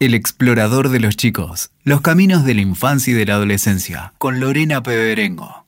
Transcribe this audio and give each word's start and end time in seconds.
El 0.00 0.12
explorador 0.14 0.88
de 0.88 0.98
los 0.98 1.16
chicos, 1.16 1.70
los 1.84 2.00
caminos 2.00 2.44
de 2.44 2.54
la 2.54 2.62
infancia 2.62 3.12
y 3.12 3.14
de 3.14 3.26
la 3.26 3.34
adolescencia, 3.34 4.12
con 4.18 4.40
Lorena 4.40 4.82
Peberengo. 4.82 5.66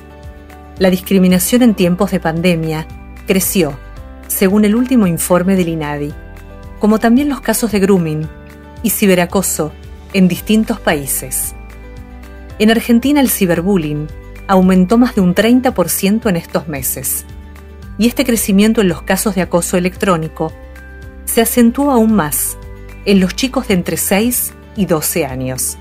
La 0.79 0.89
discriminación 0.89 1.61
en 1.61 1.75
tiempos 1.75 2.11
de 2.11 2.19
pandemia 2.19 2.87
creció, 3.27 3.77
según 4.27 4.65
el 4.65 4.75
último 4.75 5.07
informe 5.07 5.55
del 5.55 5.69
INADI, 5.69 6.13
como 6.79 6.99
también 6.99 7.29
los 7.29 7.41
casos 7.41 7.71
de 7.71 7.79
grooming 7.79 8.27
y 8.81 8.89
ciberacoso 8.89 9.71
en 10.13 10.27
distintos 10.27 10.79
países. 10.79 11.53
En 12.59 12.71
Argentina 12.71 13.19
el 13.19 13.29
ciberbullying 13.29 14.07
aumentó 14.47 14.97
más 14.97 15.15
de 15.15 15.21
un 15.21 15.35
30% 15.35 16.29
en 16.29 16.35
estos 16.35 16.67
meses, 16.67 17.25
y 17.97 18.07
este 18.07 18.25
crecimiento 18.25 18.81
en 18.81 18.89
los 18.89 19.03
casos 19.03 19.35
de 19.35 19.41
acoso 19.41 19.77
electrónico 19.77 20.51
se 21.25 21.41
acentuó 21.41 21.91
aún 21.91 22.13
más 22.13 22.57
en 23.05 23.19
los 23.19 23.35
chicos 23.35 23.67
de 23.67 23.75
entre 23.75 23.97
6 23.97 24.53
y 24.75 24.85
12 24.85 25.25
años. 25.25 25.77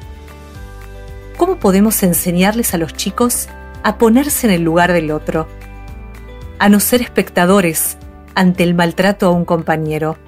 ¿Cómo 1.36 1.58
podemos 1.58 2.02
enseñarles 2.02 2.74
a 2.74 2.78
los 2.78 2.94
chicos 2.94 3.48
a 3.82 3.98
ponerse 3.98 4.46
en 4.46 4.52
el 4.52 4.62
lugar 4.62 4.92
del 4.92 5.10
otro? 5.10 5.48
A 6.58 6.68
no 6.68 6.78
ser 6.78 7.00
espectadores 7.00 7.96
ante 8.34 8.62
el 8.62 8.74
maltrato 8.74 9.26
a 9.26 9.30
un 9.30 9.44
compañero. 9.44 10.18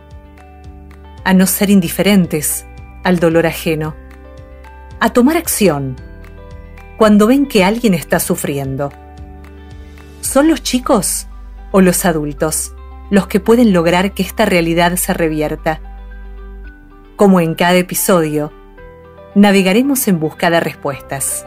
A 1.25 1.35
no 1.35 1.47
ser 1.47 1.71
indiferentes 1.71 2.65
al 3.05 3.19
dolor 3.19 3.47
ajeno. 3.47 3.95
A 4.99 5.13
tomar 5.13 5.37
acción 5.37 5.97
cuando 6.97 7.27
ven 7.27 7.47
que 7.47 7.65
alguien 7.65 7.95
está 7.95 8.19
sufriendo. 8.19 8.91
¿Son 10.21 10.49
los 10.49 10.63
chicos 10.63 11.27
o 11.71 11.81
los 11.81 12.05
adultos 12.05 12.73
los 13.11 13.27
que 13.27 13.41
pueden 13.41 13.73
lograr 13.73 14.15
que 14.15 14.23
esta 14.23 14.47
realidad 14.47 14.97
se 14.97 15.13
revierta? 15.13 15.81
Como 17.17 17.41
en 17.41 17.55
cada 17.55 17.75
episodio, 17.75 18.53
navegaremos 19.35 20.07
en 20.07 20.21
busca 20.21 20.49
de 20.51 20.61
respuestas. 20.61 21.45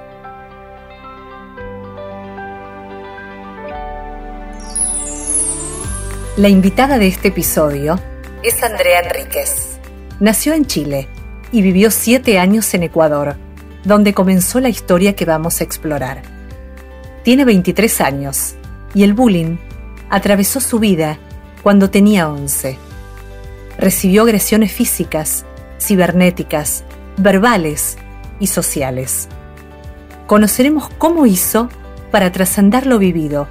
La 6.36 6.50
invitada 6.50 7.00
de 7.00 7.08
este 7.08 7.30
episodio 7.30 8.00
es 8.44 8.62
Andrea 8.62 9.00
Enríquez. 9.00 9.80
Nació 10.20 10.54
en 10.54 10.66
Chile 10.66 11.08
y 11.52 11.62
vivió 11.62 11.90
siete 11.90 12.40
años 12.40 12.74
en 12.74 12.84
Ecuador, 12.84 13.36
donde 13.84 14.14
comenzó 14.14 14.60
la 14.60 14.70
historia 14.70 15.16
que 15.16 15.26
vamos 15.26 15.62
a 15.62 15.64
explorar. 15.64 16.22
Tiene 17.24 17.46
23 17.46 18.02
años 18.02 18.56
y 18.94 19.04
el 19.04 19.14
bullying 19.14 19.58
atravesó 20.10 20.60
su 20.60 20.80
vida 20.80 21.18
cuando 21.64 21.90
tenía 21.90 22.30
11. 22.30 22.78
Recibió 23.80 24.24
agresiones 24.24 24.72
físicas, 24.72 25.46
cibernéticas, 25.80 26.84
verbales 27.18 27.98
y 28.40 28.48
sociales. 28.48 29.28
Conoceremos 30.28 30.90
cómo 30.98 31.26
hizo 31.26 31.70
para 32.12 32.32
trascender 32.32 32.86
lo 32.86 33.00
vivido 33.00 33.48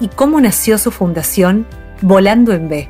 y 0.00 0.08
cómo 0.08 0.40
nació 0.40 0.78
su 0.78 0.90
fundación 0.90 1.66
Volando 2.00 2.52
en 2.52 2.68
B, 2.68 2.88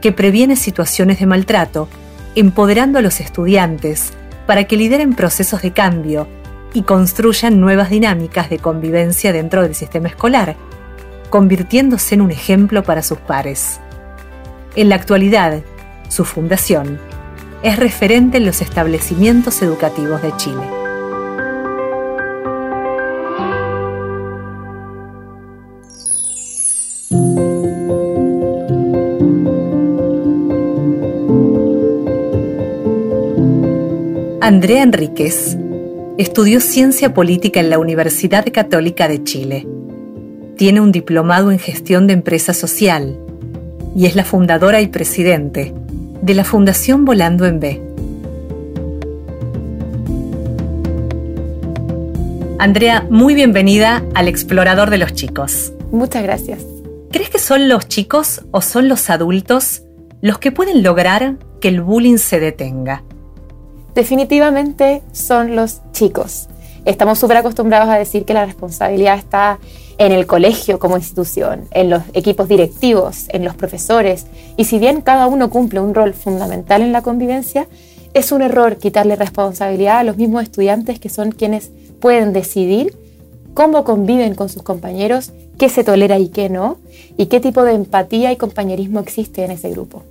que 0.00 0.10
previene 0.10 0.56
situaciones 0.56 1.20
de 1.20 1.26
maltrato, 1.26 1.88
empoderando 2.34 2.98
a 2.98 3.02
los 3.02 3.20
estudiantes 3.20 4.12
para 4.44 4.64
que 4.64 4.76
lideren 4.76 5.14
procesos 5.14 5.62
de 5.62 5.72
cambio 5.72 6.26
y 6.74 6.82
construyan 6.82 7.60
nuevas 7.60 7.90
dinámicas 7.90 8.50
de 8.50 8.58
convivencia 8.58 9.32
dentro 9.32 9.62
del 9.62 9.76
sistema 9.76 10.08
escolar, 10.08 10.56
convirtiéndose 11.30 12.16
en 12.16 12.22
un 12.22 12.32
ejemplo 12.32 12.82
para 12.82 13.04
sus 13.04 13.18
pares. 13.18 13.78
En 14.74 14.88
la 14.88 14.96
actualidad, 14.96 15.62
su 16.08 16.24
fundación 16.24 16.98
es 17.62 17.76
referente 17.76 18.38
en 18.38 18.46
los 18.46 18.60
establecimientos 18.62 19.62
educativos 19.62 20.22
de 20.22 20.32
Chile. 20.36 20.62
Andrea 34.40 34.82
Enríquez 34.82 35.58
estudió 36.16 36.60
ciencia 36.60 37.12
política 37.12 37.60
en 37.60 37.70
la 37.70 37.78
Universidad 37.78 38.46
Católica 38.52 39.06
de 39.06 39.22
Chile. 39.22 39.66
Tiene 40.56 40.80
un 40.80 40.90
diplomado 40.90 41.50
en 41.50 41.58
gestión 41.58 42.06
de 42.06 42.14
empresa 42.14 42.54
social 42.54 43.18
y 43.94 44.06
es 44.06 44.16
la 44.16 44.24
fundadora 44.24 44.80
y 44.80 44.88
presidente 44.88 45.74
de 46.28 46.34
la 46.34 46.44
Fundación 46.44 47.06
Volando 47.06 47.46
en 47.46 47.58
B. 47.58 47.82
Andrea, 52.58 53.06
muy 53.08 53.34
bienvenida 53.34 54.04
al 54.14 54.28
Explorador 54.28 54.90
de 54.90 54.98
los 54.98 55.14
Chicos. 55.14 55.72
Muchas 55.90 56.22
gracias. 56.22 56.66
¿Crees 57.10 57.30
que 57.30 57.38
son 57.38 57.70
los 57.70 57.88
chicos 57.88 58.42
o 58.50 58.60
son 58.60 58.90
los 58.90 59.08
adultos 59.08 59.84
los 60.20 60.38
que 60.38 60.52
pueden 60.52 60.82
lograr 60.82 61.36
que 61.62 61.68
el 61.68 61.80
bullying 61.80 62.18
se 62.18 62.40
detenga? 62.40 63.04
Definitivamente 63.94 65.02
son 65.12 65.56
los 65.56 65.80
chicos. 65.92 66.48
Estamos 66.84 67.18
súper 67.18 67.38
acostumbrados 67.38 67.88
a 67.88 67.96
decir 67.96 68.26
que 68.26 68.34
la 68.34 68.44
responsabilidad 68.44 69.16
está 69.16 69.58
en 69.98 70.12
el 70.12 70.26
colegio 70.26 70.78
como 70.78 70.96
institución, 70.96 71.66
en 71.72 71.90
los 71.90 72.02
equipos 72.14 72.48
directivos, 72.48 73.26
en 73.28 73.44
los 73.44 73.56
profesores, 73.56 74.26
y 74.56 74.64
si 74.64 74.78
bien 74.78 75.00
cada 75.00 75.26
uno 75.26 75.50
cumple 75.50 75.80
un 75.80 75.94
rol 75.94 76.14
fundamental 76.14 76.82
en 76.82 76.92
la 76.92 77.02
convivencia, 77.02 77.66
es 78.14 78.32
un 78.32 78.42
error 78.42 78.78
quitarle 78.78 79.16
responsabilidad 79.16 79.98
a 79.98 80.04
los 80.04 80.16
mismos 80.16 80.44
estudiantes 80.44 80.98
que 81.00 81.08
son 81.08 81.32
quienes 81.32 81.70
pueden 82.00 82.32
decidir 82.32 82.96
cómo 83.54 83.84
conviven 83.84 84.34
con 84.34 84.48
sus 84.48 84.62
compañeros, 84.62 85.32
qué 85.58 85.68
se 85.68 85.82
tolera 85.82 86.18
y 86.18 86.28
qué 86.28 86.48
no, 86.48 86.78
y 87.16 87.26
qué 87.26 87.40
tipo 87.40 87.64
de 87.64 87.72
empatía 87.72 88.30
y 88.30 88.36
compañerismo 88.36 89.00
existe 89.00 89.44
en 89.44 89.50
ese 89.50 89.70
grupo. 89.70 90.04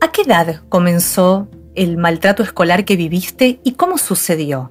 ¿A 0.00 0.12
qué 0.12 0.22
edad 0.22 0.60
comenzó 0.68 1.48
el 1.74 1.96
maltrato 1.96 2.44
escolar 2.44 2.84
que 2.84 2.96
viviste 2.96 3.58
y 3.64 3.72
cómo 3.72 3.98
sucedió? 3.98 4.70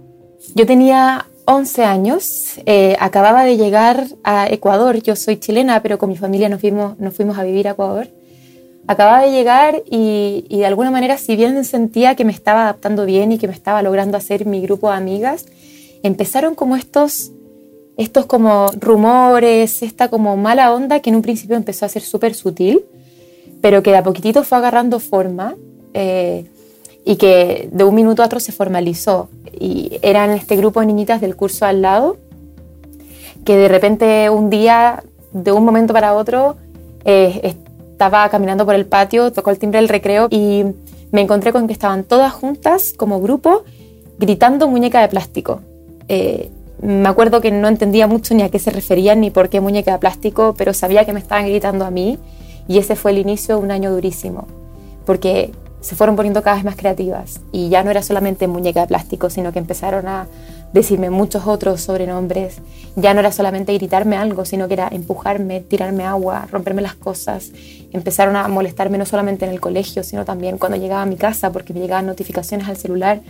Yo 0.55 0.65
tenía 0.65 1.25
11 1.49 1.85
años, 1.85 2.59
eh, 2.65 2.97
acababa 2.99 3.45
de 3.45 3.55
llegar 3.55 4.05
a 4.25 4.47
Ecuador, 4.49 5.01
yo 5.01 5.15
soy 5.15 5.37
chilena, 5.37 5.81
pero 5.81 5.97
con 5.97 6.09
mi 6.09 6.17
familia 6.17 6.49
nos 6.49 6.59
fuimos, 6.59 6.99
nos 6.99 7.13
fuimos 7.13 7.37
a 7.37 7.43
vivir 7.43 7.69
a 7.69 7.71
Ecuador. 7.71 8.09
Acababa 8.85 9.21
de 9.21 9.31
llegar 9.31 9.81
y, 9.89 10.45
y, 10.49 10.59
de 10.59 10.65
alguna 10.65 10.91
manera, 10.91 11.17
si 11.17 11.37
bien 11.37 11.63
sentía 11.63 12.15
que 12.15 12.25
me 12.25 12.33
estaba 12.33 12.63
adaptando 12.63 13.05
bien 13.05 13.31
y 13.31 13.37
que 13.37 13.47
me 13.47 13.53
estaba 13.53 13.81
logrando 13.81 14.17
hacer 14.17 14.45
mi 14.45 14.61
grupo 14.61 14.89
de 14.89 14.97
amigas, 14.97 15.45
empezaron 16.03 16.53
como 16.53 16.75
estos 16.75 17.31
estos 17.97 18.27
como 18.27 18.69
rumores, 18.79 19.81
esta 19.81 20.09
como 20.09 20.37
mala 20.37 20.73
onda 20.73 20.99
que 20.99 21.09
en 21.09 21.15
un 21.15 21.23
principio 21.23 21.55
empezó 21.55 21.85
a 21.85 21.89
ser 21.89 22.03
súper 22.03 22.35
sutil, 22.35 22.85
pero 23.61 23.81
que 23.81 23.91
de 23.91 23.97
a 23.97 24.03
poquitito 24.03 24.43
fue 24.43 24.57
agarrando 24.57 24.99
forma 24.99 25.55
eh, 25.93 26.45
y 27.07 27.15
que 27.15 27.69
de 27.71 27.85
un 27.85 27.95
minuto 27.95 28.21
a 28.21 28.25
otro 28.25 28.41
se 28.41 28.51
formalizó. 28.51 29.29
Y 29.57 29.97
eran 30.01 30.31
este 30.31 30.57
grupo 30.57 30.81
de 30.81 30.87
niñitas 30.87 31.21
del 31.21 31.37
curso 31.37 31.65
al 31.65 31.81
lado 31.81 32.17
que 33.45 33.55
de 33.55 33.69
repente 33.69 34.29
un 34.29 34.49
día, 34.49 35.05
de 35.31 35.53
un 35.53 35.63
momento 35.63 35.93
para 35.93 36.15
otro, 36.15 36.57
eh, 37.05 37.55
estaba 37.91 38.27
caminando 38.27 38.65
por 38.65 38.75
el 38.75 38.85
patio, 38.85 39.31
tocó 39.31 39.51
el 39.51 39.57
timbre 39.57 39.79
del 39.79 39.87
recreo 39.87 40.27
y 40.29 40.65
me 41.13 41.21
encontré 41.21 41.53
con 41.53 41.65
que 41.65 41.71
estaban 41.71 42.03
todas 42.03 42.33
juntas 42.33 42.93
como 42.97 43.21
grupo 43.21 43.63
gritando 44.19 44.67
muñeca 44.67 44.99
de 44.99 45.07
plástico. 45.07 45.61
Eh, 46.09 46.49
me 46.81 47.07
acuerdo 47.07 47.39
que 47.39 47.51
no 47.51 47.69
entendía 47.69 48.05
mucho 48.05 48.35
ni 48.35 48.43
a 48.43 48.49
qué 48.49 48.59
se 48.59 48.69
referían 48.69 49.21
ni 49.21 49.31
por 49.31 49.47
qué 49.47 49.61
muñeca 49.61 49.93
de 49.93 49.99
plástico, 49.99 50.55
pero 50.57 50.73
sabía 50.73 51.05
que 51.05 51.13
me 51.13 51.21
estaban 51.21 51.45
gritando 51.45 51.85
a 51.85 51.89
mí 51.89 52.19
y 52.67 52.79
ese 52.79 52.97
fue 52.97 53.11
el 53.11 53.19
inicio 53.19 53.55
de 53.55 53.63
un 53.63 53.71
año 53.71 53.93
durísimo, 53.93 54.45
porque 55.05 55.53
se 55.81 55.95
fueron 55.95 56.15
poniendo 56.15 56.41
cada 56.41 56.55
vez 56.55 56.65
más 56.65 56.75
creativas 56.75 57.41
y 57.51 57.69
ya 57.69 57.83
no 57.83 57.91
era 57.91 58.01
solamente 58.01 58.47
muñeca 58.47 58.81
de 58.81 58.87
plástico, 58.87 59.29
sino 59.29 59.51
que 59.51 59.59
empezaron 59.59 60.07
a 60.07 60.27
decirme 60.73 61.09
muchos 61.09 61.47
otros 61.47 61.81
sobrenombres. 61.81 62.57
Ya 62.95 63.13
no 63.13 63.19
era 63.19 63.31
solamente 63.31 63.73
gritarme 63.73 64.17
algo, 64.17 64.45
sino 64.45 64.67
que 64.67 64.73
era 64.73 64.89
empujarme, 64.91 65.61
tirarme 65.61 66.03
agua, 66.03 66.47
romperme 66.51 66.81
las 66.81 66.95
cosas. 66.95 67.51
Empezaron 67.93 68.35
a 68.35 68.47
molestarme 68.47 68.97
no 68.97 69.05
solamente 69.05 69.45
en 69.45 69.51
el 69.51 69.61
colegio, 69.61 70.03
sino 70.03 70.25
también 70.25 70.57
cuando 70.57 70.77
llegaba 70.77 71.03
a 71.03 71.05
mi 71.05 71.15
casa, 71.15 71.51
porque 71.51 71.73
me 71.73 71.79
llegaban 71.79 72.05
notificaciones 72.05 72.67
al 72.67 72.77
celular 72.77 73.21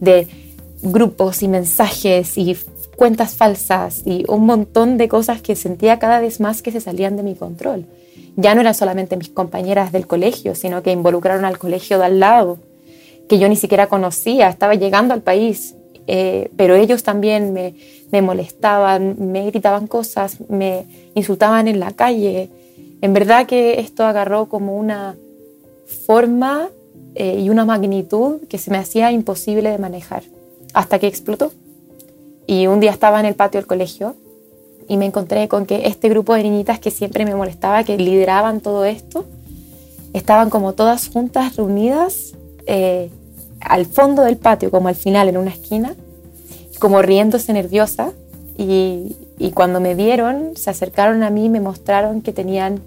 de 0.00 0.28
grupos 0.82 1.42
y 1.42 1.48
mensajes 1.48 2.36
y 2.36 2.56
cuentas 2.96 3.34
falsas 3.34 4.02
y 4.04 4.24
un 4.28 4.46
montón 4.46 4.98
de 4.98 5.08
cosas 5.08 5.40
que 5.42 5.56
sentía 5.56 5.98
cada 5.98 6.20
vez 6.20 6.40
más 6.40 6.62
que 6.62 6.70
se 6.70 6.80
salían 6.80 7.16
de 7.16 7.22
mi 7.22 7.34
control. 7.34 7.86
Ya 8.36 8.54
no 8.54 8.60
eran 8.60 8.74
solamente 8.74 9.16
mis 9.16 9.28
compañeras 9.28 9.92
del 9.92 10.06
colegio, 10.06 10.54
sino 10.54 10.82
que 10.82 10.92
involucraron 10.92 11.44
al 11.44 11.58
colegio 11.58 11.98
de 11.98 12.04
al 12.06 12.20
lado, 12.20 12.58
que 13.28 13.38
yo 13.38 13.48
ni 13.48 13.56
siquiera 13.56 13.86
conocía, 13.86 14.48
estaba 14.48 14.74
llegando 14.74 15.14
al 15.14 15.22
país 15.22 15.74
eh, 16.06 16.50
pero 16.56 16.74
ellos 16.74 17.02
también 17.02 17.52
me, 17.52 18.22
molestaban, 18.22 19.16
me 19.18 19.46
gritaban 19.46 19.86
cosas, 19.86 20.38
me 20.48 20.84
insultaban 21.14 21.68
en 21.68 21.80
la 21.80 21.92
calle. 21.92 22.50
En 23.00 23.12
verdad 23.12 23.46
que 23.46 23.80
esto 23.80 24.04
agarró 24.04 24.46
como 24.46 24.76
una 24.76 25.16
forma 26.06 26.68
eh, 27.14 27.38
y 27.40 27.50
una 27.50 27.64
magnitud 27.64 28.40
que 28.48 28.58
se 28.58 28.70
me 28.70 28.78
hacía 28.78 29.12
imposible 29.12 29.70
de 29.70 29.78
manejar, 29.78 30.24
hasta 30.72 30.98
que 30.98 31.06
explotó. 31.06 31.52
Y 32.46 32.66
un 32.66 32.80
día 32.80 32.90
estaba 32.90 33.20
en 33.20 33.26
el 33.26 33.34
patio 33.34 33.60
del 33.60 33.66
colegio 33.66 34.16
y 34.88 34.96
me 34.96 35.06
encontré 35.06 35.48
con 35.48 35.66
que 35.66 35.86
este 35.86 36.08
grupo 36.08 36.34
de 36.34 36.42
niñitas 36.42 36.78
que 36.78 36.90
siempre 36.90 37.24
me 37.24 37.34
molestaba, 37.34 37.84
que 37.84 37.96
lideraban 37.96 38.60
todo 38.60 38.84
esto, 38.84 39.24
estaban 40.12 40.50
como 40.50 40.74
todas 40.74 41.08
juntas, 41.08 41.56
reunidas, 41.56 42.34
eh, 42.66 43.10
al 43.60 43.86
fondo 43.86 44.22
del 44.22 44.36
patio, 44.36 44.70
como 44.70 44.88
al 44.88 44.94
final, 44.94 45.28
en 45.28 45.36
una 45.36 45.50
esquina, 45.50 45.94
como 46.78 47.02
riéndose 47.02 47.52
nerviosa. 47.52 48.12
Y, 48.56 49.16
cuando 49.52 49.80
me 49.80 49.94
vieron, 49.94 50.56
se 50.56 50.70
acercaron 50.70 51.22
a 51.22 51.30
mí 51.30 51.48
me 51.48 51.60
mostraron 51.60 52.22
que 52.22 52.32
tenían 52.32 52.80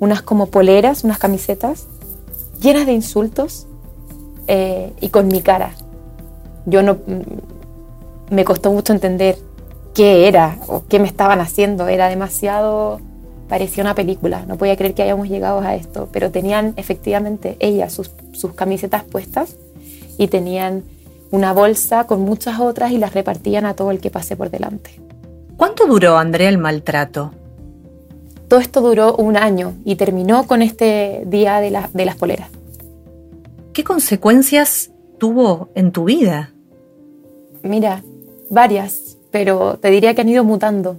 unas 0.00 0.22
como 0.22 0.46
poleras, 0.46 1.02
unas 1.04 1.18
camisetas 1.18 1.86
llenas 2.60 2.86
de 2.86 2.92
insultos 2.92 3.66
eh, 4.46 4.92
y 5.00 5.08
con 5.08 5.28
mi 5.28 5.40
cara. 5.42 5.74
Yo 6.66 6.82
no. 6.82 6.94
Mm, 6.94 8.34
me 8.34 8.44
costó 8.44 8.72
mucho 8.72 8.92
entender 8.92 9.36
qué 9.94 10.28
era 10.28 10.58
o 10.66 10.84
qué 10.88 10.98
me 10.98 11.06
estaban 11.06 11.40
haciendo. 11.40 11.88
Era 11.88 12.08
demasiado. 12.08 13.00
parecía 13.48 13.84
una 13.84 13.94
película. 13.94 14.44
No 14.46 14.56
podía 14.56 14.76
creer 14.76 14.94
que 14.94 15.02
hayamos 15.02 15.28
llegado 15.28 15.60
a 15.60 15.74
esto. 15.74 16.08
Pero 16.12 16.30
tenían 16.30 16.74
efectivamente 16.76 17.56
ellas 17.60 17.92
sus, 17.92 18.10
sus 18.32 18.54
camisetas 18.54 19.04
puestas 19.04 19.56
y 20.18 20.28
tenían 20.28 20.84
una 21.30 21.52
bolsa 21.52 22.04
con 22.06 22.20
muchas 22.20 22.60
otras 22.60 22.92
y 22.92 22.98
las 22.98 23.14
repartían 23.14 23.64
a 23.64 23.74
todo 23.74 23.90
el 23.90 24.00
que 24.00 24.10
pase 24.10 24.36
por 24.36 24.50
delante. 24.50 25.00
¿Cuánto 25.56 25.86
duró, 25.86 26.18
Andrea, 26.18 26.48
el 26.48 26.58
maltrato? 26.58 27.32
Todo 28.48 28.60
esto 28.60 28.82
duró 28.82 29.16
un 29.16 29.36
año 29.36 29.74
y 29.84 29.96
terminó 29.96 30.46
con 30.46 30.60
este 30.60 31.22
día 31.26 31.60
de, 31.60 31.70
de 31.92 32.04
las 32.04 32.16
poleras. 32.16 32.50
¿Qué 33.72 33.82
consecuencias 33.82 34.90
tuvo 35.18 35.70
en 35.74 35.92
tu 35.92 36.04
vida? 36.04 36.52
Mira, 37.62 38.02
varias, 38.50 39.16
pero 39.32 39.78
te 39.78 39.90
diría 39.90 40.14
que 40.14 40.20
han 40.20 40.28
ido 40.28 40.44
mutando. 40.44 40.96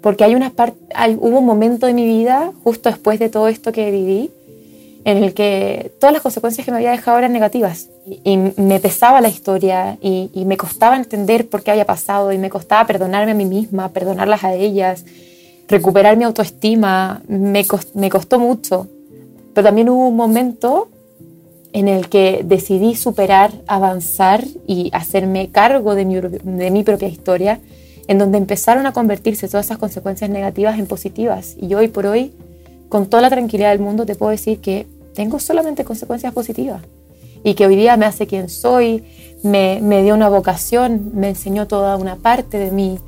Porque 0.00 0.24
hay 0.24 0.34
una 0.34 0.52
hay, 0.94 1.16
hubo 1.20 1.38
un 1.40 1.44
momento 1.46 1.86
de 1.86 1.92
mi 1.92 2.06
vida, 2.06 2.52
justo 2.64 2.88
después 2.88 3.18
de 3.18 3.28
todo 3.28 3.48
esto 3.48 3.72
que 3.72 3.90
viví, 3.90 4.30
en 5.04 5.16
el 5.18 5.34
que 5.34 5.92
todas 6.00 6.12
las 6.12 6.22
consecuencias 6.22 6.64
que 6.64 6.70
me 6.70 6.78
había 6.78 6.92
dejado 6.92 7.18
eran 7.18 7.32
negativas. 7.32 7.88
Y, 8.24 8.36
me 8.36 8.80
pesaba 8.80 9.20
la 9.20 9.28
historia 9.28 9.98
y, 10.00 10.30
me 10.46 10.56
costaba 10.56 10.96
entender 10.96 11.48
por 11.48 11.62
qué 11.62 11.72
había 11.72 11.84
pasado 11.84 12.32
y 12.32 12.38
me 12.38 12.50
costaba 12.50 12.86
perdonarme 12.86 13.32
a 13.32 13.34
mí 13.34 13.44
misma, 13.44 13.90
perdonarlas 13.90 14.44
a 14.44 14.54
ellas, 14.54 15.04
recuperar 15.68 16.16
mi 16.16 16.24
autoestima. 16.24 17.22
Me, 17.28 17.64
me 17.94 18.10
costó 18.10 18.38
mucho. 18.38 18.86
Pero 19.54 19.66
también 19.66 19.88
hubo 19.88 20.08
un 20.08 20.16
momento 20.16 20.88
en 21.72 21.88
el 21.88 22.08
que 22.08 22.42
decidí 22.44 22.94
superar, 22.94 23.52
avanzar 23.66 24.44
y 24.66 24.90
hacerme 24.92 25.48
cargo 25.50 25.94
de 25.94 26.04
mi, 26.04 26.16
de 26.16 26.70
mi 26.70 26.82
propia 26.82 27.08
historia, 27.08 27.60
en 28.08 28.18
donde 28.18 28.38
empezaron 28.38 28.86
a 28.86 28.92
convertirse 28.92 29.48
todas 29.48 29.66
esas 29.66 29.78
consecuencias 29.78 30.28
negativas 30.30 30.78
en 30.78 30.86
positivas. 30.86 31.56
Y 31.60 31.74
hoy 31.74 31.88
por 31.88 32.06
hoy 32.06 32.32
con 32.88 33.06
toda 33.06 33.22
la 33.22 33.30
tranquilidad 33.30 33.70
del 33.70 33.80
mundo 33.80 34.04
te 34.04 34.14
puedo 34.14 34.30
decir 34.30 34.60
que 34.60 34.86
tengo 35.14 35.38
solamente 35.38 35.84
consecuencias 35.84 36.32
positivas 36.32 36.82
y 37.44 37.54
que 37.54 37.66
hoy 37.66 37.76
día 37.76 37.96
me 37.96 38.06
hace 38.06 38.26
quien 38.26 38.48
soy, 38.48 39.04
me, 39.42 40.02
dio 40.02 40.14
una 40.14 40.28
vocación, 40.28 41.10
me 41.14 41.30
enseñó 41.30 41.66
toda 41.66 41.96
una 41.96 42.16
parte 42.16 42.58
de 42.58 42.70
mí, 42.70 42.98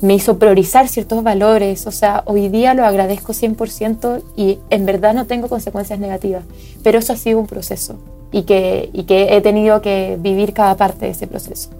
me 0.00 0.14
hizo 0.14 0.38
priorizar 0.38 0.88
ciertos 0.88 1.22
valores, 1.22 1.86
o 1.86 1.90
sea, 1.90 2.22
hoy 2.26 2.48
día 2.48 2.74
lo 2.74 2.84
agradezco 2.84 3.32
100% 3.32 4.22
y 4.36 4.58
en 4.70 4.86
verdad 4.86 5.14
no 5.14 5.26
tengo 5.26 5.48
consecuencias 5.48 5.98
negativas, 5.98 6.44
pero 6.82 6.98
eso 6.98 7.12
ha 7.12 7.16
sido 7.16 7.38
un 7.38 7.46
proceso 7.46 7.98
y 8.30 8.42
que, 8.42 8.90
y 8.92 9.04
que 9.04 9.36
he 9.36 9.40
tenido 9.40 9.80
que 9.80 10.16
vivir 10.20 10.52
cada 10.52 10.76
parte 10.76 11.06
de 11.06 11.12
ese 11.12 11.26
proceso. 11.26 11.70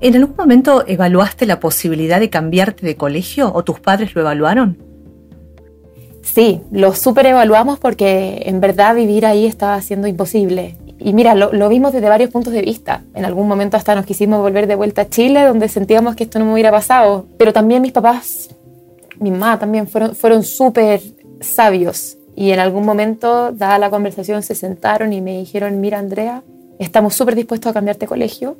¿En 0.00 0.16
algún 0.16 0.34
momento 0.36 0.84
evaluaste 0.86 1.46
la 1.46 1.60
posibilidad 1.60 2.18
de 2.18 2.28
cambiarte 2.28 2.84
de 2.84 2.96
colegio 2.96 3.52
o 3.54 3.62
tus 3.62 3.78
padres 3.78 4.14
lo 4.14 4.20
evaluaron? 4.22 4.76
Sí, 6.22 6.60
lo 6.70 6.94
super 6.94 7.26
evaluamos 7.26 7.78
porque 7.78 8.42
en 8.46 8.60
verdad 8.60 8.94
vivir 8.94 9.26
ahí 9.26 9.46
estaba 9.46 9.80
siendo 9.80 10.08
imposible. 10.08 10.76
Y 11.04 11.12
mira, 11.12 11.34
lo, 11.34 11.68
vimos 11.68 11.92
desde 11.92 12.08
varios 12.08 12.30
puntos 12.30 12.52
de 12.52 12.62
vista. 12.62 13.02
En 13.14 13.24
algún 13.24 13.48
momento 13.48 13.76
hasta 13.76 13.94
nos 13.94 14.06
quisimos 14.06 14.40
volver 14.40 14.66
de 14.66 14.74
vuelta 14.74 15.02
a 15.02 15.08
Chile, 15.08 15.42
donde 15.42 15.68
sentíamos 15.68 16.16
que 16.16 16.24
esto 16.24 16.38
no 16.38 16.44
me 16.46 16.52
hubiera 16.52 16.70
pasado. 16.70 17.26
Pero 17.38 17.52
también 17.52 17.82
mis 17.82 17.92
papás, 17.92 18.50
mi 19.18 19.30
mamá 19.30 19.58
también 19.58 19.88
fueron, 19.88 20.14
fueron 20.14 20.42
súper 20.42 21.00
sabios. 21.40 22.16
Y 22.34 22.50
en 22.50 22.60
algún 22.60 22.84
momento, 22.84 23.52
dada 23.52 23.78
la 23.78 23.90
conversación, 23.90 24.42
se 24.42 24.54
sentaron 24.54 25.12
y 25.12 25.20
me 25.20 25.38
dijeron, 25.38 25.80
mira 25.80 25.98
Andrea, 25.98 26.42
estamos 26.78 27.14
súper 27.14 27.34
dispuestos 27.34 27.70
a 27.70 27.74
cambiarte 27.74 28.06
de 28.06 28.08
colegio. 28.08 28.56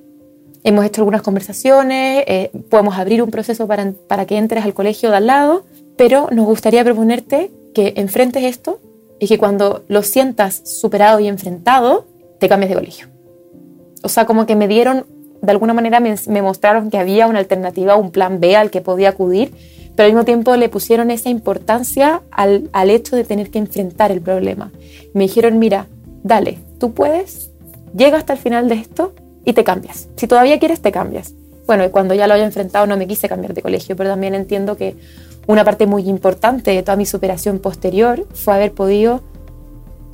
Hemos 0.64 0.84
hecho 0.84 1.00
algunas 1.00 1.22
conversaciones, 1.22 2.24
eh, 2.26 2.50
podemos 2.68 2.96
abrir 2.96 3.22
un 3.22 3.30
proceso 3.30 3.66
para, 3.66 3.92
para 4.06 4.26
que 4.26 4.36
entres 4.36 4.64
al 4.64 4.74
colegio 4.74 5.10
de 5.10 5.16
al 5.16 5.26
lado 5.26 5.64
pero 5.96 6.28
nos 6.30 6.46
gustaría 6.46 6.84
proponerte 6.84 7.50
que 7.74 7.94
enfrentes 7.96 8.44
esto 8.44 8.80
y 9.18 9.28
que 9.28 9.38
cuando 9.38 9.84
lo 9.88 10.02
sientas 10.02 10.62
superado 10.64 11.20
y 11.20 11.28
enfrentado, 11.28 12.06
te 12.42 12.48
cambies 12.48 12.70
de 12.70 12.74
colegio. 12.74 13.06
O 14.02 14.08
sea, 14.08 14.26
como 14.26 14.46
que 14.46 14.56
me 14.56 14.66
dieron, 14.66 15.06
de 15.42 15.52
alguna 15.52 15.74
manera 15.74 16.00
me, 16.00 16.42
mostraron 16.42 16.90
que 16.90 16.98
había 16.98 17.28
una 17.28 17.38
alternativa, 17.38 17.94
un 17.94 18.10
plan 18.10 18.40
B 18.40 18.56
al 18.56 18.72
que 18.72 18.80
podía 18.80 19.10
acudir, 19.10 19.52
pero 19.94 20.06
al 20.06 20.12
mismo 20.12 20.24
tiempo 20.24 20.56
le 20.56 20.68
pusieron 20.68 21.12
esa 21.12 21.28
importancia 21.28 22.20
al, 22.32 22.68
al 22.72 22.90
hecho 22.90 23.14
de 23.14 23.22
tener 23.22 23.52
que 23.52 23.60
enfrentar 23.60 24.10
el 24.10 24.20
problema. 24.20 24.72
Me 25.14 25.22
dijeron, 25.22 25.60
mira, 25.60 25.86
dale, 26.24 26.58
tú 26.80 26.94
puedes, 26.94 27.52
llega 27.96 28.18
hasta 28.18 28.32
el 28.32 28.40
final 28.40 28.68
de 28.68 28.74
esto 28.74 29.12
y 29.44 29.52
te 29.52 29.62
cambias. 29.62 30.08
Si 30.16 30.26
todavía 30.26 30.58
quieres, 30.58 30.82
te 30.82 30.90
cambias. 30.90 31.34
Bueno, 31.68 31.84
y 31.84 31.90
cuando 31.90 32.12
ya 32.14 32.26
lo 32.26 32.34
haya 32.34 32.44
enfrentado 32.44 32.88
no 32.88 32.96
me 32.96 33.06
quise 33.06 33.28
cambiar 33.28 33.54
de 33.54 33.62
colegio, 33.62 33.94
pero 33.94 34.10
también 34.10 34.34
entiendo 34.34 34.76
que 34.76 34.96
una 35.46 35.62
parte 35.62 35.86
muy 35.86 36.08
importante 36.08 36.72
de 36.72 36.82
toda 36.82 36.96
mi 36.96 37.06
superación 37.06 37.60
posterior 37.60 38.26
fue 38.34 38.54
haber 38.54 38.72
podido 38.72 39.22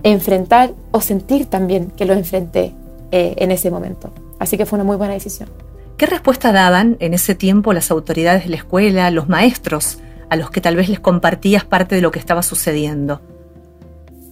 enfrentar 0.02 0.73
o 0.90 1.00
sentir 1.00 1.47
también 1.47 1.90
que 1.90 2.05
lo 2.05 2.14
enfrenté 2.14 2.75
eh, 3.11 3.35
en 3.37 3.50
ese 3.50 3.71
momento. 3.71 4.11
Así 4.38 4.57
que 4.57 4.67
fue 4.67 4.76
una 4.76 4.85
muy 4.85 4.97
buena 4.97 5.14
decisión. 5.14 5.49
¿Qué 5.97 6.07
respuesta 6.07 6.52
daban 6.52 6.97
en 7.00 7.14
ese 7.14 7.35
tiempo 7.35 7.73
las 7.73 7.90
autoridades 7.90 8.45
de 8.45 8.50
la 8.50 8.57
escuela, 8.57 9.11
los 9.11 9.28
maestros, 9.28 9.99
a 10.31 10.37
los 10.37 10.50
que 10.50 10.61
tal 10.61 10.76
vez 10.76 10.88
les 10.88 11.00
compartías 11.00 11.64
parte 11.64 11.97
de 11.97 12.02
lo 12.02 12.11
que 12.11 12.19
estaba 12.19 12.43
sucediendo? 12.43 13.21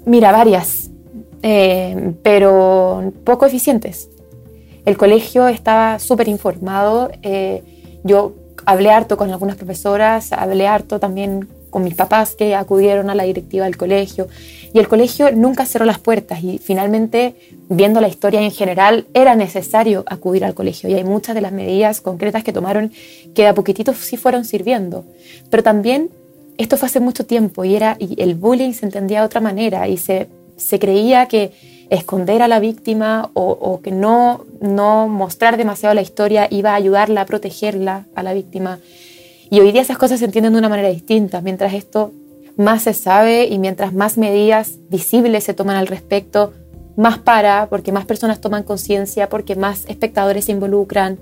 Mira, 0.05 0.31
varias, 0.31 0.91
eh, 1.43 2.15
pero 2.23 3.13
poco 3.25 3.47
eficientes. 3.47 4.09
El 4.85 4.97
colegio 4.97 5.49
estaba 5.49 5.99
súper 5.99 6.29
informado. 6.29 7.11
Eh, 7.23 7.65
yo 8.05 8.35
hablé 8.65 8.91
harto 8.91 9.17
con 9.17 9.31
algunas 9.31 9.57
profesoras, 9.57 10.33
hablé 10.33 10.69
harto 10.69 11.01
también 11.01 11.49
con 11.71 11.85
mis 11.85 11.95
papás 11.95 12.35
que 12.35 12.55
acudieron 12.55 13.11
a 13.11 13.15
la 13.15 13.25
directiva 13.25 13.65
del 13.65 13.77
colegio 13.77 14.29
y 14.77 14.79
el 14.79 14.89
colegio 14.89 15.33
nunca 15.33 15.65
cerró 15.65 15.87
las 15.87 15.99
puertas 15.99 16.43
y 16.45 16.59
finalmente, 16.59 17.35
viendo 17.69 18.01
la 18.01 18.09
historia 18.09 18.43
en 18.43 18.51
general, 18.51 19.07
era 19.15 19.35
necesario 19.35 20.05
acudir 20.07 20.45
al 20.45 20.53
colegio 20.55 20.91
y 20.91 20.95
hay 20.95 21.05
muchas 21.05 21.35
de 21.35 21.41
las 21.41 21.53
medidas 21.53 22.01
concretas 22.01 22.45
que 22.45 22.53
tomaron 22.53 22.93
que 23.35 23.47
a 23.47 23.55
poquitito 23.55 23.95
sí 23.95 24.19
fueron 24.19 24.45
sirviendo. 24.45 25.05
Pero 25.49 25.63
también 25.63 26.11
esto 26.59 26.77
fue 26.77 26.89
hace 26.89 27.01
mucho 27.01 27.25
tiempo 27.25 27.65
y, 27.65 27.75
era, 27.75 27.97
y 27.99 28.21
el 28.21 28.35
bullying 28.35 28.73
se 28.73 28.87
entendía 28.87 29.21
de 29.21 29.27
otra 29.27 29.41
manera 29.41 29.89
y 29.89 29.97
se, 29.97 30.29
se 30.57 30.79
creía 30.79 31.27
que 31.27 31.53
esconder 31.91 32.43
a 32.43 32.49
la 32.49 32.61
víctima 32.61 33.31
o, 33.35 33.51
o, 33.51 33.81
que 33.81 33.93
no, 33.93 34.45
no 34.61 35.09
mostrar 35.09 35.57
demasiado 35.57 35.95
la 35.95 36.03
historia 36.03 36.49
iba 36.51 36.73
a 36.73 36.75
ayudarla 36.75 37.23
a 37.23 37.27
protegerla 37.27 38.07
a 38.15 38.23
la 38.23 38.35
víctima. 38.35 38.79
Y 39.51 39.61
hoy 39.61 39.73
día 39.73 39.83
esas 39.83 39.99
cosas 39.99 40.19
se 40.19 40.25
entienden 40.25 40.53
de 40.53 40.59
una 40.59 40.69
manera 40.69 40.89
distinta, 40.89 41.41
mientras 41.41 41.73
esto 41.75 42.13
más 42.57 42.83
se 42.83 42.95
sabe 42.95 43.47
y 43.47 43.59
mientras 43.59 43.93
más 43.93 44.19
medidas 44.19 44.73
visibles 44.91 45.45
se 45.45 45.55
toman 45.55 45.77
al 45.77 45.87
respecto, 45.87 46.53
más 46.97 47.19
para, 47.19 47.69
porque 47.69 47.93
más 47.93 48.07
personas 48.07 48.41
toman 48.41 48.63
conciencia, 48.63 49.29
porque 49.29 49.55
más 49.55 49.85
espectadores 49.87 50.47
se 50.47 50.53
involucran. 50.53 51.19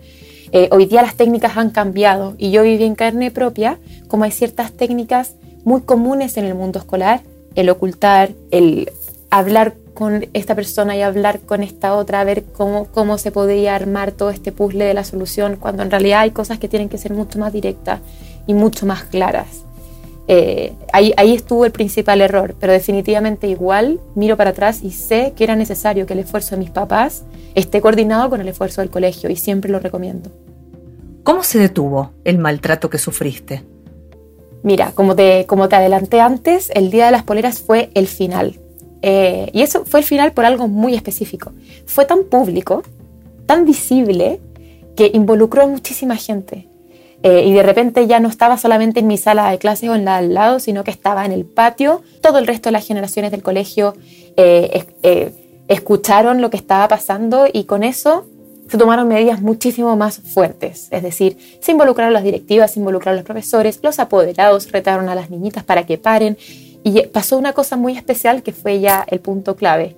Eh, 0.52 0.68
hoy 0.70 0.86
día 0.86 1.02
las 1.02 1.16
técnicas 1.16 1.56
han 1.56 1.70
cambiado 1.70 2.34
y 2.38 2.50
yo 2.52 2.62
viví 2.62 2.84
en 2.84 2.94
carne 2.94 3.30
propia 3.32 3.78
como 4.06 4.24
hay 4.24 4.30
ciertas 4.30 4.72
técnicas 4.72 5.34
muy 5.64 5.80
comunes 5.80 6.36
en 6.36 6.44
el 6.44 6.54
mundo 6.54 6.78
escolar, 6.78 7.22
el 7.56 7.68
ocultar, 7.70 8.30
el 8.52 8.90
hablar 9.30 9.74
con 9.94 10.26
esta 10.32 10.54
persona 10.54 10.96
y 10.96 11.02
hablar 11.02 11.40
con 11.40 11.62
esta 11.62 11.94
otra, 11.94 12.20
a 12.20 12.24
ver 12.24 12.44
cómo, 12.44 12.86
cómo 12.86 13.16
se 13.16 13.30
podría 13.30 13.74
armar 13.74 14.12
todo 14.12 14.30
este 14.30 14.52
puzzle 14.52 14.84
de 14.84 14.94
la 14.94 15.04
solución, 15.04 15.56
cuando 15.56 15.82
en 15.82 15.90
realidad 15.90 16.20
hay 16.20 16.32
cosas 16.32 16.58
que 16.58 16.68
tienen 16.68 16.88
que 16.88 16.98
ser 16.98 17.12
mucho 17.12 17.38
más 17.38 17.52
directas 17.52 18.00
y 18.46 18.54
mucho 18.54 18.86
más 18.86 19.04
claras. 19.04 19.64
Eh, 20.26 20.72
ahí, 20.92 21.12
ahí 21.16 21.34
estuvo 21.34 21.64
el 21.64 21.72
principal 21.72 22.20
error, 22.20 22.54
pero 22.58 22.72
definitivamente 22.72 23.46
igual 23.46 24.00
miro 24.14 24.36
para 24.36 24.50
atrás 24.50 24.82
y 24.82 24.90
sé 24.90 25.34
que 25.36 25.44
era 25.44 25.54
necesario 25.54 26.06
que 26.06 26.14
el 26.14 26.20
esfuerzo 26.20 26.56
de 26.56 26.60
mis 26.60 26.70
papás 26.70 27.24
esté 27.54 27.80
coordinado 27.80 28.30
con 28.30 28.40
el 28.40 28.48
esfuerzo 28.48 28.80
del 28.80 28.90
colegio 28.90 29.30
y 29.30 29.36
siempre 29.36 29.70
lo 29.70 29.80
recomiendo. 29.80 30.30
¿Cómo 31.22 31.42
se 31.42 31.58
detuvo 31.58 32.12
el 32.24 32.38
maltrato 32.38 32.90
que 32.90 32.98
sufriste? 32.98 33.64
Mira, 34.62 34.92
como 34.94 35.14
te, 35.14 35.44
como 35.46 35.68
te 35.68 35.76
adelanté 35.76 36.20
antes, 36.20 36.70
el 36.74 36.90
Día 36.90 37.06
de 37.06 37.12
las 37.12 37.22
Poleras 37.22 37.60
fue 37.60 37.90
el 37.94 38.08
final. 38.08 38.58
Eh, 39.06 39.50
y 39.52 39.60
eso 39.60 39.84
fue 39.84 40.00
el 40.00 40.06
final 40.06 40.32
por 40.32 40.46
algo 40.46 40.66
muy 40.66 40.94
específico. 40.94 41.52
Fue 41.84 42.06
tan 42.06 42.24
público, 42.24 42.82
tan 43.44 43.66
visible, 43.66 44.40
que 44.96 45.10
involucró 45.12 45.64
a 45.64 45.66
muchísima 45.66 46.16
gente. 46.16 46.68
Eh, 47.22 47.44
y 47.44 47.52
de 47.52 47.62
repente 47.62 48.06
ya 48.06 48.18
no 48.18 48.30
estaba 48.30 48.56
solamente 48.56 49.00
en 49.00 49.06
mi 49.06 49.18
sala 49.18 49.50
de 49.50 49.58
clases 49.58 49.90
o 49.90 49.94
en 49.94 50.06
la 50.06 50.16
al 50.16 50.32
lado, 50.32 50.58
sino 50.58 50.84
que 50.84 50.90
estaba 50.90 51.26
en 51.26 51.32
el 51.32 51.44
patio. 51.44 52.00
Todo 52.22 52.38
el 52.38 52.46
resto 52.46 52.68
de 52.68 52.72
las 52.72 52.86
generaciones 52.86 53.30
del 53.30 53.42
colegio 53.42 53.94
eh, 54.38 54.86
escucharon 55.68 56.40
lo 56.40 56.48
que 56.48 56.56
estaba 56.56 56.88
pasando 56.88 57.46
y 57.52 57.64
con 57.64 57.84
eso 57.84 58.24
se 58.70 58.78
tomaron 58.78 59.06
medidas 59.06 59.42
muchísimo 59.42 59.96
más 59.96 60.16
fuertes. 60.16 60.88
Es 60.90 61.02
decir, 61.02 61.36
se 61.60 61.72
involucraron 61.72 62.14
las 62.14 62.24
directivas, 62.24 62.70
se 62.70 62.80
involucraron 62.80 63.16
los 63.16 63.26
profesores, 63.26 63.80
los 63.82 63.98
apoderados 63.98 64.72
retaron 64.72 65.10
a 65.10 65.14
las 65.14 65.28
niñitas 65.28 65.62
para 65.62 65.84
que 65.84 65.98
paren 65.98 66.38
y 66.84 67.06
pasó 67.06 67.38
una 67.38 67.54
cosa 67.54 67.76
muy 67.76 67.96
especial 67.96 68.42
que 68.42 68.52
fue 68.52 68.78
ya 68.78 69.04
el 69.08 69.18
punto 69.18 69.56
clave. 69.56 69.96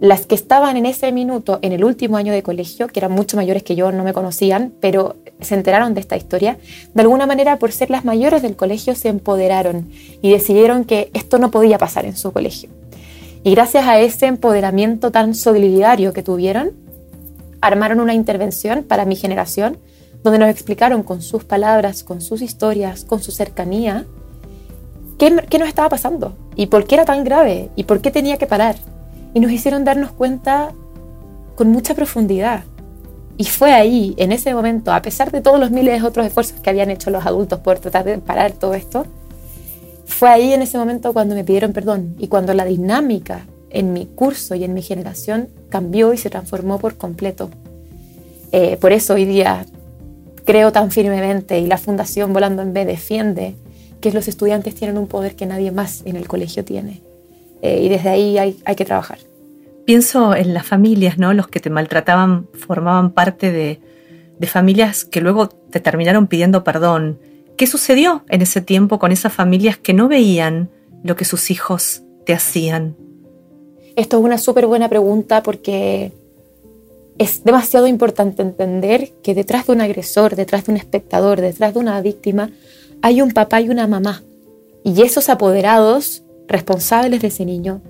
Las 0.00 0.26
que 0.26 0.34
estaban 0.34 0.76
en 0.76 0.86
ese 0.86 1.12
minuto 1.12 1.60
en 1.62 1.72
el 1.72 1.84
último 1.84 2.16
año 2.16 2.32
de 2.32 2.42
colegio, 2.42 2.88
que 2.88 2.98
eran 2.98 3.12
mucho 3.12 3.36
mayores 3.36 3.62
que 3.62 3.76
yo, 3.76 3.92
no 3.92 4.02
me 4.02 4.12
conocían, 4.12 4.72
pero 4.80 5.16
se 5.40 5.54
enteraron 5.54 5.94
de 5.94 6.00
esta 6.00 6.16
historia, 6.16 6.58
de 6.94 7.02
alguna 7.02 7.26
manera 7.26 7.58
por 7.58 7.70
ser 7.70 7.90
las 7.90 8.04
mayores 8.04 8.42
del 8.42 8.56
colegio 8.56 8.94
se 8.96 9.08
empoderaron 9.08 9.88
y 10.20 10.32
decidieron 10.32 10.84
que 10.84 11.10
esto 11.14 11.38
no 11.38 11.52
podía 11.52 11.78
pasar 11.78 12.06
en 12.06 12.16
su 12.16 12.32
colegio. 12.32 12.70
Y 13.44 13.52
gracias 13.52 13.86
a 13.86 14.00
ese 14.00 14.26
empoderamiento 14.26 15.12
tan 15.12 15.34
solidario 15.34 16.12
que 16.12 16.24
tuvieron, 16.24 16.72
armaron 17.60 18.00
una 18.00 18.14
intervención 18.14 18.82
para 18.82 19.04
mi 19.04 19.14
generación, 19.14 19.78
donde 20.24 20.40
nos 20.40 20.50
explicaron 20.50 21.04
con 21.04 21.22
sus 21.22 21.44
palabras, 21.44 22.02
con 22.02 22.20
sus 22.20 22.42
historias, 22.42 23.04
con 23.04 23.22
su 23.22 23.30
cercanía, 23.30 24.06
qué, 25.20 25.58
nos 25.58 25.68
estaba 25.68 25.90
pasando 25.90 26.34
y 26.56 26.66
por 26.66 26.86
qué 26.86 26.94
era 26.94 27.04
tan 27.04 27.24
grave 27.24 27.68
y 27.76 27.84
por 27.84 28.00
qué 28.00 28.10
tenía 28.10 28.38
que 28.38 28.46
parar. 28.46 28.76
Y 29.34 29.40
nos 29.40 29.52
hicieron 29.52 29.84
darnos 29.84 30.10
cuenta 30.12 30.72
con 31.54 31.68
mucha 31.68 31.94
profundidad. 31.94 32.64
Y 33.36 33.44
fue 33.44 33.72
ahí, 33.72 34.14
en 34.16 34.32
ese 34.32 34.54
momento, 34.54 34.92
a 34.92 35.02
pesar 35.02 35.30
de 35.30 35.40
todos 35.40 35.60
los 35.60 35.70
miles 35.70 36.00
de 36.00 36.06
otros 36.06 36.26
esfuerzos 36.26 36.60
que 36.60 36.70
habían 36.70 36.90
hecho 36.90 37.10
los 37.10 37.24
adultos 37.24 37.60
por 37.60 37.78
tratar 37.78 38.04
de 38.04 38.18
parar 38.18 38.52
todo 38.52 38.74
esto, 38.74 39.06
fue 40.06 40.30
ahí 40.30 40.52
en 40.52 40.62
ese 40.62 40.78
momento 40.78 41.12
cuando 41.12 41.34
me 41.34 41.44
pidieron 41.44 41.72
perdón 41.72 42.16
y 42.18 42.28
cuando 42.28 42.52
la 42.52 42.64
dinámica 42.64 43.46
en 43.70 43.92
mi 43.92 44.06
curso 44.06 44.54
y 44.54 44.64
en 44.64 44.74
mi 44.74 44.82
generación 44.82 45.48
cambió 45.68 46.12
y 46.12 46.18
se 46.18 46.30
transformó 46.30 46.78
por 46.78 46.96
completo. 46.96 47.50
Eh, 48.52 48.76
por 48.78 48.92
eso 48.92 49.14
hoy 49.14 49.26
día 49.26 49.64
creo 50.44 50.72
tan 50.72 50.90
firmemente 50.90 51.60
y 51.60 51.66
la 51.66 51.78
Fundación 51.78 52.32
Volando 52.32 52.62
en 52.62 52.72
B 52.72 52.84
defiende 52.84 53.54
que 54.00 54.12
los 54.12 54.28
estudiantes 54.28 54.74
tienen 54.74 54.98
un 54.98 55.06
poder 55.06 55.36
que 55.36 55.46
nadie 55.46 55.70
más 55.70 56.02
en 56.04 56.16
el 56.16 56.26
colegio 56.26 56.64
tiene. 56.64 57.02
Eh, 57.62 57.82
y 57.84 57.88
desde 57.88 58.08
ahí 58.08 58.38
hay, 58.38 58.56
hay, 58.64 58.74
que 58.74 58.84
trabajar. 58.84 59.18
Pienso 59.84 60.34
en 60.34 60.54
las 60.54 60.66
familias, 60.66 61.18
¿no? 61.18 61.34
Los 61.34 61.48
que 61.48 61.60
te 61.60 61.68
maltrataban 61.68 62.46
formaban 62.54 63.10
parte 63.10 63.52
de, 63.52 63.80
de 64.38 64.46
familias 64.46 65.04
que 65.04 65.20
luego 65.20 65.48
te 65.48 65.80
terminaron 65.80 66.26
pidiendo 66.26 66.64
perdón. 66.64 67.18
¿Qué 67.56 67.66
sucedió 67.66 68.24
en 68.28 68.40
ese 68.40 68.62
tiempo 68.62 68.98
con 68.98 69.12
esas 69.12 69.32
familias 69.32 69.76
que 69.76 69.92
no 69.92 70.08
veían 70.08 70.70
lo 71.04 71.14
que 71.16 71.26
sus 71.26 71.50
hijos 71.50 72.02
te 72.24 72.32
hacían? 72.32 72.96
Esto 73.96 74.18
es 74.18 74.24
una 74.24 74.38
súper 74.38 74.66
buena 74.66 74.88
pregunta 74.88 75.42
porque 75.42 76.12
es 77.18 77.44
demasiado 77.44 77.86
importante 77.86 78.40
entender 78.40 79.10
que 79.22 79.34
detrás 79.34 79.66
de 79.66 79.72
un 79.72 79.82
agresor, 79.82 80.36
detrás 80.36 80.64
de 80.64 80.72
un 80.72 80.78
espectador, 80.78 81.42
detrás 81.42 81.74
de 81.74 81.80
una 81.80 82.00
víctima, 82.00 82.50
hay 83.02 83.22
un 83.22 83.30
papá 83.30 83.60
y 83.60 83.68
una 83.68 83.86
mamá. 83.86 84.22
Y 84.84 85.02
esos 85.02 85.28
apoderados 85.28 86.22
responsables 86.48 87.22
de 87.22 87.28
ese 87.28 87.44
niño 87.44 87.82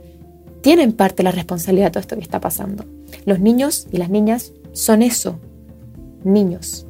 tienen 0.60 0.92
parte 0.92 1.18
de 1.18 1.24
la 1.24 1.32
responsabilidad 1.32 1.86
de 1.86 1.90
todo 1.92 2.00
esto 2.00 2.16
que 2.16 2.22
está 2.22 2.40
pasando. 2.40 2.84
Los 3.24 3.40
niños 3.40 3.86
y 3.90 3.96
las 3.96 4.10
niñas 4.10 4.52
son 4.72 5.02
eso, 5.02 5.38
niños. 6.24 6.86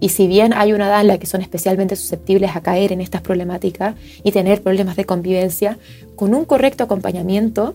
Y 0.00 0.10
si 0.10 0.26
bien 0.26 0.52
hay 0.52 0.72
una 0.72 0.88
edad 0.88 1.00
en 1.00 1.06
la 1.06 1.18
que 1.18 1.26
son 1.26 1.40
especialmente 1.40 1.96
susceptibles 1.96 2.54
a 2.54 2.60
caer 2.60 2.92
en 2.92 3.00
estas 3.00 3.22
problemáticas 3.22 3.94
y 4.22 4.32
tener 4.32 4.62
problemas 4.62 4.96
de 4.96 5.06
convivencia, 5.06 5.78
con 6.16 6.34
un 6.34 6.44
correcto 6.44 6.84
acompañamiento 6.84 7.74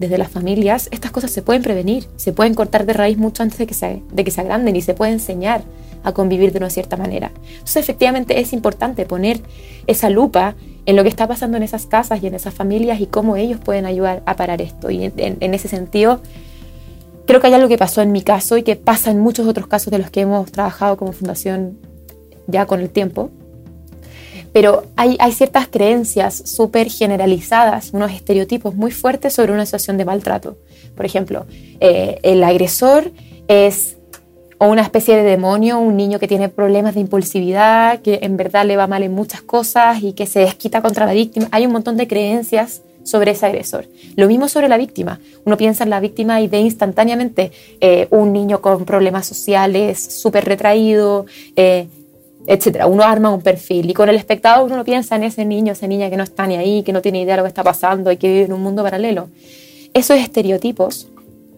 desde 0.00 0.16
las 0.16 0.30
familias, 0.30 0.88
estas 0.92 1.10
cosas 1.10 1.30
se 1.30 1.42
pueden 1.42 1.62
prevenir, 1.62 2.06
se 2.16 2.32
pueden 2.32 2.54
cortar 2.54 2.86
de 2.86 2.94
raíz 2.94 3.18
mucho 3.18 3.42
antes 3.42 3.58
de 3.58 3.66
que 3.66 3.74
se, 3.74 4.02
de 4.10 4.24
que 4.24 4.30
se 4.30 4.40
agranden 4.40 4.74
y 4.74 4.80
se 4.80 4.94
puede 4.94 5.12
enseñar 5.12 5.62
a 6.02 6.12
convivir 6.12 6.52
de 6.52 6.58
una 6.58 6.70
cierta 6.70 6.96
manera. 6.96 7.30
Entonces, 7.50 7.76
efectivamente, 7.76 8.40
es 8.40 8.54
importante 8.54 9.04
poner 9.04 9.42
esa 9.86 10.08
lupa 10.08 10.54
en 10.86 10.96
lo 10.96 11.02
que 11.02 11.10
está 11.10 11.28
pasando 11.28 11.58
en 11.58 11.64
esas 11.64 11.84
casas 11.84 12.22
y 12.22 12.26
en 12.26 12.34
esas 12.34 12.54
familias 12.54 12.98
y 12.98 13.06
cómo 13.08 13.36
ellos 13.36 13.60
pueden 13.62 13.84
ayudar 13.84 14.22
a 14.24 14.36
parar 14.36 14.62
esto. 14.62 14.90
Y 14.90 15.04
en, 15.04 15.54
ese 15.54 15.68
sentido, 15.68 16.22
creo 17.26 17.42
que 17.42 17.48
hay 17.48 17.52
algo 17.52 17.68
que 17.68 17.76
pasó 17.76 18.00
en 18.00 18.10
mi 18.10 18.22
caso 18.22 18.56
y 18.56 18.62
que 18.62 18.76
pasa 18.76 19.10
en 19.10 19.20
muchos 19.20 19.46
otros 19.46 19.66
casos 19.66 19.90
de 19.90 19.98
los 19.98 20.10
que 20.10 20.22
hemos 20.22 20.50
trabajado 20.50 20.96
como 20.96 21.12
fundación 21.12 21.76
ya 22.46 22.64
con 22.64 22.80
el 22.80 22.88
tiempo. 22.88 23.30
Pero 24.52 24.84
hay, 24.96 25.16
ciertas 25.32 25.68
creencias 25.68 26.42
súper 26.44 26.90
generalizadas, 26.90 27.90
unos 27.92 28.12
estereotipos 28.12 28.74
muy 28.74 28.90
fuertes 28.90 29.32
sobre 29.32 29.52
una 29.52 29.64
situación 29.64 29.96
de 29.96 30.04
maltrato. 30.04 30.58
Por 30.96 31.06
ejemplo, 31.06 31.46
eh, 31.80 32.18
el 32.22 32.42
agresor 32.42 33.12
es 33.48 33.96
o 34.62 34.68
una 34.68 34.82
especie 34.82 35.16
de 35.16 35.22
demonio, 35.22 35.78
un 35.78 35.96
niño 35.96 36.18
que 36.18 36.28
tiene 36.28 36.50
problemas 36.50 36.94
de 36.94 37.00
impulsividad, 37.00 38.02
que 38.02 38.18
en 38.20 38.36
verdad 38.36 38.66
le 38.66 38.76
va 38.76 38.86
mal 38.86 39.02
en 39.02 39.14
muchas 39.14 39.40
cosas 39.40 40.02
y 40.02 40.12
que 40.12 40.26
se 40.26 40.40
desquita 40.40 40.82
contra 40.82 41.06
la 41.06 41.14
víctima. 41.14 41.48
Hay 41.50 41.64
un 41.64 41.72
montón 41.72 41.96
de 41.96 42.06
creencias 42.06 42.82
sobre 43.02 43.30
ese 43.30 43.46
agresor. 43.46 43.86
Lo 44.16 44.28
mismo 44.28 44.48
sobre 44.48 44.68
la 44.68 44.76
víctima. 44.76 45.18
Uno 45.46 45.56
piensa 45.56 45.84
en 45.84 45.88
la 45.88 45.98
víctima 45.98 46.42
y 46.42 46.48
ve 46.48 46.58
instantáneamente 46.58 47.52
eh, 47.80 48.06
un 48.10 48.34
niño 48.34 48.60
con 48.60 48.84
problemas 48.84 49.26
sociales, 49.26 49.98
súper 49.98 50.44
retraído, 50.44 51.24
eh, 51.56 51.86
etc. 52.46 52.84
Uno 52.86 53.02
arma 53.02 53.30
un 53.30 53.42
perfil 53.42 53.90
y 53.90 53.94
con 53.94 54.08
el 54.08 54.16
espectador 54.16 54.70
uno 54.70 54.84
piensa 54.84 55.16
en 55.16 55.24
ese 55.24 55.44
niño, 55.44 55.72
esa 55.72 55.86
niña 55.86 56.10
que 56.10 56.16
no 56.16 56.22
está 56.22 56.46
ni 56.46 56.56
ahí, 56.56 56.82
que 56.82 56.92
no 56.92 57.02
tiene 57.02 57.22
idea 57.22 57.34
de 57.34 57.38
lo 57.38 57.44
que 57.44 57.48
está 57.48 57.62
pasando 57.62 58.10
y 58.12 58.16
que 58.16 58.28
vive 58.28 58.44
en 58.44 58.52
un 58.52 58.62
mundo 58.62 58.82
paralelo. 58.82 59.28
Esos 59.94 60.18
estereotipos 60.18 61.08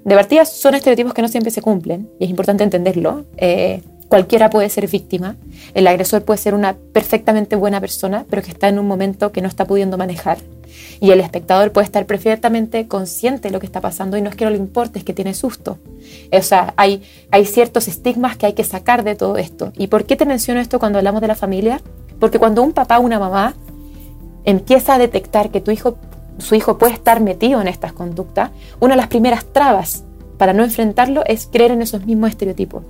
de 0.05 0.15
partida 0.15 0.45
son 0.45 0.75
estereotipos 0.75 1.15
que 1.15 1.23
no 1.23 1.29
siempre 1.29 1.51
se 1.51 1.63
cumplen 1.63 2.09
y 2.19 2.25
es 2.25 2.31
importante 2.31 2.65
entenderlo. 2.65 3.25
Eh, 3.37 3.83
cualquiera 4.13 4.51
puede 4.51 4.69
ser 4.69 4.91
víctima. 4.91 5.37
El 5.73 5.87
agresor 5.87 6.23
puede 6.23 6.37
ser 6.37 6.53
una 6.53 6.77
perfectamente 6.93 7.57
buena 7.57 7.81
persona, 7.81 8.27
pero 8.29 8.43
que 8.43 8.51
está 8.51 8.69
en 8.69 8.79
un 8.79 8.87
momento 8.87 9.33
que 9.33 9.41
no 9.41 9.49
está 9.49 9.67
pudiendo 9.67 9.97
manejar. 9.97 10.37
Y 11.01 11.13
el 11.13 11.21
espectador 11.21 11.73
puede 11.73 11.87
estar 11.87 12.05
perfectamente 12.05 12.87
consciente 12.89 13.49
de 13.49 13.53
lo 13.53 13.59
que 13.59 13.65
está 13.65 13.81
pasando 13.81 14.19
y 14.19 14.21
no 14.21 14.29
es 14.29 14.37
que 14.37 14.45
no 14.45 14.51
le 14.51 14.59
importe, 14.59 14.99
es 14.99 15.05
que 15.07 15.15
tiene 15.15 15.33
susto. 15.33 15.79
O 16.31 16.43
sea, 16.43 16.75
hay, 16.77 17.03
hay 17.31 17.47
ciertos 17.47 17.89
estigmas 17.89 18.37
que 18.37 18.45
hay 18.45 18.53
que 18.53 18.65
sacar 18.65 19.03
de 19.03 19.15
todo 19.15 19.39
esto. 19.39 19.73
¿Y 19.79 19.87
por 19.87 20.05
qué 20.05 20.15
te 20.15 20.27
menciono 20.27 20.61
esto 20.61 20.79
cuando 20.79 20.99
hablamos 20.99 21.23
de 21.23 21.29
la 21.29 21.35
familia? 21.35 21.81
Porque 22.21 22.39
cuando 22.39 22.63
un 22.63 22.75
papá 22.75 22.99
o 22.99 23.01
una 23.01 23.19
mamá 23.19 23.55
empieza 24.45 24.97
a 24.97 24.99
detectar 24.99 25.49
que 25.51 25.63
tu 25.63 25.71
hijo, 25.71 25.97
su 26.37 26.55
hijo 26.55 26.77
puede 26.77 26.93
estar 26.93 27.23
metido 27.23 27.63
en 27.63 27.69
estas 27.69 27.95
conductas, 27.95 28.51
una 28.79 28.93
de 28.93 29.01
las 29.01 29.09
primeras 29.09 29.47
trabas 29.55 30.05
para 30.37 30.53
no 30.53 30.65
enfrentarlo 30.65 31.25
es 31.25 31.49
creer 31.51 31.71
en 31.71 31.81
esos 31.81 32.05
mismos 32.05 32.29
estereotipos. 32.29 32.83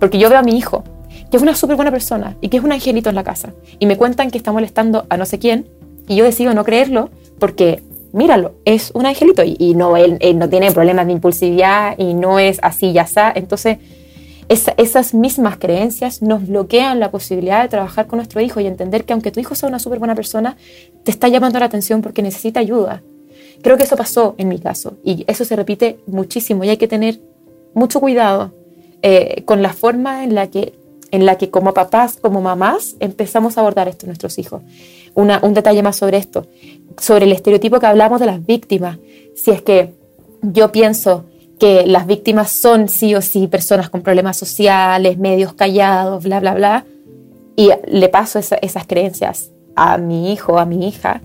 Porque 0.00 0.18
yo 0.18 0.28
veo 0.28 0.38
a 0.38 0.42
mi 0.42 0.58
hijo, 0.58 0.82
que 1.30 1.36
es 1.36 1.42
una 1.42 1.54
súper 1.54 1.76
buena 1.76 1.92
persona 1.92 2.36
y 2.40 2.48
que 2.48 2.56
es 2.56 2.64
un 2.64 2.72
angelito 2.72 3.08
en 3.08 3.14
la 3.14 3.22
casa, 3.22 3.52
y 3.78 3.86
me 3.86 3.96
cuentan 3.96 4.32
que 4.32 4.38
está 4.38 4.50
molestando 4.50 5.06
a 5.08 5.16
no 5.16 5.26
sé 5.26 5.38
quién, 5.38 5.68
y 6.08 6.16
yo 6.16 6.24
decido 6.24 6.52
no 6.54 6.64
creerlo 6.64 7.10
porque, 7.38 7.82
míralo, 8.12 8.54
es 8.64 8.90
un 8.94 9.06
angelito 9.06 9.42
y, 9.44 9.74
no, 9.74 9.96
él, 9.96 10.18
no 10.34 10.48
tiene 10.48 10.72
problemas 10.72 11.06
de 11.06 11.12
impulsividad 11.12 11.96
y 11.98 12.14
no 12.14 12.40
es 12.40 12.58
así 12.62 12.92
ya 12.92 13.02
está. 13.02 13.32
Entonces, 13.34 13.78
esas 14.48 15.14
mismas 15.14 15.58
creencias 15.58 16.20
nos 16.20 16.48
bloquean 16.48 16.98
la 16.98 17.12
posibilidad 17.12 17.62
de 17.62 17.68
trabajar 17.68 18.08
con 18.08 18.16
nuestro 18.16 18.40
hijo 18.40 18.58
y 18.58 18.66
entender 18.66 19.04
que 19.04 19.12
aunque 19.12 19.30
tu 19.30 19.38
hijo 19.38 19.54
sea 19.54 19.68
una 19.68 19.78
súper 19.78 20.00
buena 20.00 20.16
persona, 20.16 20.56
te 21.04 21.12
está 21.12 21.28
llamando 21.28 21.60
la 21.60 21.66
atención 21.66 22.02
porque 22.02 22.22
necesita 22.22 22.58
ayuda. 22.58 23.04
Creo 23.62 23.76
que 23.76 23.84
eso 23.84 23.96
pasó 23.96 24.34
en 24.38 24.48
mi 24.48 24.58
caso 24.58 24.96
y 25.04 25.24
eso 25.28 25.44
se 25.44 25.54
repite 25.54 26.00
muchísimo 26.08 26.64
y 26.64 26.70
hay 26.70 26.78
que 26.78 26.88
tener 26.88 27.20
mucho 27.74 28.00
cuidado 28.00 28.52
eh, 29.02 29.42
con 29.44 29.62
la 29.62 29.72
forma 29.72 30.24
en 30.24 30.34
la, 30.34 30.48
que, 30.48 30.74
en 31.10 31.26
la 31.26 31.38
que 31.38 31.50
como 31.50 31.74
papás, 31.74 32.16
como 32.20 32.40
mamás, 32.40 32.96
empezamos 33.00 33.56
a 33.56 33.60
abordar 33.60 33.88
esto 33.88 34.06
en 34.06 34.10
nuestros 34.10 34.38
hijos. 34.38 34.62
un 35.14 35.54
detalle 35.54 35.82
más 35.82 35.96
sobre 35.96 36.18
esto, 36.18 36.46
sobre 36.98 37.24
el 37.24 37.32
estereotipo 37.32 37.80
que 37.80 37.86
hablamos 37.86 38.20
de 38.20 38.26
las 38.26 38.44
víctimas. 38.44 38.98
Si 39.34 39.50
es 39.50 39.62
que 39.62 39.94
yo 40.42 40.72
pienso 40.72 41.24
que 41.58 41.86
las 41.86 42.06
víctimas 42.06 42.50
son 42.50 42.88
sí 42.88 43.14
o 43.14 43.20
sí 43.20 43.46
personas 43.46 43.90
con 43.90 44.02
problemas 44.02 44.36
sociales, 44.36 45.18
medios 45.18 45.52
callados, 45.52 46.24
bla, 46.24 46.40
bla, 46.40 46.54
bla, 46.54 46.86
y 47.56 47.70
le 47.86 48.08
paso 48.08 48.38
esas 48.38 48.86
creencias 48.86 49.50
a 49.76 49.98
mi 49.98 50.32
hijo, 50.32 50.58
a 50.58 50.64
mi 50.64 50.88
hija, 50.88 51.20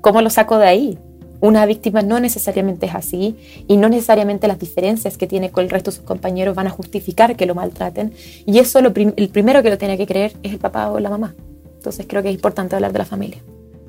¿cómo 0.00 0.22
lo 0.22 0.30
saco 0.30 0.58
de 0.58 0.66
ahí? 0.66 0.98
Una 1.40 1.66
víctima 1.66 2.02
no 2.02 2.18
necesariamente 2.20 2.86
es 2.86 2.94
así 2.94 3.36
y 3.68 3.76
no 3.76 3.88
necesariamente 3.88 4.48
las 4.48 4.58
diferencias 4.58 5.18
que 5.18 5.26
tiene 5.26 5.50
con 5.50 5.64
el 5.64 5.70
resto 5.70 5.90
de 5.90 5.96
sus 5.96 6.06
compañeros 6.06 6.54
van 6.54 6.66
a 6.66 6.70
justificar 6.70 7.36
que 7.36 7.46
lo 7.46 7.54
maltraten. 7.54 8.12
Y 8.46 8.58
eso 8.58 8.80
lo 8.80 8.92
el 8.94 9.28
primero 9.28 9.62
que 9.62 9.70
lo 9.70 9.78
tiene 9.78 9.98
que 9.98 10.06
creer 10.06 10.32
es 10.42 10.52
el 10.52 10.58
papá 10.58 10.90
o 10.90 10.98
la 10.98 11.10
mamá. 11.10 11.34
Entonces 11.76 12.06
creo 12.08 12.22
que 12.22 12.30
es 12.30 12.34
importante 12.34 12.74
hablar 12.74 12.92
de 12.92 12.98
la 12.98 13.04
familia. 13.04 13.38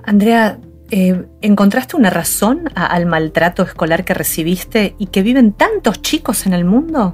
Andrea, 0.04 0.60
eh, 0.92 1.26
¿encontraste 1.42 1.96
una 1.96 2.10
razón 2.10 2.70
al 2.76 3.06
maltrato 3.06 3.64
escolar 3.64 4.06
que 4.06 4.14
recibiste 4.14 4.96
y 4.98 5.08
que 5.08 5.22
viven 5.22 5.54
tantos 5.54 6.02
chicos 6.02 6.46
en 6.46 6.54
el 6.54 6.66
mundo? 6.66 7.14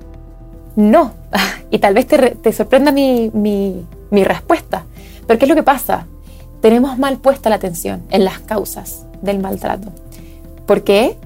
No, 0.76 1.14
y 1.72 1.80
tal 1.80 1.94
vez 1.94 2.08
te, 2.08 2.54
sorprenda 2.54 2.92
mi, 2.92 3.32
mi 3.34 4.24
respuesta. 4.24 4.86
Pero 5.28 5.40
¿qué 5.40 5.46
es 5.46 5.50
lo 5.50 5.56
que 5.56 5.64
pasa? 5.64 6.08
Tenemos 6.62 6.98
mal 6.98 7.18
puesta 7.18 7.50
la 7.50 7.56
atención 7.56 8.04
en 8.10 8.24
las 8.26 8.40
causas 8.40 9.06
del 9.22 9.40
maltrato. 9.40 9.92
¿Por 10.66 10.84
qué? 10.84 11.18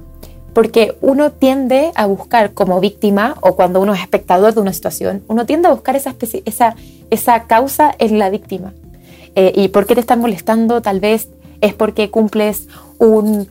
Porque 0.53 0.97
uno 1.01 1.31
tiende 1.31 1.91
a 1.95 2.07
buscar 2.07 2.53
como 2.53 2.79
víctima 2.79 3.35
o 3.41 3.55
cuando 3.55 3.79
uno 3.79 3.93
es 3.93 4.01
espectador 4.01 4.53
de 4.53 4.61
una 4.61 4.73
situación, 4.73 5.23
uno 5.27 5.45
tiende 5.45 5.67
a 5.67 5.71
buscar 5.71 5.95
esa, 5.95 7.43
causa 7.47 7.93
en 7.99 8.17
la 8.17 8.29
víctima. 8.29 8.73
Eh, 9.35 9.53
¿Y 9.55 9.67
por 9.67 9.85
qué 9.85 9.93
te 9.93 10.01
están 10.01 10.19
molestando? 10.19 10.81
Tal 10.81 10.99
vez 10.99 11.29
es 11.61 11.73
porque 11.73 12.09
cumples 12.09 12.67
un 12.99 13.47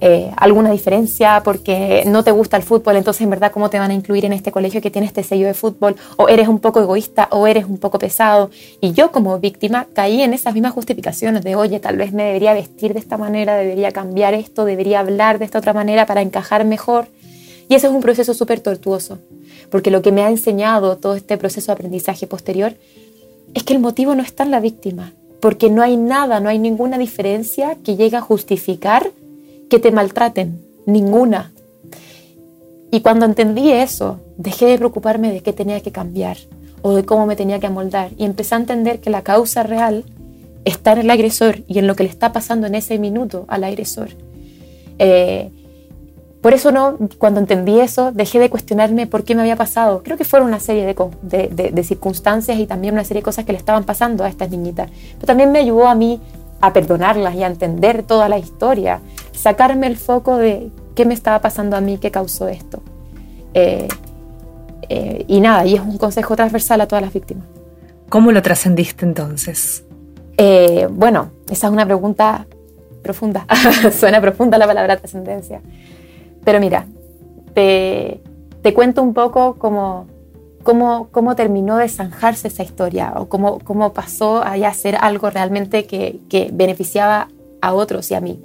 eh, 0.00 0.30
alguna 0.36 0.70
diferencia 0.70 1.42
porque 1.44 2.04
no 2.06 2.22
te 2.22 2.30
gusta 2.30 2.56
el 2.56 2.62
fútbol, 2.62 2.96
entonces 2.96 3.22
en 3.22 3.30
verdad 3.30 3.50
cómo 3.50 3.68
te 3.68 3.80
van 3.80 3.90
a 3.90 3.94
incluir 3.94 4.24
en 4.24 4.32
este 4.32 4.52
colegio 4.52 4.80
que 4.80 4.92
tiene 4.92 5.08
este 5.08 5.24
sello 5.24 5.46
de 5.46 5.54
fútbol, 5.54 5.96
o 6.16 6.28
eres 6.28 6.46
un 6.46 6.60
poco 6.60 6.80
egoísta 6.80 7.26
o 7.32 7.48
eres 7.48 7.64
un 7.64 7.78
poco 7.78 7.98
pesado. 7.98 8.50
Y 8.80 8.92
yo 8.92 9.10
como 9.10 9.38
víctima 9.40 9.88
caí 9.92 10.22
en 10.22 10.34
esas 10.34 10.54
mismas 10.54 10.72
justificaciones 10.72 11.42
de, 11.42 11.56
oye, 11.56 11.80
tal 11.80 11.96
vez 11.96 12.12
me 12.12 12.24
debería 12.24 12.54
vestir 12.54 12.92
de 12.92 13.00
esta 13.00 13.16
manera, 13.16 13.56
debería 13.56 13.90
cambiar 13.90 14.34
esto, 14.34 14.64
debería 14.64 15.00
hablar 15.00 15.40
de 15.40 15.46
esta 15.46 15.58
otra 15.58 15.72
manera 15.72 16.06
para 16.06 16.22
encajar 16.22 16.64
mejor. 16.64 17.08
Y 17.68 17.74
ese 17.74 17.88
es 17.88 17.92
un 17.92 18.00
proceso 18.00 18.34
súper 18.34 18.60
tortuoso, 18.60 19.18
porque 19.68 19.90
lo 19.90 20.00
que 20.00 20.12
me 20.12 20.22
ha 20.22 20.30
enseñado 20.30 20.96
todo 20.96 21.16
este 21.16 21.36
proceso 21.38 21.66
de 21.66 21.72
aprendizaje 21.72 22.28
posterior 22.28 22.74
es 23.52 23.64
que 23.64 23.72
el 23.72 23.80
motivo 23.80 24.14
no 24.14 24.22
está 24.22 24.44
en 24.44 24.52
la 24.52 24.60
víctima, 24.60 25.12
porque 25.40 25.70
no 25.70 25.82
hay 25.82 25.96
nada, 25.96 26.38
no 26.38 26.48
hay 26.48 26.60
ninguna 26.60 26.98
diferencia 26.98 27.76
que 27.84 27.96
llegue 27.96 28.16
a 28.16 28.20
justificar 28.20 29.10
que 29.68 29.78
te 29.78 29.92
maltraten, 29.92 30.60
ninguna. 30.86 31.52
Y 32.90 33.00
cuando 33.00 33.26
entendí 33.26 33.70
eso, 33.70 34.20
dejé 34.36 34.66
de 34.66 34.78
preocuparme 34.78 35.32
de 35.32 35.40
qué 35.40 35.52
tenía 35.52 35.80
que 35.80 35.92
cambiar 35.92 36.38
o 36.82 36.94
de 36.94 37.04
cómo 37.04 37.26
me 37.26 37.36
tenía 37.36 37.58
que 37.58 37.66
amoldar 37.66 38.10
y 38.16 38.24
empecé 38.24 38.54
a 38.54 38.58
entender 38.58 39.00
que 39.00 39.10
la 39.10 39.22
causa 39.22 39.62
real 39.62 40.04
está 40.64 40.92
en 40.92 40.98
el 40.98 41.10
agresor 41.10 41.62
y 41.66 41.78
en 41.78 41.86
lo 41.86 41.96
que 41.96 42.04
le 42.04 42.08
está 42.08 42.32
pasando 42.32 42.66
en 42.66 42.74
ese 42.74 42.98
minuto 42.98 43.44
al 43.48 43.64
agresor. 43.64 44.10
Eh, 44.98 45.50
por 46.40 46.54
eso 46.54 46.70
no, 46.70 46.96
cuando 47.18 47.40
entendí 47.40 47.80
eso, 47.80 48.12
dejé 48.12 48.38
de 48.38 48.48
cuestionarme 48.48 49.06
por 49.06 49.24
qué 49.24 49.34
me 49.34 49.40
había 49.40 49.56
pasado. 49.56 50.02
Creo 50.04 50.16
que 50.16 50.24
fueron 50.24 50.48
una 50.48 50.60
serie 50.60 50.86
de, 50.86 51.70
de, 51.72 51.84
circunstancias 51.84 52.58
y 52.58 52.66
también 52.66 52.94
una 52.94 53.02
serie 53.02 53.22
de 53.22 53.24
cosas 53.24 53.44
que 53.44 53.52
le 53.52 53.58
estaban 53.58 53.84
pasando 53.84 54.24
a 54.24 54.28
estas 54.28 54.48
niñitas. 54.50 54.88
Pero 55.14 55.26
también 55.26 55.50
me 55.50 55.58
ayudó 55.58 55.88
a 55.88 55.96
mí 55.96 56.20
a 56.60 56.72
perdonarlas 56.72 57.34
y 57.34 57.42
a 57.42 57.48
entender 57.48 58.04
toda 58.04 58.28
la 58.28 58.38
historia 58.38 59.00
sacarme 59.38 59.86
el 59.86 59.96
foco 59.96 60.36
de 60.36 60.70
qué 60.94 61.04
me 61.04 61.14
estaba 61.14 61.40
pasando 61.40 61.76
a 61.76 61.80
mí 61.80 61.98
que 61.98 62.10
causó 62.10 62.48
esto. 62.48 62.82
Eh, 63.54 63.88
eh, 64.88 65.24
y 65.28 65.40
nada, 65.40 65.64
y 65.64 65.74
es 65.74 65.80
un 65.80 65.96
consejo 65.96 66.34
transversal 66.34 66.80
a 66.80 66.88
todas 66.88 67.04
las 67.04 67.12
víctimas. 67.12 67.46
¿Cómo 68.08 68.32
lo 68.32 68.42
trascendiste 68.42 69.04
entonces? 69.04 69.84
Eh, 70.36 70.88
bueno, 70.90 71.30
esa 71.50 71.68
es 71.68 71.72
una 71.72 71.86
pregunta 71.86 72.46
profunda. 73.02 73.46
Suena 73.92 74.20
profunda 74.20 74.58
la 74.58 74.66
palabra 74.66 74.96
trascendencia. 74.96 75.60
Pero 76.44 76.58
mira, 76.58 76.86
te, 77.54 78.20
te 78.62 78.74
cuento 78.74 79.02
un 79.02 79.14
poco 79.14 79.54
cómo, 79.58 80.06
cómo, 80.62 81.08
cómo, 81.12 81.36
terminó 81.36 81.76
de 81.76 81.88
zanjarse 81.88 82.48
esa 82.48 82.62
historia 82.62 83.12
o 83.16 83.28
cómo, 83.28 83.58
cómo 83.60 83.92
pasó 83.92 84.42
a 84.42 84.56
ser 84.74 84.96
algo 84.96 85.30
realmente 85.30 85.86
que, 85.86 86.18
que 86.28 86.50
beneficiaba 86.52 87.28
a 87.60 87.74
otros 87.74 88.10
y 88.10 88.14
a 88.14 88.20
mí. 88.20 88.40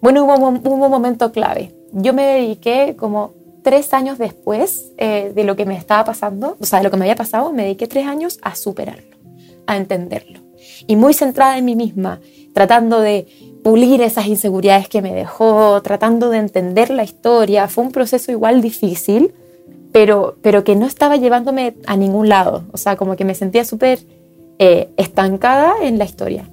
Bueno, 0.00 0.24
hubo, 0.24 0.34
un 0.36 0.90
momento 0.90 1.32
clave. 1.32 1.74
Yo 1.92 2.12
me 2.12 2.24
dediqué 2.24 2.94
como 2.96 3.32
tres 3.62 3.92
años 3.92 4.18
después 4.18 4.92
eh, 4.96 5.32
de 5.34 5.44
lo 5.44 5.56
que 5.56 5.66
me 5.66 5.76
estaba 5.76 6.04
pasando, 6.04 6.56
o 6.60 6.64
sea, 6.64 6.78
de 6.78 6.84
lo 6.84 6.90
que 6.90 6.96
me 6.96 7.04
había 7.04 7.16
pasado, 7.16 7.52
me 7.52 7.64
dediqué 7.64 7.86
tres 7.88 8.06
años 8.06 8.38
a 8.42 8.54
superarlo, 8.54 9.16
a 9.66 9.76
entenderlo. 9.76 10.40
Y 10.86 10.96
muy 10.96 11.14
centrada 11.14 11.58
en 11.58 11.64
mí 11.64 11.74
misma, 11.74 12.20
tratando 12.54 13.00
de 13.00 13.26
pulir 13.64 14.00
esas 14.02 14.26
inseguridades 14.26 14.88
que 14.88 15.02
me 15.02 15.12
dejó, 15.12 15.82
tratando 15.82 16.30
de 16.30 16.38
entender 16.38 16.90
la 16.90 17.04
historia. 17.04 17.68
Fue 17.68 17.84
un 17.84 17.92
proceso 17.92 18.30
igual 18.30 18.60
difícil, 18.60 19.34
pero, 19.92 20.36
pero 20.42 20.64
que 20.64 20.76
no 20.76 20.86
estaba 20.86 21.16
llevándome 21.16 21.74
a 21.86 21.96
ningún 21.96 22.28
lado. 22.28 22.64
O 22.72 22.76
sea, 22.76 22.96
como 22.96 23.16
que 23.16 23.24
me 23.24 23.34
sentía 23.34 23.64
súper 23.64 23.98
eh, 24.58 24.90
estancada 24.96 25.74
en 25.82 25.98
la 25.98 26.04
historia. 26.04 26.48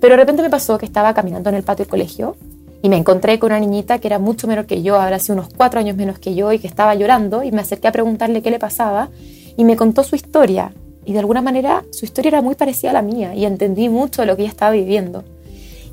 Pero 0.00 0.14
de 0.14 0.18
repente 0.18 0.42
me 0.42 0.50
pasó 0.50 0.78
que 0.78 0.86
estaba 0.86 1.14
caminando 1.14 1.48
en 1.48 1.56
el 1.56 1.62
patio 1.62 1.84
del 1.84 1.90
colegio 1.90 2.36
y 2.82 2.88
me 2.88 2.96
encontré 2.96 3.38
con 3.38 3.52
una 3.52 3.60
niñita 3.60 4.00
que 4.00 4.08
era 4.08 4.18
mucho 4.18 4.48
menor 4.48 4.66
que 4.66 4.82
yo, 4.82 5.00
habrá 5.00 5.20
sido 5.20 5.36
unos 5.36 5.48
cuatro 5.56 5.78
años 5.78 5.96
menos 5.96 6.18
que 6.18 6.34
yo 6.34 6.52
y 6.52 6.58
que 6.58 6.66
estaba 6.66 6.94
llorando 6.96 7.44
y 7.44 7.52
me 7.52 7.60
acerqué 7.60 7.86
a 7.86 7.92
preguntarle 7.92 8.42
qué 8.42 8.50
le 8.50 8.58
pasaba 8.58 9.08
y 9.56 9.64
me 9.64 9.76
contó 9.76 10.02
su 10.02 10.16
historia 10.16 10.72
y 11.04 11.12
de 11.12 11.20
alguna 11.20 11.42
manera 11.42 11.84
su 11.92 12.04
historia 12.04 12.30
era 12.30 12.42
muy 12.42 12.56
parecida 12.56 12.90
a 12.90 12.94
la 12.94 13.02
mía 13.02 13.34
y 13.34 13.44
entendí 13.44 13.88
mucho 13.88 14.22
de 14.22 14.26
lo 14.26 14.36
que 14.36 14.42
ella 14.42 14.50
estaba 14.50 14.72
viviendo. 14.72 15.22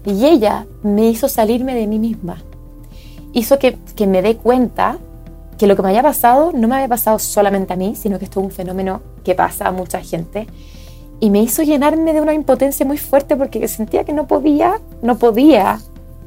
Y 0.06 0.26
ella 0.26 0.66
me 0.82 1.08
hizo 1.10 1.30
salirme 1.30 1.76
de 1.76 1.86
mí 1.86 2.00
misma, 2.00 2.42
hizo 3.34 3.60
que, 3.60 3.78
que 3.96 4.08
me 4.08 4.24
dé 4.24 4.38
cuenta 4.38 4.98
que 5.60 5.68
lo 5.68 5.76
que 5.76 5.84
me 5.84 5.90
había 5.90 6.02
pasado 6.02 6.52
no 6.54 6.68
me 6.68 6.76
había 6.76 6.88
pasado 6.88 7.20
solamente 7.20 7.74
a 7.74 7.76
mí, 7.76 7.96
sino 7.96 8.18
que 8.18 8.26
esto 8.26 8.40
es 8.40 8.46
un 8.46 8.52
fenómeno 8.52 9.02
que 9.24 9.36
pasa 9.36 9.68
a 9.68 9.72
mucha 9.72 10.02
gente. 10.02 10.48
Y 11.20 11.30
me 11.30 11.42
hizo 11.42 11.62
llenarme 11.64 12.14
de 12.14 12.22
una 12.22 12.34
impotencia 12.34 12.86
muy 12.86 12.98
fuerte 12.98 13.36
porque 13.36 13.68
sentía 13.68 14.06
que 14.06 14.14
no 14.14 14.26
podía, 14.26 14.80
no 15.02 15.18
podía 15.18 15.80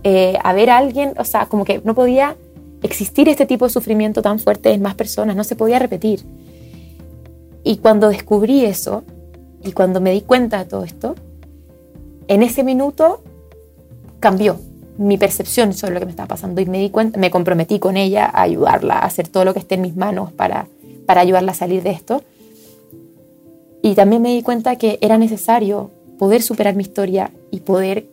eh, 0.05 0.37
a 0.43 0.51
alguien, 0.51 1.15
o 1.19 1.25
sea, 1.25 1.47
como 1.47 1.65
que 1.65 1.81
no 1.85 1.95
podía 1.95 2.37
existir 2.83 3.29
este 3.29 3.47
tipo 3.47 3.67
de 3.67 3.71
sufrimiento 3.73 4.23
tan 4.23 4.39
fuerte 4.39 4.73
en 4.73 4.83
más 4.83 4.95
personas, 4.95 5.37
no 5.37 5.45
se 5.45 5.57
podía 5.57 5.79
repetir. 5.79 6.25
Y 7.65 7.77
cuando 7.77 8.09
descubrí 8.09 8.65
eso, 8.65 9.05
y 9.65 9.73
cuando 9.73 10.01
me 10.01 10.13
di 10.13 10.23
cuenta 10.23 10.59
de 10.59 10.65
todo 10.65 10.85
esto, 10.85 11.15
en 12.29 12.43
ese 12.43 12.65
minuto 12.65 13.23
cambió 14.19 14.59
mi 14.99 15.17
percepción 15.19 15.73
sobre 15.73 15.95
lo 15.95 16.01
que 16.01 16.07
me 16.07 16.11
estaba 16.11 16.29
pasando 16.29 16.61
y 16.61 16.67
me 16.67 16.79
di 16.79 16.91
cuenta, 16.91 17.19
me 17.19 17.31
comprometí 17.31 17.79
con 17.79 17.97
ella 17.97 18.27
a 18.27 18.43
ayudarla, 18.43 18.99
a 18.99 19.07
hacer 19.07 19.29
todo 19.29 19.45
lo 19.45 19.53
que 19.53 19.61
esté 19.61 19.77
en 19.77 19.83
mis 19.83 19.97
manos 19.97 20.33
para, 20.33 20.67
para 21.07 21.21
ayudarla 21.21 21.53
a 21.53 21.55
salir 21.55 21.83
de 21.83 21.91
esto. 21.91 22.23
Y 23.83 23.95
también 23.95 24.23
me 24.23 24.35
di 24.35 24.43
cuenta 24.43 24.77
que 24.77 24.99
era 25.01 25.19
necesario 25.19 25.91
poder 26.19 26.43
superar 26.43 26.75
mi 26.77 26.83
historia 26.83 27.33
y 27.51 27.61
poder 27.61 28.07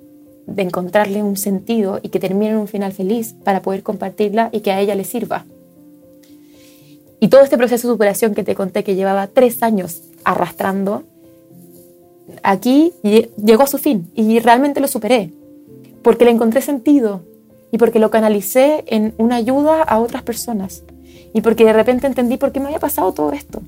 de 0.56 0.64
encontrarle 0.64 1.24
un 1.24 1.38
sentido 1.38 2.00
y 2.02 2.10
que 2.10 2.20
termine 2.20 2.52
en 2.52 2.58
un 2.58 2.68
final 2.68 2.92
feliz 2.92 3.36
para 3.44 3.62
poder 3.62 3.84
compartirla 3.84 4.50
y 4.52 4.62
que 4.62 4.72
a 4.72 4.80
ella 4.80 4.96
le 4.96 5.04
sirva. 5.04 5.46
Y 7.20 7.28
todo 7.28 7.42
este 7.42 7.58
proceso 7.58 7.88
de 7.88 7.94
superación 7.94 8.34
que 8.34 8.44
te 8.44 8.56
conté 8.56 8.84
que 8.84 8.96
llevaba 8.96 9.28
tres 9.28 9.62
años 9.62 10.04
arrastrando, 10.24 11.04
aquí 12.44 12.94
llegó 13.38 13.64
a 13.64 13.68
su 13.68 13.78
fin 13.78 14.10
y 14.16 14.40
realmente 14.40 14.80
lo 14.80 14.88
superé, 14.88 15.32
porque 16.02 16.26
le 16.26 16.32
encontré 16.32 16.62
sentido 16.62 17.22
y 17.72 17.78
porque 17.78 18.00
lo 18.00 18.10
canalicé 18.10 18.86
en 18.88 19.14
una 19.18 19.36
ayuda 19.36 19.84
a 19.84 20.00
otras 20.00 20.24
personas 20.24 20.84
y 21.34 21.42
porque 21.42 21.66
de 21.66 21.74
repente 21.74 22.08
entendí 22.08 22.38
por 22.38 22.52
qué 22.52 22.60
me 22.60 22.68
había 22.68 22.80
pasado 22.80 23.12
todo 23.14 23.34
esto. 23.34 23.62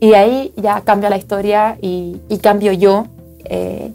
Y 0.00 0.12
ahí 0.12 0.52
ya 0.56 0.82
cambia 0.82 1.08
la 1.08 1.16
historia 1.16 1.78
y, 1.80 2.20
cambio 2.42 2.72
yo 2.72 3.06
eh, 3.44 3.92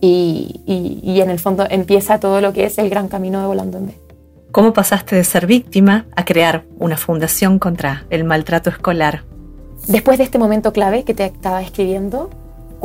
y, 0.00 0.60
y, 1.02 1.20
en 1.20 1.30
el 1.30 1.38
fondo 1.38 1.66
empieza 1.68 2.20
todo 2.20 2.40
lo 2.40 2.52
que 2.52 2.64
es 2.64 2.78
el 2.78 2.88
gran 2.88 3.08
camino 3.08 3.40
de 3.40 3.46
Volando 3.46 3.78
en 3.78 3.86
B. 3.88 3.94
¿Cómo 4.52 4.72
pasaste 4.72 5.16
de 5.16 5.24
ser 5.24 5.46
víctima 5.46 6.06
a 6.14 6.24
crear 6.24 6.64
una 6.78 6.96
fundación 6.96 7.58
contra 7.58 8.06
el 8.10 8.24
maltrato 8.24 8.70
escolar? 8.70 9.24
Después 9.88 10.18
de 10.18 10.24
este 10.24 10.38
momento 10.38 10.72
clave 10.72 11.04
que 11.04 11.14
te 11.14 11.24
estaba 11.24 11.62
escribiendo, 11.62 12.30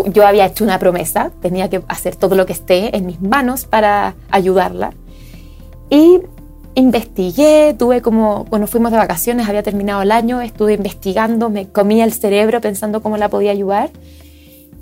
yo 0.07 0.25
había 0.25 0.45
hecho 0.45 0.63
una 0.63 0.79
promesa, 0.79 1.31
tenía 1.41 1.69
que 1.69 1.81
hacer 1.87 2.15
todo 2.15 2.35
lo 2.35 2.45
que 2.45 2.53
esté 2.53 2.95
en 2.95 3.05
mis 3.05 3.21
manos 3.21 3.65
para 3.65 4.15
ayudarla. 4.29 4.93
Y 5.89 6.21
investigué, 6.75 7.75
tuve 7.77 8.01
como, 8.01 8.45
cuando 8.45 8.67
fuimos 8.67 8.91
de 8.91 8.97
vacaciones, 8.97 9.47
había 9.47 9.63
terminado 9.63 10.01
el 10.01 10.11
año, 10.11 10.41
estuve 10.41 10.73
investigando, 10.73 11.49
me 11.49 11.67
comía 11.67 12.03
el 12.03 12.13
cerebro 12.13 12.61
pensando 12.61 13.01
cómo 13.01 13.17
la 13.17 13.29
podía 13.29 13.51
ayudar 13.51 13.91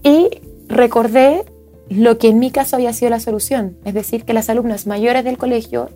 y 0.04 0.30
recordé 0.68 1.46
lo 1.92 2.18
que 2.18 2.30
en 2.30 2.40
mi 2.40 2.52
caso 2.52 2.78
había 2.78 2.94
sido 2.94 3.10
la 3.10 3.20
solución, 3.20 3.76
es 3.84 3.94
decir, 3.94 4.24
que 4.24 4.34
las 4.34 4.50
alumnas 4.50 4.88
mayores 4.88 5.26
del 5.26 5.38
colegio 5.38 5.90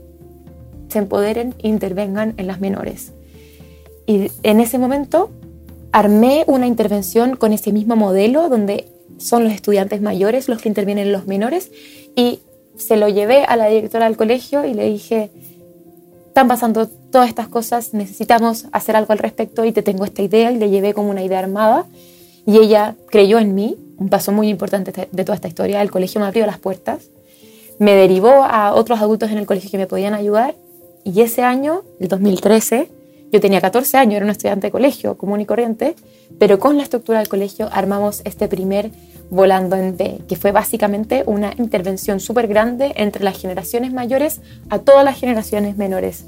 se 0.90 1.00
empoderen 1.00 1.56
e 1.64 1.70
intervengan 1.70 2.34
en 2.36 2.48
las 2.48 2.60
menores. 2.60 3.14
Y 4.06 4.30
en 4.44 4.60
ese 4.60 4.78
momento 4.78 5.32
armé 5.94 6.44
una 6.48 6.68
intervención 6.68 7.38
con 7.38 7.54
ese 7.54 7.72
mismo 7.72 7.96
modelo 7.96 8.50
donde 8.50 8.90
son 9.18 9.46
los 9.46 9.54
estudiantes 9.54 10.02
mayores 10.02 10.50
los 10.50 10.62
que 10.62 10.68
intervienen 10.68 11.08
en 11.08 11.14
los 11.14 11.28
menores 11.28 11.72
y 12.14 12.42
se 12.78 12.98
lo 12.98 13.08
llevé 13.08 13.46
a 13.46 13.56
la 13.56 13.68
directora 13.68 14.06
del 14.06 14.18
colegio 14.18 14.66
y 14.66 14.74
le 14.74 14.90
dije, 14.90 15.32
están 16.28 16.50
pasando 16.50 16.90
todas 16.90 17.30
estas 17.30 17.48
cosas, 17.48 17.94
necesitamos 17.94 18.68
hacer 18.74 18.98
algo 18.98 19.14
al 19.14 19.20
respecto 19.20 19.64
y 19.64 19.72
te 19.72 19.82
tengo 19.82 20.04
esta 20.04 20.22
idea 20.22 20.52
y 20.52 20.58
le 20.58 20.70
llevé 20.70 20.94
como 20.94 21.10
una 21.10 21.24
idea 21.24 21.40
armada 21.40 21.86
y 22.46 22.58
ella 22.58 22.96
creyó 23.10 23.40
en 23.40 23.56
mí, 23.56 23.78
un 23.98 24.10
paso 24.10 24.32
muy 24.32 24.50
importante 24.50 25.08
de 25.12 25.24
toda 25.24 25.36
esta 25.36 25.48
historia, 25.48 25.82
el 25.82 25.92
colegio 25.92 26.22
me 26.22 26.28
abrió 26.28 26.46
las 26.46 26.60
puertas, 26.60 27.10
me 27.80 27.96
derivó 27.96 28.44
a 28.44 28.74
otros 28.74 29.00
adultos 29.02 29.32
en 29.32 29.38
el 29.38 29.46
colegio 29.46 29.70
que 29.70 29.78
me 29.78 29.88
podían 29.88 30.14
ayudar 30.14 30.56
y 31.04 31.22
ese 31.22 31.44
año, 31.44 31.84
el 32.00 32.08
2013, 32.08 32.90
yo 33.32 33.42
tenía 33.42 33.62
14 33.62 33.98
años, 33.98 34.16
era 34.16 34.26
una 34.26 34.32
estudiante 34.32 34.68
de 34.68 34.72
colegio 34.72 35.18
común 35.18 35.42
y 35.42 35.46
corriente, 35.46 35.96
pero 36.40 36.58
con 36.58 36.78
la 36.78 36.84
estructura 36.84 37.20
del 37.20 37.28
colegio 37.28 37.70
armamos 37.72 38.22
este 38.26 38.48
primer 38.48 38.92
Volando 39.30 39.76
en 39.76 39.98
B, 39.98 40.20
que 40.28 40.36
fue 40.36 40.52
básicamente 40.52 41.24
una 41.26 41.52
intervención 41.58 42.20
súper 42.20 42.48
grande 42.48 42.94
entre 42.96 43.24
las 43.24 43.42
generaciones 43.42 43.92
mayores 43.92 44.40
a 44.70 44.80
todas 44.80 45.04
las 45.04 45.20
generaciones 45.20 45.78
menores, 45.78 46.26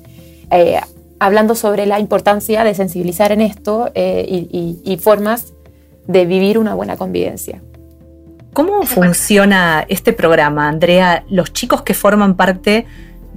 eh, 0.50 0.80
hablando 1.20 1.54
sobre 1.54 1.86
la 1.86 2.00
importancia 2.00 2.64
de 2.64 2.74
sensibilizar 2.74 3.32
en 3.32 3.42
esto 3.42 3.92
eh, 3.94 4.26
y, 4.28 4.98
formas 4.98 5.54
de 6.08 6.26
vivir 6.26 6.58
una 6.58 6.74
buena 6.74 6.98
convivencia. 6.98 7.62
¿Cómo 8.54 8.84
funciona 8.84 9.86
este 9.88 10.14
programa, 10.14 10.68
Andrea? 10.68 11.24
Los 11.30 11.54
chicos 11.54 11.84
que 11.84 11.94
forman 11.94 12.36
parte 12.36 12.86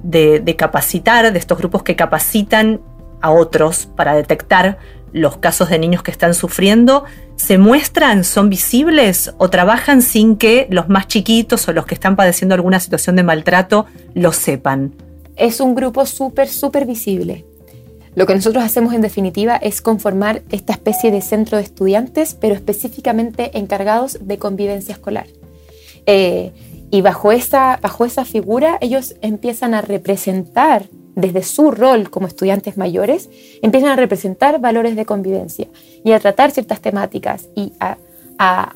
de 0.03 0.55
capacitar, 0.57 1.31
de 1.31 1.37
estos 1.37 1.57
grupos 1.57 1.83
que 1.83 1.95
capacitan 1.95 2.81
a 3.21 3.31
otros 3.31 3.87
para 3.95 4.15
detectar 4.15 4.79
los 5.13 5.37
casos 5.37 5.69
de 5.69 5.79
niños 5.79 6.03
que 6.03 6.11
están 6.11 6.33
sufriendo, 6.33 7.03
¿se 7.35 7.57
muestran, 7.57 8.23
son 8.23 8.49
visibles 8.49 9.33
o 9.37 9.49
trabajan 9.49 10.01
sin 10.01 10.37
que 10.37 10.67
los 10.69 10.89
más 10.89 11.07
chiquitos 11.07 11.67
o 11.67 11.73
los 11.73 11.85
que 11.85 11.95
están 11.95 12.15
padeciendo 12.15 12.55
alguna 12.55 12.79
situación 12.79 13.15
de 13.15 13.23
maltrato 13.23 13.85
lo 14.13 14.31
sepan? 14.31 14.95
Es 15.35 15.59
un 15.59 15.75
grupo 15.75 16.05
súper, 16.05 16.47
súper 16.47 16.85
visible. 16.85 17.45
Lo 18.13 18.25
que 18.25 18.35
nosotros 18.35 18.63
hacemos 18.63 18.93
en 18.93 19.01
definitiva 19.01 19.55
es 19.55 19.81
conformar 19.81 20.41
esta 20.51 20.73
especie 20.73 21.11
de 21.11 21.21
centro 21.21 21.57
de 21.57 21.63
estudiantes, 21.63 22.35
pero 22.39 22.55
específicamente 22.55 23.57
encargados 23.57 24.19
de 24.21 24.37
convivencia 24.37 24.93
escolar. 24.93 25.27
Eh, 26.05 26.51
y 26.91 27.01
bajo 27.01 27.31
esa, 27.31 27.79
bajo 27.81 28.05
esa 28.05 28.25
figura 28.25 28.77
ellos 28.81 29.15
empiezan 29.21 29.73
a 29.73 29.81
representar 29.81 30.89
desde 31.15 31.43
su 31.43 31.71
rol 31.71 32.09
como 32.09 32.27
estudiantes 32.27 32.77
mayores, 32.77 33.29
empiezan 33.61 33.91
a 33.91 33.95
representar 33.95 34.59
valores 34.59 34.95
de 34.95 35.05
convivencia 35.05 35.67
y 36.03 36.11
a 36.11 36.19
tratar 36.19 36.51
ciertas 36.51 36.81
temáticas 36.81 37.47
y 37.55 37.73
a, 37.79 37.97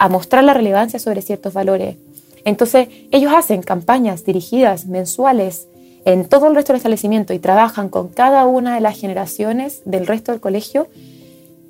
mostrar 0.09 0.43
la 0.43 0.53
relevancia 0.53 0.99
sobre 0.99 1.23
ciertos 1.23 1.53
valores. 1.53 1.97
Entonces, 2.43 2.87
ellos 3.11 3.33
hacen 3.33 3.63
campañas 3.63 4.23
dirigidas 4.23 4.85
mensuales 4.85 5.67
en 6.05 6.25
todo 6.25 6.47
el 6.47 6.55
resto 6.55 6.71
del 6.71 6.77
establecimiento 6.77 7.33
y 7.33 7.39
trabajan 7.39 7.89
con 7.89 8.09
cada 8.09 8.45
una 8.45 8.75
de 8.75 8.81
las 8.81 8.97
generaciones 8.97 9.81
del 9.85 10.07
resto 10.07 10.31
del 10.31 10.39
colegio 10.39 10.87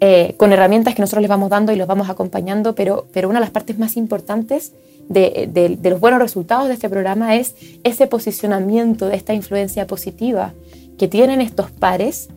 eh, 0.02 0.36
con 0.38 0.52
herramientas 0.52 0.94
que 0.94 1.02
nosotros 1.02 1.22
les 1.22 1.30
vamos 1.30 1.50
dando 1.50 1.72
y 1.72 1.78
los 1.78 1.88
vamos 1.88 2.10
acompañando, 2.10 2.76
pero, 2.76 3.08
pero 3.14 3.30
una 3.30 3.40
de 3.40 3.46
las 3.46 3.52
partes 3.52 3.80
más 3.80 3.96
importantes 3.96 4.74
de, 5.08 5.80
los 5.82 6.00
buenos 6.00 6.20
resultados 6.20 6.68
de 6.68 6.74
este 6.74 6.90
programa 6.90 7.36
es 7.36 7.56
ese 7.84 8.08
posicionamiento 8.08 9.08
de 9.08 9.16
esta 9.16 9.34
influencia 9.34 9.88
positiva 9.88 10.54
que 10.98 11.08
tienen 11.08 11.40
estos 11.40 11.72
pares 11.72 12.28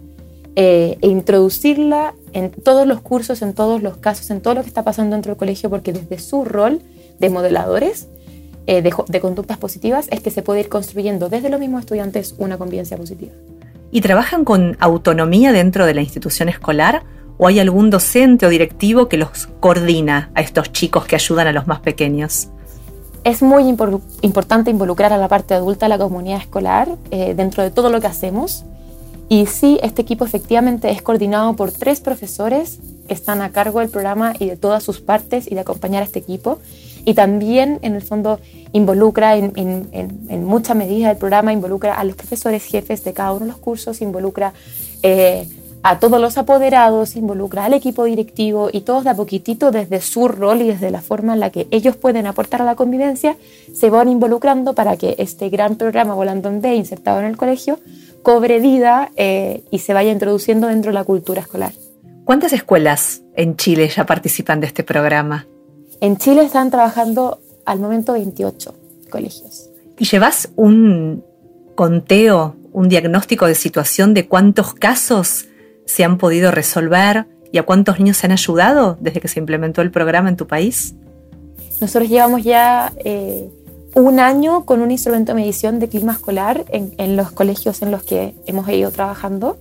eh, 0.54 0.98
e 1.00 1.08
introducirla 1.08 2.14
en 2.32 2.50
todos 2.50 2.86
los 2.86 3.00
cursos, 3.00 3.42
en 3.42 3.54
todos 3.54 3.82
los 3.82 3.96
casos, 3.96 4.30
en 4.30 4.40
todo 4.40 4.54
lo 4.54 4.62
que 4.62 4.68
está 4.68 4.84
pasando 4.84 5.16
dentro 5.16 5.30
del 5.30 5.38
colegio, 5.38 5.68
porque 5.68 5.92
desde 5.92 6.18
su 6.18 6.44
rol 6.44 6.80
de 7.18 7.30
modeladores 7.30 8.06
eh, 8.68 8.82
de, 8.82 8.92
de 9.08 9.20
conductas 9.20 9.56
positivas 9.56 10.08
es 10.10 10.20
que 10.20 10.30
se 10.30 10.42
puede 10.42 10.60
ir 10.60 10.68
construyendo 10.68 11.30
desde 11.30 11.48
los 11.48 11.58
mismos 11.58 11.80
estudiantes 11.80 12.34
una 12.36 12.58
convivencia 12.58 12.98
positiva. 12.98 13.32
¿Y 13.90 14.02
trabajan 14.02 14.44
con 14.44 14.76
autonomía 14.78 15.52
dentro 15.52 15.86
de 15.86 15.94
la 15.94 16.02
institución 16.02 16.50
escolar? 16.50 17.02
¿O 17.38 17.46
hay 17.46 17.60
algún 17.60 17.88
docente 17.88 18.44
o 18.44 18.50
directivo 18.50 19.08
que 19.08 19.16
los 19.16 19.48
coordina 19.60 20.30
a 20.34 20.42
estos 20.42 20.70
chicos 20.70 21.06
que 21.06 21.16
ayudan 21.16 21.46
a 21.46 21.52
los 21.52 21.66
más 21.66 21.80
pequeños? 21.80 22.48
Es 23.24 23.40
muy 23.40 23.64
importante 24.20 24.70
involucrar 24.70 25.14
a 25.14 25.16
la 25.16 25.28
parte 25.28 25.54
adulta 25.54 25.86
de 25.86 25.90
la 25.90 25.98
comunidad 25.98 26.38
escolar 26.38 26.90
eh, 27.10 27.32
dentro 27.34 27.62
de 27.62 27.70
todo 27.70 27.88
lo 27.88 28.02
que 28.02 28.06
hacemos. 28.06 28.64
Y 29.30 29.46
sí, 29.46 29.78
este 29.82 30.02
equipo 30.02 30.26
efectivamente 30.26 30.90
es 30.90 31.00
coordinado 31.00 31.56
por 31.56 31.72
tres 31.72 32.00
profesores 32.00 32.80
que 33.06 33.14
están 33.14 33.40
a 33.40 33.50
cargo 33.50 33.80
del 33.80 33.88
programa 33.88 34.34
y 34.38 34.44
de 34.46 34.56
todas 34.56 34.82
sus 34.82 35.00
partes 35.00 35.50
y 35.50 35.54
de 35.54 35.60
acompañar 35.60 36.02
a 36.02 36.04
este 36.04 36.18
equipo. 36.18 36.58
Y 37.04 37.14
también, 37.14 37.78
en 37.80 37.94
el 37.94 38.02
fondo, 38.02 38.38
involucra 38.72 39.36
en, 39.36 39.52
en, 39.56 40.44
mucha 40.44 40.74
medida 40.74 41.10
el 41.10 41.16
programa, 41.16 41.52
involucra 41.52 41.94
a 41.94 42.04
los 42.04 42.16
profesores 42.16 42.64
jefes 42.64 43.04
de 43.04 43.12
cada 43.12 43.32
uno 43.32 43.46
de 43.46 43.52
los 43.52 43.58
cursos, 43.58 44.00
involucra 44.00 44.52
eh, 45.02 45.48
a 45.82 45.98
todos 45.98 46.20
los 46.20 46.38
apoderados, 46.38 47.16
involucra 47.16 47.64
al 47.64 47.74
equipo 47.74 48.04
directivo 48.04 48.68
y 48.72 48.80
todos 48.80 49.04
de 49.04 49.10
a 49.10 49.14
poquitito 49.14 49.70
desde 49.70 50.00
su 50.00 50.28
rol 50.28 50.62
y 50.62 50.68
desde 50.68 50.90
la 50.90 51.00
forma 51.00 51.34
en 51.34 51.40
la 51.40 51.50
que 51.50 51.68
ellos 51.70 51.96
pueden 51.96 52.26
aportar 52.26 52.62
a 52.62 52.64
la 52.64 52.74
convivencia, 52.74 53.36
se 53.72 53.90
van 53.90 54.08
involucrando 54.08 54.74
para 54.74 54.96
que 54.96 55.14
este 55.18 55.48
gran 55.48 55.76
programa 55.76 56.14
Volando 56.14 56.48
en 56.48 56.60
B, 56.60 56.74
insertado 56.74 57.20
en 57.20 57.26
el 57.26 57.36
colegio, 57.36 57.78
cobre 58.22 58.58
vida 58.58 59.10
eh, 59.16 59.62
y 59.70 59.78
se 59.78 59.94
vaya 59.94 60.10
introduciendo 60.10 60.66
dentro 60.66 60.90
de 60.90 60.94
la 60.94 61.04
cultura 61.04 61.42
escolar. 61.42 61.72
¿Cuántas 62.24 62.52
escuelas 62.52 63.22
en 63.36 63.56
Chile 63.56 63.88
ya 63.88 64.04
participan 64.04 64.60
de 64.60 64.66
este 64.66 64.82
programa? 64.82 65.46
En 66.00 66.16
Chile 66.18 66.42
están 66.42 66.70
trabajando 66.70 67.40
al 67.68 67.80
momento 67.80 68.14
28 68.14 68.74
colegios. 69.10 69.68
¿Y 69.98 70.04
llevas 70.04 70.48
un 70.56 71.24
conteo, 71.74 72.56
un 72.72 72.88
diagnóstico 72.88 73.46
de 73.46 73.54
situación 73.54 74.14
de 74.14 74.26
cuántos 74.26 74.74
casos 74.74 75.46
se 75.84 76.04
han 76.04 76.18
podido 76.18 76.50
resolver 76.50 77.26
y 77.52 77.58
a 77.58 77.64
cuántos 77.64 77.98
niños 77.98 78.16
se 78.16 78.26
han 78.26 78.32
ayudado 78.32 78.96
desde 79.00 79.20
que 79.20 79.28
se 79.28 79.38
implementó 79.38 79.82
el 79.82 79.90
programa 79.90 80.28
en 80.28 80.36
tu 80.36 80.46
país? 80.46 80.94
Nosotros 81.80 82.08
llevamos 82.08 82.42
ya 82.42 82.92
eh, 83.04 83.48
un 83.94 84.18
año 84.18 84.64
con 84.64 84.80
un 84.80 84.90
instrumento 84.90 85.32
de 85.32 85.40
medición 85.40 85.78
de 85.78 85.88
clima 85.88 86.12
escolar 86.12 86.64
en, 86.70 87.16
los 87.16 87.30
colegios 87.30 87.82
en 87.82 87.90
los 87.90 88.02
que 88.02 88.34
hemos 88.46 88.68
ido 88.68 88.90
trabajando. 88.90 89.58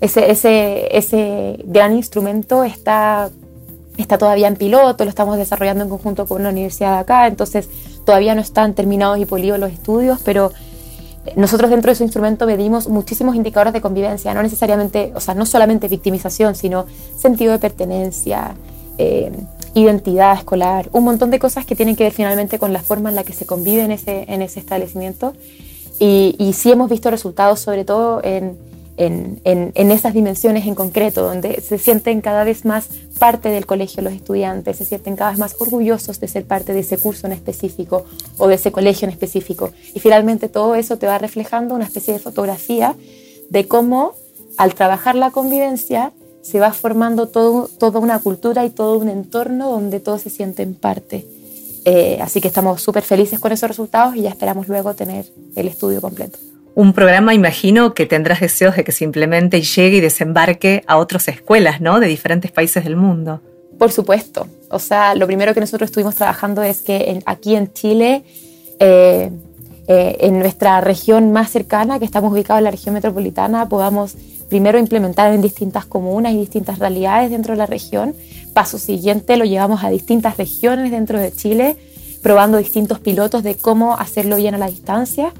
Ese, 0.00 0.30
ese, 0.30 0.96
ese 0.96 1.60
gran 1.64 1.94
instrumento 1.94 2.64
está, 2.64 3.30
está 3.96 4.18
todavía 4.18 4.48
en 4.48 4.56
piloto, 4.56 5.04
lo 5.04 5.10
estamos 5.10 5.36
desarrollando 5.36 5.84
en 5.84 5.90
conjunto 5.90 6.26
con 6.26 6.40
una 6.40 6.50
universidad 6.50 6.94
de 6.94 6.98
acá, 7.00 7.26
entonces 7.26 7.68
todavía 8.04 8.34
no 8.34 8.40
están 8.40 8.74
terminados 8.74 9.18
y 9.18 9.26
polidos 9.26 9.58
los 9.58 9.72
estudios, 9.72 10.20
pero 10.24 10.52
nosotros 11.36 11.70
dentro 11.70 11.90
de 11.90 11.94
ese 11.94 12.04
instrumento 12.04 12.46
medimos 12.46 12.88
muchísimos 12.88 13.36
indicadores 13.36 13.72
de 13.72 13.80
convivencia, 13.80 14.34
no 14.34 14.42
necesariamente, 14.42 15.12
o 15.14 15.20
sea, 15.20 15.34
no 15.34 15.46
solamente 15.46 15.88
victimización, 15.88 16.54
sino 16.54 16.86
sentido 17.16 17.52
de 17.52 17.58
pertenencia, 17.58 18.54
eh, 18.98 19.30
identidad 19.74 20.36
escolar, 20.36 20.88
un 20.92 21.04
montón 21.04 21.30
de 21.30 21.38
cosas 21.38 21.64
que 21.64 21.76
tienen 21.76 21.96
que 21.96 22.04
ver 22.04 22.12
finalmente 22.12 22.58
con 22.58 22.72
la 22.72 22.82
forma 22.82 23.08
en 23.08 23.14
la 23.14 23.24
que 23.24 23.32
se 23.32 23.46
convive 23.46 23.82
en 23.82 23.92
ese, 23.92 24.24
en 24.28 24.42
ese 24.42 24.60
establecimiento. 24.60 25.32
Y, 25.98 26.34
y 26.38 26.54
sí 26.54 26.72
hemos 26.72 26.90
visto 26.90 27.10
resultados 27.10 27.60
sobre 27.60 27.84
todo 27.84 28.20
en, 28.24 28.58
en, 28.96 29.40
en, 29.44 29.90
esas 29.90 30.14
dimensiones 30.14 30.66
en 30.66 30.74
concreto, 30.74 31.22
donde 31.22 31.60
se 31.60 31.78
sienten 31.78 32.20
cada 32.20 32.44
vez 32.44 32.64
más 32.64 32.88
parte 33.18 33.48
del 33.48 33.66
colegio 33.66 34.02
los 34.02 34.12
estudiantes, 34.12 34.76
se 34.76 34.84
sienten 34.84 35.16
cada 35.16 35.30
vez 35.30 35.38
más 35.38 35.56
orgullosos 35.58 36.20
de 36.20 36.28
ser 36.28 36.44
parte 36.44 36.72
de 36.72 36.80
ese 36.80 36.98
curso 36.98 37.26
en 37.26 37.32
específico 37.32 38.04
o 38.38 38.48
de 38.48 38.56
ese 38.56 38.72
colegio 38.72 39.06
en 39.06 39.12
específico. 39.12 39.70
Y 39.94 40.00
finalmente 40.00 40.48
todo 40.48 40.74
eso 40.74 40.98
te 40.98 41.06
va 41.06 41.18
reflejando 41.18 41.74
una 41.74 41.84
especie 41.84 42.14
de 42.14 42.20
fotografía 42.20 42.94
de 43.48 43.66
cómo 43.66 44.14
al 44.58 44.74
trabajar 44.74 45.14
la 45.14 45.30
convivencia 45.30 46.12
se 46.42 46.60
va 46.60 46.72
formando 46.72 47.28
todo, 47.28 47.68
toda 47.68 48.00
una 48.00 48.18
cultura 48.18 48.64
y 48.64 48.70
todo 48.70 48.98
un 48.98 49.08
entorno 49.08 49.70
donde 49.70 50.00
todos 50.00 50.22
se 50.22 50.30
sienten 50.30 50.74
parte. 50.74 51.26
Eh, 51.84 52.18
así 52.20 52.40
que 52.40 52.48
estamos 52.48 52.80
súper 52.82 53.02
felices 53.02 53.40
con 53.40 53.52
esos 53.52 53.68
resultados 53.68 54.14
y 54.16 54.22
ya 54.22 54.30
esperamos 54.30 54.68
luego 54.68 54.94
tener 54.94 55.26
el 55.56 55.68
estudio 55.68 56.00
completo. 56.00 56.38
Un 56.74 56.94
programa, 56.94 57.34
imagino, 57.34 57.92
que 57.92 58.06
tendrás 58.06 58.40
deseos 58.40 58.76
de 58.76 58.84
que 58.84 58.92
simplemente 58.92 59.60
llegue 59.60 59.98
y 59.98 60.00
desembarque 60.00 60.82
a 60.86 60.96
otras 60.96 61.28
escuelas, 61.28 61.82
¿no? 61.82 62.00
De 62.00 62.06
diferentes 62.06 62.50
países 62.50 62.84
del 62.84 62.96
mundo. 62.96 63.42
Por 63.78 63.92
supuesto. 63.92 64.46
O 64.70 64.78
sea, 64.78 65.14
lo 65.14 65.26
primero 65.26 65.52
que 65.52 65.60
nosotros 65.60 65.90
estuvimos 65.90 66.14
trabajando 66.14 66.62
es 66.62 66.80
que 66.80 67.20
aquí 67.26 67.56
en 67.56 67.72
Chile, 67.74 68.24
eh, 68.78 69.30
eh, 69.86 70.16
en 70.20 70.38
nuestra 70.38 70.80
región 70.80 71.30
más 71.30 71.50
cercana, 71.50 71.98
que 71.98 72.06
estamos 72.06 72.32
ubicados 72.32 72.60
en 72.60 72.64
la 72.64 72.70
región 72.70 72.94
metropolitana, 72.94 73.68
podamos 73.68 74.14
primero 74.48 74.78
implementar 74.78 75.34
en 75.34 75.42
distintas 75.42 75.84
comunas 75.84 76.32
y 76.32 76.38
distintas 76.38 76.78
realidades 76.78 77.30
dentro 77.30 77.52
de 77.52 77.58
la 77.58 77.66
región. 77.66 78.14
Paso 78.54 78.78
siguiente, 78.78 79.36
lo 79.36 79.44
llevamos 79.44 79.84
a 79.84 79.90
distintas 79.90 80.38
regiones 80.38 80.90
dentro 80.90 81.18
de 81.18 81.32
Chile, 81.32 81.76
probando 82.22 82.56
distintos 82.56 82.98
pilotos 82.98 83.42
de 83.42 83.56
cómo 83.56 83.98
hacerlo 83.98 84.36
bien 84.36 84.54
a 84.54 84.58
la 84.58 84.68
distancia 84.68 85.34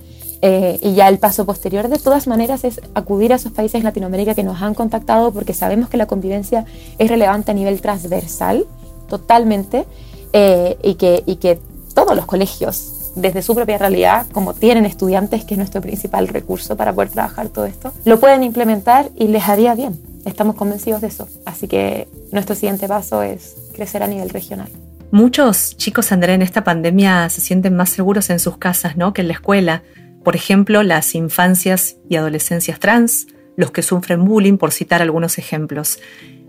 eh, 0.44 0.81
y 0.83 0.94
ya 0.94 1.09
el 1.09 1.18
paso 1.18 1.46
posterior, 1.46 1.88
de 1.88 1.98
todas 1.98 2.26
maneras, 2.26 2.64
es 2.64 2.81
acudir 2.94 3.33
a 3.33 3.37
esos 3.37 3.52
países 3.52 3.76
en 3.76 3.85
Latinoamérica 3.85 4.35
que 4.35 4.42
nos 4.42 4.61
han 4.61 4.74
contactado 4.74 5.33
porque 5.33 5.55
sabemos 5.55 5.88
que 5.88 5.96
la 5.96 6.07
convivencia 6.07 6.64
es 6.98 7.09
relevante 7.09 7.52
a 7.52 7.55
nivel 7.55 7.81
transversal, 7.81 8.66
totalmente, 9.09 9.87
eh, 10.33 10.76
y, 10.83 10.94
que, 10.94 11.22
y 11.26 11.37
que 11.37 11.61
todos 11.94 12.16
los 12.16 12.26
colegios, 12.26 13.12
desde 13.14 13.40
su 13.40 13.55
propia 13.55 13.78
realidad, 13.78 14.26
como 14.33 14.52
tienen 14.52 14.85
estudiantes, 14.85 15.44
que 15.44 15.55
es 15.55 15.59
nuestro 15.59 15.81
principal 15.81 16.26
recurso 16.26 16.76
para 16.76 16.92
poder 16.92 17.11
trabajar 17.11 17.48
todo 17.48 17.66
esto, 17.66 17.92
lo 18.05 18.18
pueden 18.18 18.42
implementar 18.42 19.11
y 19.16 19.28
les 19.28 19.48
haría 19.48 19.74
bien. 19.76 20.00
Estamos 20.24 20.57
convencidos 20.57 21.02
de 21.02 21.09
eso. 21.09 21.28
Así 21.44 21.68
que 21.68 22.09
nuestro 22.33 22.57
siguiente 22.57 22.88
paso 22.88 23.22
es 23.22 23.55
crecer 23.74 24.02
a 24.02 24.09
nivel 24.09 24.31
regional. 24.31 24.68
Muchos 25.12 25.76
chicos, 25.76 26.11
André, 26.11 26.35
en 26.35 26.42
esta 26.42 26.64
pandemia 26.64 27.28
se 27.28 27.42
sienten 27.42 27.76
más 27.76 27.90
seguros 27.90 28.31
en 28.31 28.38
sus 28.40 28.57
casas 28.57 28.96
¿no? 28.96 29.12
que 29.12 29.20
en 29.20 29.28
la 29.28 29.35
escuela. 29.35 29.83
Por 30.22 30.37
ejemplo, 30.37 30.82
las 30.82 31.14
infancias 31.14 31.96
y 32.08 32.16
adolescencias 32.16 32.78
trans, 32.78 33.26
los 33.56 33.70
que 33.70 33.82
sufren 33.82 34.24
bullying, 34.24 34.56
por 34.56 34.72
citar 34.72 35.02
algunos 35.02 35.38
ejemplos. 35.38 35.98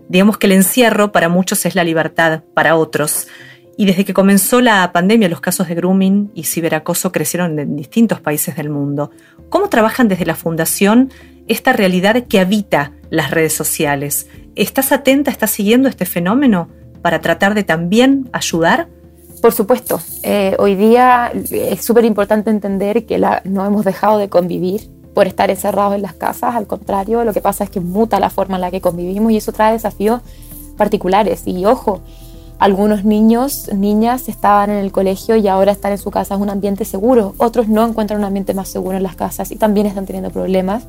Digamos 0.08 0.38
que 0.38 0.46
el 0.46 0.52
encierro 0.52 1.12
para 1.12 1.28
muchos 1.28 1.64
es 1.66 1.74
la 1.74 1.84
libertad, 1.84 2.42
para 2.54 2.76
otros. 2.76 3.28
Y 3.76 3.86
desde 3.86 4.04
que 4.04 4.14
comenzó 4.14 4.60
la 4.60 4.92
pandemia, 4.92 5.28
los 5.28 5.40
casos 5.40 5.68
de 5.68 5.74
grooming 5.74 6.30
y 6.34 6.44
ciberacoso 6.44 7.10
crecieron 7.10 7.58
en 7.58 7.76
distintos 7.76 8.20
países 8.20 8.56
del 8.56 8.70
mundo. 8.70 9.10
¿Cómo 9.48 9.68
trabajan 9.68 10.08
desde 10.08 10.26
la 10.26 10.36
Fundación 10.36 11.10
esta 11.48 11.72
realidad 11.72 12.26
que 12.28 12.38
habita 12.38 12.92
las 13.10 13.30
redes 13.30 13.54
sociales? 13.54 14.28
¿Estás 14.54 14.92
atenta, 14.92 15.30
estás 15.30 15.50
siguiendo 15.50 15.88
este 15.88 16.06
fenómeno 16.06 16.68
para 17.02 17.20
tratar 17.20 17.54
de 17.54 17.64
también 17.64 18.28
ayudar? 18.32 18.88
Por 19.44 19.52
supuesto, 19.52 20.00
eh, 20.22 20.56
hoy 20.58 20.74
día 20.74 21.30
es 21.50 21.84
súper 21.84 22.06
importante 22.06 22.48
entender 22.48 23.04
que 23.04 23.18
no 23.44 23.66
hemos 23.66 23.84
dejado 23.84 24.16
de 24.16 24.30
convivir 24.30 24.88
por 25.12 25.26
estar 25.26 25.50
encerrados 25.50 25.96
en 25.96 26.00
las 26.00 26.14
casas, 26.14 26.54
al 26.54 26.66
contrario, 26.66 27.22
lo 27.24 27.34
que 27.34 27.42
pasa 27.42 27.64
es 27.64 27.68
que 27.68 27.78
muta 27.78 28.18
la 28.20 28.30
forma 28.30 28.54
en 28.54 28.62
la 28.62 28.70
que 28.70 28.80
convivimos 28.80 29.32
y 29.32 29.36
eso 29.36 29.52
trae 29.52 29.74
desafíos 29.74 30.22
particulares. 30.78 31.42
Y 31.44 31.66
ojo, 31.66 32.00
algunos 32.58 33.04
niños, 33.04 33.68
niñas 33.70 34.30
estaban 34.30 34.70
en 34.70 34.78
el 34.78 34.92
colegio 34.92 35.36
y 35.36 35.46
ahora 35.46 35.72
están 35.72 35.92
en 35.92 35.98
su 35.98 36.10
casa, 36.10 36.36
es 36.36 36.40
un 36.40 36.48
ambiente 36.48 36.86
seguro, 36.86 37.34
otros 37.36 37.68
no 37.68 37.86
encuentran 37.86 38.20
un 38.20 38.24
ambiente 38.24 38.54
más 38.54 38.70
seguro 38.70 38.96
en 38.96 39.02
las 39.02 39.14
casas 39.14 39.50
y 39.50 39.56
también 39.56 39.86
están 39.86 40.06
teniendo 40.06 40.30
problemas. 40.30 40.84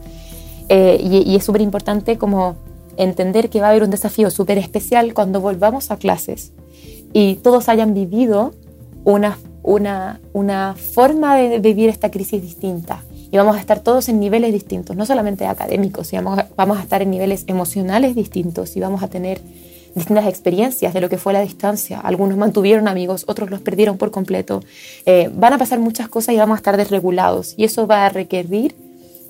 Eh, 0.70 0.98
y, 1.04 1.36
es 1.36 1.44
súper 1.44 1.60
importante 1.60 2.18
como 2.18 2.56
entender 2.96 3.50
que 3.50 3.60
va 3.60 3.68
a 3.68 3.70
haber 3.72 3.84
un 3.84 3.90
desafío 3.90 4.32
súper 4.32 4.58
especial 4.60 5.14
cuando 5.14 5.42
volvamos 5.42 5.92
a 5.92 5.98
clases 5.98 6.54
y 7.16 7.36
todos 7.36 7.70
hayan 7.70 7.94
vivido 7.94 8.54
una, 9.06 9.40
una, 9.64 10.20
una 10.34 10.76
forma 10.76 11.38
de 11.38 11.60
vivir 11.60 11.88
esta 11.88 12.12
crisis 12.12 12.42
distinta. 12.42 13.06
Y 13.32 13.38
vamos 13.38 13.56
a 13.56 13.62
estar 13.62 13.80
todos 13.80 14.10
en 14.10 14.20
niveles 14.20 14.52
distintos, 14.52 14.98
no 14.98 15.06
solamente 15.06 15.46
académicos, 15.46 16.08
sino 16.08 16.36
vamos 16.58 16.78
a 16.78 16.82
estar 16.82 17.02
en 17.02 17.12
niveles 17.12 17.46
emocionales 17.48 18.16
distintos 18.16 18.76
y 18.76 18.82
vamos 18.82 19.02
a 19.02 19.08
tener 19.08 19.40
distintas 19.96 20.28
experiencias 20.28 20.94
de 20.94 21.00
lo 21.00 21.08
que 21.08 21.18
fue 21.18 21.32
la 21.32 21.40
distancia. 21.40 22.02
Algunos 22.02 22.38
mantuvieron 22.38 22.90
amigos, 22.90 23.24
otros 23.28 23.50
los 23.50 23.62
perdieron 23.62 23.98
por 23.98 24.12
completo. 24.12 24.62
Eh, 25.06 25.32
van 25.34 25.54
a 25.54 25.58
pasar 25.58 25.80
muchas 25.80 26.10
cosas 26.10 26.36
y 26.36 26.38
vamos 26.38 26.56
a 26.56 26.58
estar 26.58 26.76
desregulados. 26.76 27.54
Y 27.56 27.64
eso 27.64 27.88
va 27.88 28.06
a 28.06 28.10
requerir 28.10 28.76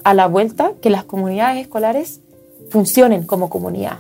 a 0.04 0.16
la 0.16 0.26
vuelta 0.26 0.72
que 0.82 0.90
las 0.90 1.04
comunidades 1.04 1.62
escolares 1.62 2.22
funcionen 2.72 3.28
como 3.28 3.52
comunidad 3.52 4.00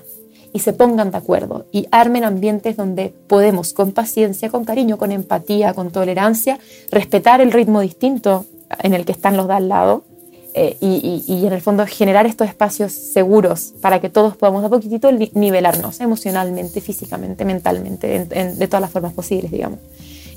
y 0.55 0.59
se 0.59 0.71
pongan 0.71 1.11
de 1.11 1.17
acuerdo 1.17 1.65
y 1.73 1.85
armen 1.91 2.23
ambientes 2.23 2.77
donde 2.77 3.13
podemos 3.27 3.73
con 3.73 3.91
paciencia, 3.91 4.49
con 4.49 4.63
cariño, 4.63 4.97
con 4.97 5.11
empatía, 5.11 5.73
con 5.73 5.91
tolerancia, 5.91 6.59
respetar 6.91 7.41
el 7.41 7.51
ritmo 7.51 7.81
distinto 7.81 8.45
en 8.79 8.93
el 8.93 9.03
que 9.03 9.11
están 9.11 9.35
los 9.35 9.49
de 9.49 9.53
al 9.53 9.67
lado 9.67 10.05
eh, 10.53 10.77
y, 10.79 11.45
en 11.45 11.51
el 11.51 11.59
fondo 11.59 11.85
generar 11.85 12.25
estos 12.25 12.47
espacios 12.47 12.93
seguros 12.93 13.73
para 13.81 13.99
que 13.99 14.09
todos 14.09 14.37
podamos 14.37 14.63
a 14.63 14.69
poquitito 14.69 15.11
nivelarnos 15.11 15.99
emocionalmente, 15.99 16.79
físicamente, 16.79 17.43
mentalmente, 17.43 18.23
de 18.23 18.67
todas 18.67 18.81
las 18.81 18.91
formas 18.91 19.11
posibles, 19.11 19.51
digamos. 19.51 19.79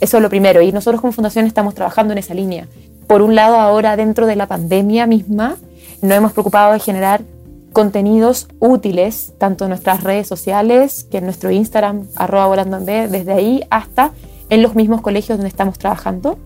Eso 0.01 0.17
es 0.17 0.23
lo 0.23 0.29
primero 0.29 0.61
y 0.61 0.73
nosotros 0.73 1.01
como 1.01 1.13
fundación 1.13 1.47
estamos 1.47 1.77
trabajando 1.77 2.13
en 2.13 2.19
esa 2.19 2.35
línea. 2.35 2.67
Por 3.07 3.23
un 3.23 3.37
lado, 3.37 3.55
ahora 3.55 3.97
dentro 3.97 4.27
de 4.27 4.35
la 4.35 4.49
pandemia 4.49 5.07
misma, 5.07 5.55
nos 6.03 6.13
hemos 6.13 6.33
preocupado 6.33 6.73
de 6.73 6.81
generar 6.81 7.23
contenidos 7.73 8.49
útiles, 8.61 9.33
tanto 9.39 9.65
en 9.65 9.71
nuestras 9.71 10.03
redes 10.03 10.27
sociales, 10.27 11.07
que 11.11 11.19
en 11.19 11.25
nuestro 11.25 11.51
Instagram, 11.51 12.07
arroba 12.17 12.47
volando 12.47 12.77
en 12.79 12.87
B, 12.87 13.09
desde 13.09 13.33
ahí 13.33 13.65
hasta 13.71 14.13
en 14.51 14.63
los 14.63 14.75
mismos 14.75 15.01
colegios 15.01 15.39
donde 15.39 15.49
estamos 15.49 15.79
trabajando, 15.79 16.39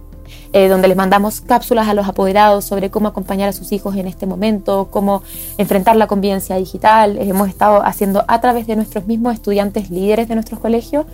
eh, 0.53 0.69
donde 0.69 0.89
les 0.89 0.97
mandamos 0.97 1.41
cápsulas 1.41 1.89
a 1.89 1.95
los 1.95 2.09
apoderados 2.09 2.65
sobre 2.65 2.91
cómo 2.91 3.09
acompañar 3.09 3.49
a 3.49 3.53
sus 3.53 3.73
hijos 3.73 3.97
en 3.97 4.07
este 4.07 4.27
momento, 4.27 4.89
cómo 4.91 5.23
enfrentar 5.59 5.97
la 5.97 6.07
convivencia 6.07 6.57
digital. 6.57 7.19
hemos 7.19 7.49
estado 7.49 7.83
haciendo 7.85 8.25
a 8.29 8.41
través 8.41 8.67
de 8.67 8.77
nuestros 8.77 9.07
mismos 9.07 9.35
estudiantes 9.35 9.91
líderes 9.91 10.29
de 10.29 10.35
nuestros 10.35 10.61
colegios 10.61 11.07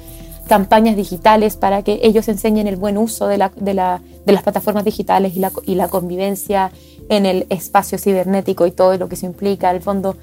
campañas 0.49 0.97
digitales 0.97 1.57
para 1.57 1.83
que 1.83 2.01
ellos 2.03 2.27
enseñen 2.27 2.66
el 2.66 2.77
buen 2.77 2.99
uso 2.99 3.29
de, 3.29 3.38
la, 3.38 3.53
de, 3.55 3.75
la, 3.75 4.01
de 4.25 4.33
las 4.33 4.42
plataformas 4.42 4.85
digitales 4.85 5.37
y 5.37 5.40
la, 5.40 5.53
y 5.64 5.77
la 5.77 5.88
convivencia 5.88 6.73
en 7.09 7.27
el 7.27 7.47
espacio 7.51 7.99
cibernético 7.99 8.66
y 8.66 8.71
todo 8.71 8.97
lo 8.97 9.09
que 9.09 9.16
se 9.16 9.27
implica. 9.27 9.71
Al 9.71 9.81
fondo, 9.81 10.16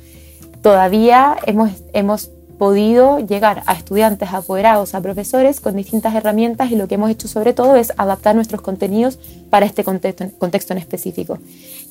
todavía 0.62 1.36
hemos, 1.45 1.71
hemos 1.93 2.30
podido 2.58 3.19
llegar 3.19 3.63
a 3.65 3.74
estudiantes, 3.74 4.34
apoderados, 4.34 4.95
a 4.95 5.02
profesores 5.02 5.60
con 5.60 5.76
distintas 5.76 6.15
herramientas 6.15 6.71
y 6.71 6.76
lo 6.76 6.88
que 6.88 6.95
hemos 6.95 7.10
hecho 7.10 7.28
sobre 7.28 7.54
todo 7.54 7.76
es 7.76 7.91
adaptar 7.98 8.36
nuestros 8.36 8.62
contenidos 8.62 9.19
para 9.50 9.65
este 9.65 9.84
contexto, 9.84 10.26
contexto 10.38 10.74
en 10.74 10.80
específico. 10.80 11.38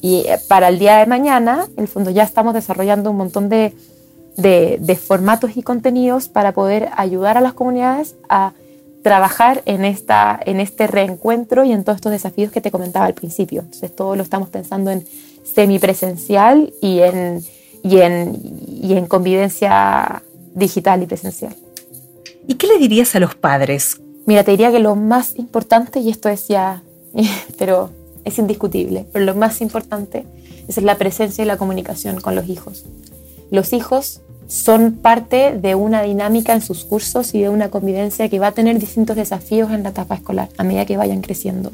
Y 0.00 0.24
eh, 0.26 0.38
para 0.48 0.68
el 0.68 0.78
día 0.78 0.98
de 0.98 1.06
mañana, 1.06 1.66
en 1.76 1.84
el 1.84 1.88
fondo 1.88 2.10
ya 2.10 2.22
estamos 2.22 2.54
desarrollando 2.54 3.10
un 3.10 3.16
montón 3.16 3.48
de, 3.48 3.74
de 4.36 4.96
formatos 4.96 5.56
y 5.56 5.62
contenidos 5.62 6.28
para 6.28 6.52
poder 6.52 6.88
ayudar 6.96 7.36
a 7.36 7.40
las 7.40 7.52
comunidades 7.52 8.16
a 8.28 8.52
trabajar 9.04 9.62
en, 9.66 9.84
esta, 9.84 10.40
en 10.46 10.60
este 10.60 10.86
reencuentro 10.86 11.62
y 11.62 11.72
en 11.72 11.84
todos 11.84 11.96
estos 11.96 12.10
desafíos 12.10 12.50
que 12.50 12.62
te 12.62 12.70
comentaba 12.70 13.04
al 13.04 13.12
principio. 13.12 13.60
Entonces, 13.60 13.94
todo 13.94 14.16
lo 14.16 14.22
estamos 14.22 14.48
pensando 14.48 14.90
en 14.90 15.06
semipresencial 15.44 16.72
y 16.80 17.00
en, 17.00 17.44
y 17.82 17.98
en, 17.98 18.34
y 18.66 18.94
en 18.94 19.04
convivencia 19.04 20.22
digital 20.54 21.02
y 21.02 21.06
presencial. 21.06 21.54
¿Y 22.48 22.54
qué 22.54 22.66
le 22.66 22.78
dirías 22.78 23.14
a 23.14 23.20
los 23.20 23.34
padres? 23.34 24.00
Mira, 24.24 24.42
te 24.42 24.52
diría 24.52 24.72
que 24.72 24.78
lo 24.78 24.96
más 24.96 25.36
importante, 25.36 26.00
y 26.00 26.08
esto 26.08 26.30
es 26.30 26.48
ya, 26.48 26.82
pero 27.58 27.90
es 28.24 28.38
indiscutible, 28.38 29.04
pero 29.12 29.26
lo 29.26 29.34
más 29.34 29.60
importante 29.60 30.24
es 30.66 30.82
la 30.82 30.96
presencia 30.96 31.44
y 31.44 31.46
la 31.46 31.58
comunicación 31.58 32.22
con 32.22 32.34
los 32.34 32.48
hijos. 32.48 32.86
Los 33.50 33.74
hijos 33.74 34.22
son 34.46 34.92
parte 34.92 35.56
de 35.56 35.74
una 35.74 36.02
dinámica 36.02 36.52
en 36.52 36.60
sus 36.60 36.84
cursos 36.84 37.34
y 37.34 37.40
de 37.40 37.48
una 37.48 37.70
convivencia 37.70 38.28
que 38.28 38.38
va 38.38 38.48
a 38.48 38.52
tener 38.52 38.78
distintos 38.78 39.16
desafíos 39.16 39.70
en 39.72 39.82
la 39.82 39.90
etapa 39.90 40.16
escolar 40.16 40.48
a 40.58 40.64
medida 40.64 40.86
que 40.86 40.96
vayan 40.96 41.22
creciendo. 41.22 41.72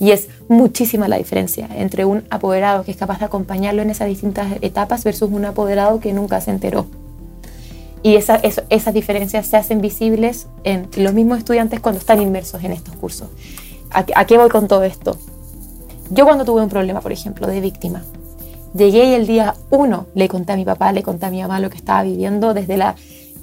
Y 0.00 0.12
es 0.12 0.28
muchísima 0.48 1.08
la 1.08 1.18
diferencia 1.18 1.68
entre 1.76 2.04
un 2.04 2.24
apoderado 2.30 2.84
que 2.84 2.92
es 2.92 2.96
capaz 2.96 3.18
de 3.18 3.26
acompañarlo 3.26 3.82
en 3.82 3.90
esas 3.90 4.08
distintas 4.08 4.46
etapas 4.62 5.04
versus 5.04 5.30
un 5.30 5.44
apoderado 5.44 6.00
que 6.00 6.12
nunca 6.12 6.40
se 6.40 6.50
enteró. 6.50 6.86
Y 8.02 8.14
esas 8.14 8.94
diferencias 8.94 9.46
se 9.48 9.56
hacen 9.56 9.80
visibles 9.80 10.46
en 10.62 10.88
los 10.96 11.12
mismos 11.12 11.38
estudiantes 11.38 11.80
cuando 11.80 11.98
están 11.98 12.22
inmersos 12.22 12.62
en 12.62 12.72
estos 12.72 12.94
cursos. 12.94 13.28
¿A, 13.90 14.04
¿A 14.14 14.24
qué 14.24 14.38
voy 14.38 14.48
con 14.48 14.68
todo 14.68 14.84
esto? 14.84 15.18
Yo 16.10 16.24
cuando 16.24 16.44
tuve 16.44 16.62
un 16.62 16.68
problema, 16.68 17.00
por 17.00 17.12
ejemplo, 17.12 17.46
de 17.48 17.60
víctima, 17.60 18.02
llegué 18.78 19.06
y 19.06 19.14
el 19.14 19.26
día 19.26 19.54
uno 19.70 20.06
le 20.14 20.28
conté 20.28 20.52
a 20.52 20.56
mi 20.56 20.64
papá, 20.64 20.92
le 20.92 21.02
conté 21.02 21.26
a 21.26 21.30
mi 21.30 21.42
mamá 21.42 21.60
lo 21.60 21.68
que 21.68 21.76
estaba 21.76 22.02
viviendo, 22.02 22.54
desde 22.54 22.76
la 22.76 22.94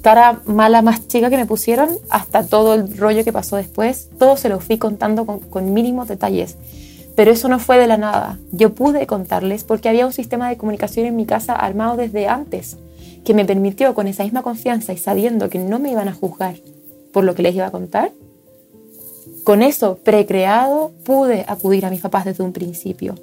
cara 0.02 0.40
mala 0.46 0.82
más 0.82 1.08
chica 1.08 1.30
que 1.30 1.36
me 1.36 1.46
pusieron 1.46 1.88
hasta 2.10 2.46
todo 2.46 2.74
el 2.74 2.96
rollo 2.96 3.24
que 3.24 3.32
pasó 3.32 3.56
después. 3.56 4.08
Todo 4.18 4.36
se 4.36 4.48
lo 4.48 4.60
fui 4.60 4.78
contando 4.78 5.26
con, 5.26 5.74
mínimos 5.74 6.08
detalles. 6.08 6.56
Pero 7.16 7.32
eso 7.32 7.48
no 7.48 7.58
fue 7.58 7.78
de 7.78 7.86
la 7.86 7.96
nada. 7.96 8.38
Yo 8.52 8.72
pude 8.72 9.06
contarles 9.06 9.64
porque 9.64 9.88
había 9.88 10.06
un 10.06 10.12
sistema 10.12 10.48
de 10.48 10.56
comunicación 10.56 11.06
en 11.06 11.16
mi 11.16 11.26
casa 11.26 11.54
armado 11.54 11.96
desde 11.96 12.28
antes 12.28 12.76
que 13.24 13.34
me 13.34 13.44
permitió 13.44 13.94
con 13.94 14.06
esa 14.06 14.22
misma 14.22 14.42
confianza 14.42 14.92
y 14.92 14.96
sabiendo 14.98 15.48
que 15.48 15.58
no 15.58 15.80
me 15.80 15.90
iban 15.90 16.08
a 16.08 16.14
juzgar 16.14 16.54
por 17.12 17.24
lo 17.24 17.34
que 17.34 17.42
les 17.42 17.56
iba 17.56 17.66
a 17.66 17.72
contar, 17.72 18.12
con 19.42 19.62
eso 19.62 19.98
precreado 20.04 20.92
pude 21.04 21.44
acudir 21.48 21.84
a 21.84 21.90
mis 21.90 22.00
papás 22.00 22.24
desde 22.26 22.44
un 22.44 22.52
principio. 22.52 23.16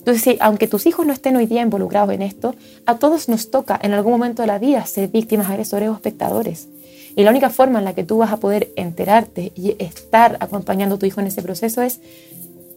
Entonces, 0.00 0.36
aunque 0.40 0.66
tus 0.66 0.86
hijos 0.86 1.06
no 1.06 1.12
estén 1.12 1.36
hoy 1.36 1.46
día 1.46 1.62
involucrados 1.62 2.12
en 2.12 2.22
esto, 2.22 2.54
a 2.86 2.98
todos 2.98 3.28
nos 3.28 3.50
toca 3.50 3.78
en 3.82 3.92
algún 3.92 4.12
momento 4.12 4.42
de 4.42 4.48
la 4.48 4.58
vida 4.58 4.84
ser 4.86 5.08
víctimas, 5.08 5.48
agresores 5.48 5.88
o 5.88 5.94
espectadores. 5.94 6.68
Y 7.14 7.22
la 7.22 7.30
única 7.30 7.50
forma 7.50 7.78
en 7.78 7.84
la 7.84 7.94
que 7.94 8.04
tú 8.04 8.18
vas 8.18 8.32
a 8.32 8.38
poder 8.38 8.70
enterarte 8.76 9.52
y 9.54 9.76
estar 9.78 10.36
acompañando 10.40 10.96
a 10.96 10.98
tu 10.98 11.06
hijo 11.06 11.20
en 11.20 11.28
ese 11.28 11.42
proceso 11.42 11.82
es 11.82 12.00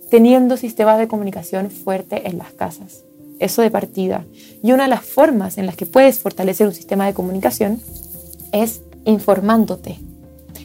teniendo 0.09 0.57
sistemas 0.57 0.99
de 0.99 1.07
comunicación 1.07 1.71
fuerte 1.71 2.27
en 2.27 2.37
las 2.37 2.51
casas 2.51 3.03
eso 3.43 3.61
de 3.61 3.71
partida. 3.71 4.25
Y 4.61 4.71
una 4.71 4.83
de 4.83 4.89
las 4.89 5.05
formas 5.05 5.57
en 5.57 5.65
las 5.65 5.75
que 5.75 5.85
puedes 5.85 6.19
fortalecer 6.19 6.67
un 6.67 6.73
sistema 6.73 7.05
de 7.05 7.13
comunicación 7.13 7.81
es 8.51 8.81
informándote. 9.05 9.99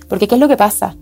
Porque 0.09 0.29
¿qué 0.29 0.37
es 0.37 0.41
lo 0.41 0.49
que 0.49 0.57
pasa? 0.57 0.97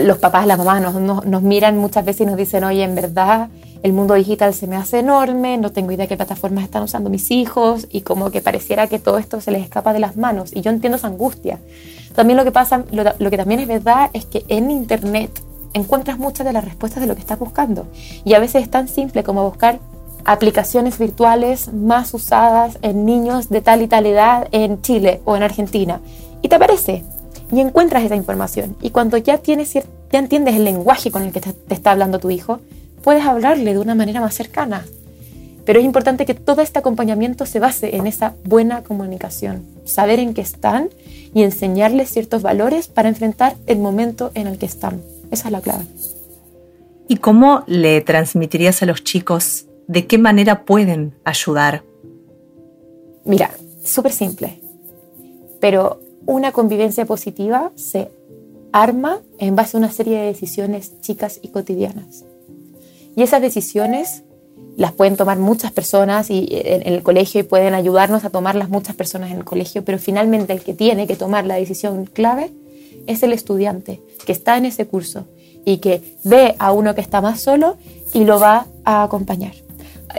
Los 0.00 0.18
papás, 0.18 0.46
las 0.46 0.58
mamás 0.58 0.82
nos, 0.82 1.24
nos, 1.24 1.42
miran 1.42 1.78
muchas 1.78 2.04
veces 2.04 2.22
y 2.22 2.26
nos 2.26 2.36
dicen, 2.36 2.64
oye, 2.64 2.82
en 2.82 2.94
verdad 2.94 3.48
el 3.82 3.92
mundo 3.92 4.14
digital 4.14 4.54
se 4.54 4.66
me 4.66 4.76
hace 4.76 5.00
enorme, 5.00 5.58
no 5.58 5.72
tengo 5.72 5.90
idea 5.92 6.06
qué 6.06 6.16
plataformas 6.16 6.64
están 6.64 6.84
usando 6.84 7.10
mis 7.10 7.30
hijos 7.30 7.88
y 7.90 8.02
como 8.02 8.30
que 8.30 8.40
pareciera 8.40 8.86
que 8.86 8.98
todo 8.98 9.18
esto 9.18 9.40
se 9.40 9.50
les 9.50 9.62
escapa 9.62 9.92
de 9.92 9.98
las 9.98 10.16
manos. 10.16 10.54
Y 10.54 10.60
yo 10.60 10.70
entiendo 10.70 10.96
esa 10.96 11.08
angustia. 11.08 11.58
También 12.14 12.36
lo 12.36 12.44
que 12.44 12.52
pasa, 12.52 12.84
lo, 12.92 13.30
que 13.30 13.36
también 13.36 13.60
es 13.60 13.66
verdad 13.66 14.10
es 14.12 14.26
que 14.26 14.44
en 14.48 14.70
Internet 14.70 15.42
encuentras 15.74 16.18
muchas 16.18 16.46
de 16.46 16.52
las 16.52 16.64
respuestas 16.64 17.00
de 17.00 17.08
lo 17.08 17.14
que 17.14 17.20
estás 17.20 17.38
buscando. 17.38 17.86
Y 18.24 18.34
a 18.34 18.38
veces 18.38 18.62
es 18.62 18.70
tan 18.70 18.86
simple 18.86 19.24
como 19.24 19.48
buscar 19.48 19.80
aplicaciones 20.24 20.98
virtuales 20.98 21.72
más 21.72 22.14
usadas 22.14 22.78
en 22.82 23.04
niños 23.04 23.48
de 23.48 23.62
tal 23.62 23.82
y 23.82 23.88
tal 23.88 24.06
edad 24.06 24.46
en 24.52 24.80
Chile 24.82 25.20
o 25.24 25.34
en 25.36 25.42
Argentina. 25.42 26.00
Y 26.40 26.48
te 26.48 26.54
aparece 26.54 27.02
y 27.50 27.60
encuentras 27.60 28.04
esa 28.04 28.14
información. 28.14 28.76
Y 28.80 28.90
cuando 28.90 29.16
ya, 29.16 29.38
tienes, 29.38 29.72
ya 29.72 29.82
entiendes 30.12 30.54
el 30.54 30.64
lenguaje 30.64 31.10
con 31.10 31.22
el 31.22 31.32
que 31.32 31.40
te 31.40 31.74
está 31.74 31.90
hablando 31.90 32.20
tu 32.20 32.30
hijo, 32.30 32.60
puedes 33.02 33.24
hablarle 33.24 33.72
de 33.72 33.78
una 33.78 33.94
manera 33.94 34.20
más 34.20 34.34
cercana. 34.34 34.84
Pero 35.64 35.78
es 35.78 35.84
importante 35.84 36.26
que 36.26 36.34
todo 36.34 36.60
este 36.60 36.80
acompañamiento 36.80 37.46
se 37.46 37.60
base 37.60 37.96
en 37.96 38.06
esa 38.06 38.34
buena 38.44 38.82
comunicación, 38.82 39.64
saber 39.84 40.18
en 40.18 40.34
qué 40.34 40.40
están 40.40 40.90
y 41.34 41.42
enseñarles 41.42 42.10
ciertos 42.10 42.42
valores 42.42 42.88
para 42.88 43.08
enfrentar 43.08 43.56
el 43.66 43.78
momento 43.78 44.32
en 44.34 44.48
el 44.48 44.58
que 44.58 44.66
están. 44.66 45.00
Esa 45.30 45.48
es 45.48 45.52
la 45.52 45.60
clave. 45.60 45.84
¿Y 47.08 47.16
cómo 47.16 47.62
le 47.66 48.00
transmitirías 48.00 48.82
a 48.82 48.86
los 48.86 49.04
chicos 49.04 49.66
de 49.86 50.06
qué 50.06 50.18
manera 50.18 50.64
pueden 50.64 51.14
ayudar? 51.24 51.84
Mira, 53.24 53.50
súper 53.84 54.12
simple, 54.12 54.60
pero 55.60 56.00
una 56.26 56.52
convivencia 56.52 57.06
positiva 57.06 57.70
se 57.76 58.10
arma 58.72 59.20
en 59.38 59.54
base 59.54 59.76
a 59.76 59.78
una 59.78 59.92
serie 59.92 60.18
de 60.18 60.26
decisiones 60.26 61.00
chicas 61.00 61.38
y 61.42 61.48
cotidianas. 61.48 62.24
Y 63.16 63.22
esas 63.22 63.42
decisiones 63.42 64.22
las 64.76 64.92
pueden 64.92 65.16
tomar 65.16 65.38
muchas 65.38 65.72
personas 65.72 66.30
y 66.30 66.48
en 66.50 66.92
el 66.92 67.02
colegio 67.02 67.40
y 67.40 67.44
pueden 67.44 67.74
ayudarnos 67.74 68.24
a 68.24 68.30
tomarlas 68.30 68.68
muchas 68.68 68.96
personas 68.96 69.30
en 69.30 69.38
el 69.38 69.44
colegio, 69.44 69.84
pero 69.84 69.98
finalmente 69.98 70.52
el 70.52 70.62
que 70.62 70.74
tiene 70.74 71.06
que 71.06 71.16
tomar 71.16 71.44
la 71.44 71.56
decisión 71.56 72.06
clave 72.06 72.50
es 73.06 73.22
el 73.22 73.32
estudiante 73.32 74.00
que 74.24 74.32
está 74.32 74.56
en 74.56 74.64
ese 74.64 74.86
curso 74.86 75.26
y 75.64 75.78
que 75.78 76.16
ve 76.24 76.54
a 76.58 76.72
uno 76.72 76.94
que 76.94 77.00
está 77.00 77.20
más 77.20 77.40
solo 77.40 77.76
y 78.14 78.24
lo 78.24 78.40
va 78.40 78.66
a 78.84 79.02
acompañar. 79.02 79.52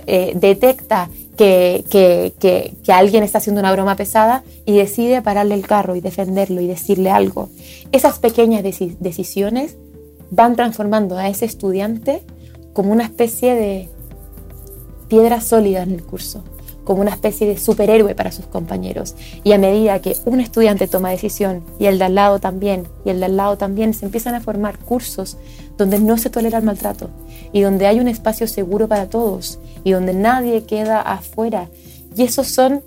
Eh, 0.07 0.33
detecta 0.35 1.09
que, 1.37 1.83
que, 2.39 2.91
alguien 2.91 3.23
está 3.23 3.39
haciendo 3.39 3.59
una 3.59 3.71
broma 3.71 3.95
pesada 3.95 4.43
y 4.65 4.73
decide 4.77 5.21
pararle 5.21 5.55
el 5.55 5.67
carro 5.67 5.95
y 5.95 6.01
defenderlo 6.01 6.61
y 6.61 6.67
decirle 6.67 7.09
algo. 7.09 7.49
Esas 7.91 8.19
pequeñas 8.19 8.63
decisiones 8.63 9.77
van 10.31 10.55
transformando 10.55 11.17
a 11.17 11.27
ese 11.27 11.45
estudiante 11.45 12.23
como 12.73 12.91
una 12.91 13.03
especie 13.03 13.55
de 13.55 13.89
piedra 15.07 15.41
sólida 15.41 15.83
en 15.83 15.91
el 15.91 16.03
curso 16.03 16.43
como 16.83 17.01
una 17.01 17.11
especie 17.11 17.47
de 17.47 17.57
superhéroe 17.57 18.15
para 18.15 18.31
sus 18.31 18.45
compañeros. 18.45 19.15
Y 19.43 19.53
a 19.53 19.57
medida 19.57 19.99
que 19.99 20.17
un 20.25 20.39
estudiante 20.39 20.87
toma 20.87 21.09
decisión 21.09 21.63
y 21.79 21.85
el 21.85 21.97
de 21.97 22.05
al 22.05 22.15
lado 22.15 22.39
también, 22.39 22.87
y 23.05 23.09
el 23.09 23.19
de 23.19 23.25
al 23.25 23.37
lado 23.37 23.57
también, 23.57 23.93
se 23.93 24.05
empiezan 24.05 24.35
a 24.35 24.41
formar 24.41 24.77
cursos 24.79 25.37
donde 25.77 25.99
no 25.99 26.17
se 26.17 26.29
tolera 26.29 26.59
el 26.59 26.65
maltrato 26.65 27.09
y 27.51 27.61
donde 27.61 27.87
hay 27.87 27.99
un 27.99 28.07
espacio 28.07 28.47
seguro 28.47 28.87
para 28.87 29.09
todos 29.09 29.59
y 29.83 29.91
donde 29.91 30.13
nadie 30.13 30.63
queda 30.65 31.01
afuera. 31.01 31.69
Y 32.15 32.23
esos 32.23 32.47
son, 32.47 32.81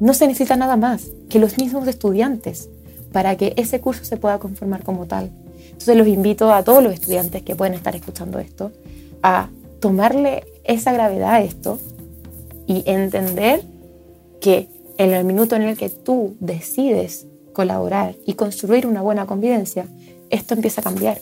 no 0.00 0.14
se 0.14 0.26
necesita 0.26 0.56
nada 0.56 0.76
más 0.76 1.10
que 1.28 1.38
los 1.38 1.58
mismos 1.58 1.88
estudiantes 1.88 2.68
para 3.12 3.36
que 3.36 3.54
ese 3.56 3.80
curso 3.80 4.04
se 4.04 4.16
pueda 4.16 4.38
conformar 4.38 4.82
como 4.82 5.06
tal. 5.06 5.30
Entonces 5.64 5.96
los 5.96 6.06
invito 6.06 6.52
a 6.52 6.62
todos 6.62 6.82
los 6.82 6.92
estudiantes 6.92 7.42
que 7.42 7.56
pueden 7.56 7.74
estar 7.74 7.96
escuchando 7.96 8.38
esto 8.38 8.70
a 9.22 9.48
tomarle 9.80 10.44
esa 10.64 10.92
gravedad 10.92 11.34
a 11.34 11.40
esto 11.40 11.78
y 12.66 12.82
entender 12.86 13.62
que 14.40 14.68
en 14.98 15.12
el 15.12 15.24
minuto 15.24 15.56
en 15.56 15.62
el 15.62 15.76
que 15.76 15.88
tú 15.88 16.36
decides 16.40 17.26
colaborar 17.52 18.14
y 18.26 18.34
construir 18.34 18.86
una 18.86 19.02
buena 19.02 19.26
convivencia, 19.26 19.86
esto 20.30 20.54
empieza 20.54 20.80
a 20.80 20.84
cambiar. 20.84 21.20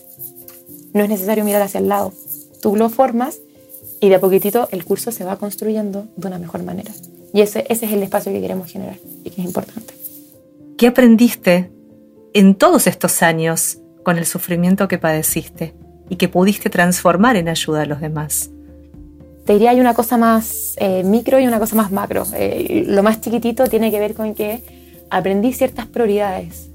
No 0.92 1.02
es 1.02 1.08
necesario 1.08 1.44
mirar 1.44 1.62
hacia 1.62 1.80
el 1.80 1.88
lado. 1.88 2.12
Tú 2.60 2.76
lo 2.76 2.90
formas 2.90 3.38
y 4.00 4.08
de 4.08 4.16
a 4.16 4.20
poquitito 4.20 4.68
el 4.72 4.84
curso 4.84 5.10
se 5.10 5.24
va 5.24 5.36
construyendo 5.36 6.06
de 6.16 6.26
una 6.26 6.38
mejor 6.38 6.62
manera. 6.62 6.92
Y 7.32 7.40
ese, 7.40 7.64
es 7.68 7.82
el 7.82 8.02
espacio 8.02 8.32
que 8.32 8.40
queremos 8.40 8.70
generar 8.70 8.98
y 9.24 9.30
que 9.30 9.40
es 9.40 9.46
importante. 9.46 9.94
¿Qué 10.76 10.86
aprendiste 10.86 11.70
en 12.34 12.54
todos 12.54 12.86
estos 12.86 13.22
años 13.22 13.78
con 14.02 14.18
el 14.18 14.26
sufrimiento 14.26 14.88
que 14.88 14.98
padeciste 14.98 15.74
y 16.08 16.16
que 16.16 16.28
pudiste 16.28 16.70
transformar 16.70 17.36
en 17.36 17.48
ayuda 17.48 17.82
a 17.82 17.86
los 17.86 18.00
demás? 18.00 18.50
te 19.48 19.54
diría 19.54 19.70
hay 19.70 19.80
una 19.80 19.94
cosa 19.94 20.18
más 20.18 20.74
eh, 20.76 21.02
micro 21.04 21.40
y 21.40 21.46
una 21.46 21.58
cosa 21.58 21.74
más 21.74 21.90
macro. 21.90 22.24
Eh, 22.34 22.84
lo 22.86 23.02
más 23.02 23.22
chiquitito 23.22 23.66
tiene 23.66 23.90
que 23.90 23.98
ver 23.98 24.12
con 24.12 24.34
que 24.34 24.62
aprendí 25.08 25.54
ciertas 25.54 25.86
prioridades. 25.86 26.68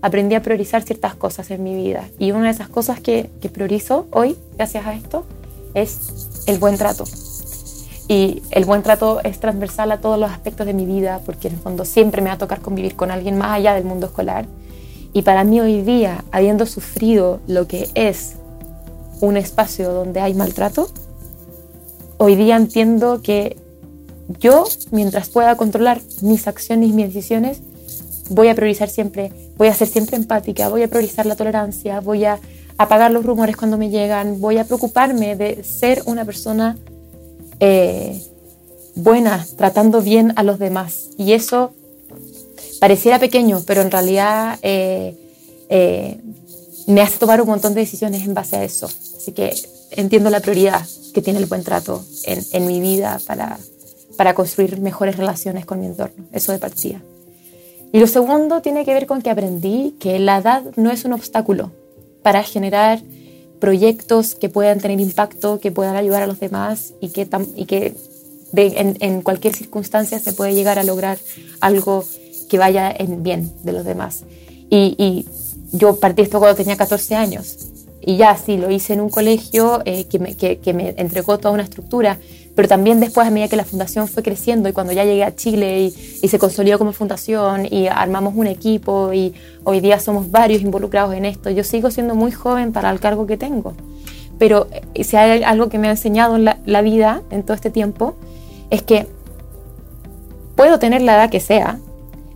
Aprendí 0.00 0.34
a 0.34 0.42
priorizar 0.42 0.82
ciertas 0.82 1.14
cosas 1.14 1.52
en 1.52 1.62
mi 1.62 1.76
vida. 1.76 2.08
Y 2.18 2.32
una 2.32 2.46
de 2.46 2.50
esas 2.50 2.68
cosas 2.68 2.98
que, 2.98 3.30
que 3.40 3.48
priorizo 3.48 4.08
hoy, 4.10 4.36
gracias 4.56 4.84
a 4.84 4.94
esto, 4.94 5.24
es 5.74 6.42
el 6.48 6.58
buen 6.58 6.76
trato. 6.76 7.04
Y 8.08 8.42
el 8.50 8.64
buen 8.64 8.82
trato 8.82 9.20
es 9.22 9.38
transversal 9.38 9.92
a 9.92 10.00
todos 10.00 10.18
los 10.18 10.28
aspectos 10.28 10.66
de 10.66 10.74
mi 10.74 10.86
vida, 10.86 11.20
porque 11.24 11.46
en 11.46 11.54
el 11.54 11.60
fondo 11.60 11.84
siempre 11.84 12.20
me 12.20 12.30
va 12.30 12.34
a 12.34 12.38
tocar 12.38 12.62
convivir 12.62 12.96
con 12.96 13.12
alguien 13.12 13.38
más 13.38 13.52
allá 13.52 13.74
del 13.74 13.84
mundo 13.84 14.06
escolar. 14.06 14.46
Y 15.12 15.22
para 15.22 15.44
mí 15.44 15.60
hoy 15.60 15.82
día, 15.82 16.24
habiendo 16.32 16.66
sufrido 16.66 17.38
lo 17.46 17.68
que 17.68 17.88
es 17.94 18.38
un 19.26 19.36
espacio 19.36 19.92
donde 19.92 20.20
hay 20.20 20.34
maltrato, 20.34 20.90
hoy 22.18 22.36
día 22.36 22.56
entiendo 22.56 23.22
que 23.22 23.56
yo, 24.38 24.64
mientras 24.90 25.28
pueda 25.28 25.56
controlar 25.56 26.00
mis 26.20 26.46
acciones 26.46 26.90
y 26.90 26.92
mis 26.92 27.06
decisiones, 27.06 27.60
voy 28.28 28.48
a 28.48 28.54
priorizar 28.54 28.88
siempre, 28.88 29.32
voy 29.56 29.68
a 29.68 29.74
ser 29.74 29.88
siempre 29.88 30.16
empática, 30.16 30.68
voy 30.68 30.82
a 30.82 30.88
priorizar 30.88 31.26
la 31.26 31.36
tolerancia, 31.36 32.00
voy 32.00 32.24
a 32.24 32.38
apagar 32.78 33.10
los 33.10 33.24
rumores 33.24 33.56
cuando 33.56 33.78
me 33.78 33.90
llegan, 33.90 34.40
voy 34.40 34.58
a 34.58 34.64
preocuparme 34.64 35.36
de 35.36 35.62
ser 35.62 36.02
una 36.06 36.24
persona 36.24 36.76
eh, 37.60 38.20
buena, 38.94 39.46
tratando 39.56 40.02
bien 40.02 40.32
a 40.36 40.42
los 40.42 40.58
demás. 40.58 41.10
Y 41.16 41.32
eso 41.32 41.72
pareciera 42.80 43.18
pequeño, 43.18 43.62
pero 43.66 43.82
en 43.82 43.90
realidad 43.90 44.58
eh, 44.62 45.16
eh, 45.68 46.18
me 46.86 47.00
hace 47.00 47.18
tomar 47.18 47.40
un 47.40 47.48
montón 47.48 47.74
de 47.74 47.80
decisiones 47.80 48.22
en 48.22 48.34
base 48.34 48.56
a 48.56 48.64
eso. 48.64 48.88
Así 49.22 49.30
que 49.30 49.54
entiendo 49.92 50.30
la 50.30 50.40
prioridad 50.40 50.84
que 51.14 51.22
tiene 51.22 51.38
el 51.38 51.46
buen 51.46 51.62
trato 51.62 52.04
en, 52.24 52.44
en 52.50 52.66
mi 52.66 52.80
vida 52.80 53.20
para, 53.24 53.56
para 54.16 54.34
construir 54.34 54.80
mejores 54.80 55.16
relaciones 55.16 55.64
con 55.64 55.78
mi 55.78 55.86
entorno. 55.86 56.24
Eso 56.32 56.50
de 56.50 56.58
partida. 56.58 57.00
Y 57.92 58.00
lo 58.00 58.08
segundo 58.08 58.62
tiene 58.62 58.84
que 58.84 58.94
ver 58.94 59.06
con 59.06 59.22
que 59.22 59.30
aprendí 59.30 59.94
que 60.00 60.18
la 60.18 60.38
edad 60.38 60.64
no 60.74 60.90
es 60.90 61.04
un 61.04 61.12
obstáculo 61.12 61.70
para 62.22 62.42
generar 62.42 63.00
proyectos 63.60 64.34
que 64.34 64.48
puedan 64.48 64.80
tener 64.80 64.98
impacto, 64.98 65.60
que 65.60 65.70
puedan 65.70 65.94
ayudar 65.94 66.22
a 66.22 66.26
los 66.26 66.40
demás 66.40 66.94
y 67.00 67.10
que, 67.10 67.28
y 67.54 67.66
que 67.66 67.94
en, 68.54 68.96
en, 68.98 69.22
cualquier 69.22 69.54
circunstancia 69.54 70.18
se 70.18 70.32
puede 70.32 70.54
llegar 70.54 70.80
a 70.80 70.84
lograr 70.84 71.18
algo 71.60 72.04
que 72.48 72.58
vaya 72.58 72.90
en 72.90 73.22
bien 73.22 73.52
de 73.62 73.72
los 73.72 73.84
demás. 73.84 74.24
Y, 74.68 74.96
y 74.98 75.26
yo 75.70 76.00
partí 76.00 76.22
esto 76.22 76.40
cuando 76.40 76.56
tenía 76.56 76.76
14 76.76 77.14
años. 77.14 77.71
Y 78.04 78.16
ya, 78.16 78.36
sí, 78.36 78.56
lo 78.56 78.70
hice 78.70 78.94
en 78.94 79.00
un 79.00 79.10
colegio 79.10 79.80
eh, 79.84 80.06
que, 80.06 80.18
me, 80.18 80.94
entregó 80.96 81.38
toda 81.38 81.54
una 81.54 81.62
estructura, 81.62 82.18
pero 82.56 82.66
también 82.66 82.98
después, 82.98 83.26
a 83.26 83.30
medida 83.30 83.48
que 83.48 83.56
la 83.56 83.64
fundación 83.64 84.08
fue 84.08 84.24
creciendo 84.24 84.68
y 84.68 84.72
cuando 84.72 84.92
ya 84.92 85.04
llegué 85.04 85.22
a 85.22 85.36
Chile 85.36 85.92
y, 86.22 86.28
se 86.28 86.38
consolidó 86.38 86.78
como 86.78 86.92
fundación 86.92 87.66
y 87.70 87.86
armamos 87.86 88.34
un 88.34 88.48
equipo 88.48 89.12
y 89.12 89.34
hoy 89.62 89.80
día 89.80 90.00
somos 90.00 90.30
varios 90.30 90.62
involucrados 90.62 91.14
en 91.14 91.24
esto, 91.24 91.48
yo 91.50 91.62
sigo 91.62 91.90
siendo 91.90 92.14
muy 92.16 92.32
joven 92.32 92.72
para 92.72 92.90
el 92.90 92.98
cargo 92.98 93.26
que 93.26 93.36
tengo. 93.36 93.74
Pero 94.38 94.66
eh, 94.94 95.04
si 95.04 95.16
hay 95.16 95.44
algo 95.44 95.68
que 95.68 95.78
me 95.78 95.86
ha 95.86 95.92
enseñado 95.92 96.34
en 96.34 96.44
la, 96.44 96.58
la 96.66 96.82
vida 96.82 97.22
en 97.30 97.44
todo 97.44 97.54
este 97.54 97.70
tiempo, 97.70 98.16
es 98.70 98.82
que 98.82 99.06
puedo 100.56 100.80
tener 100.80 101.02
la 101.02 101.14
edad 101.14 101.30
que 101.30 101.38
sea, 101.38 101.78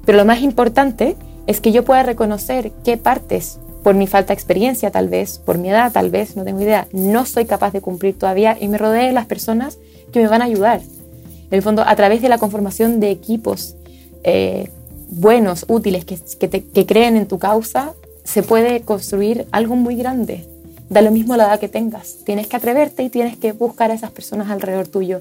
pero 0.05 0.17
lo 0.17 0.25
más 0.25 0.43
importante 0.43 1.17
es 1.49 1.61
que 1.61 1.73
yo 1.73 1.85
pueda 1.85 2.05
reconocer 2.05 2.71
qué 2.85 2.97
partes 2.97 3.59
por 3.87 3.95
mi 3.95 4.09
falta 4.09 4.33
de 4.33 4.35
experiencia 4.35 4.91
tal 4.91 5.09
vez, 5.09 5.39
por 5.39 5.59
mi 5.59 5.71
edad 5.71 5.93
tal 5.93 6.11
vez, 6.11 6.35
no 6.35 6.43
tengo 6.43 6.61
idea, 6.61 6.89
no 6.91 7.25
soy 7.25 7.45
capaz 7.45 7.73
de 7.73 7.81
cumplir 7.81 8.19
todavía 8.19 8.59
y 8.61 8.67
me 8.67 8.79
rodee 8.79 9.07
de 9.07 9.13
las 9.13 9.27
personas 9.27 9.79
que 10.13 10.19
me 10.19 10.27
van 10.27 10.43
a 10.43 10.47
ayudar. 10.47 10.81
En 10.81 11.55
el 11.55 11.63
fondo, 11.63 11.85
a 11.87 11.95
través 11.95 12.21
de 12.21 12.29
la 12.29 12.39
conformación 12.39 12.99
de 12.99 13.13
equipos 13.13 13.77
eh, 14.25 14.71
buenos, 15.09 15.67
útiles, 15.69 16.05
que, 16.05 16.85
creen 16.85 17.17
en 17.17 17.29
tu 17.29 17.39
causa, 17.39 17.93
se 18.25 18.43
puede 18.43 18.81
construir 18.81 19.47
algo 19.53 19.77
muy 19.77 19.95
grande. 19.95 20.45
Da 20.91 21.01
lo 21.01 21.13
mismo 21.13 21.37
la 21.37 21.45
edad 21.45 21.61
que 21.61 21.69
tengas. 21.69 22.25
Tienes 22.25 22.49
que 22.49 22.57
atreverte 22.57 23.05
y 23.05 23.09
tienes 23.09 23.37
que 23.37 23.53
buscar 23.53 23.93
a 23.93 23.95
esas 23.95 24.11
personas 24.11 24.51
alrededor 24.51 24.89
tuyo 24.89 25.21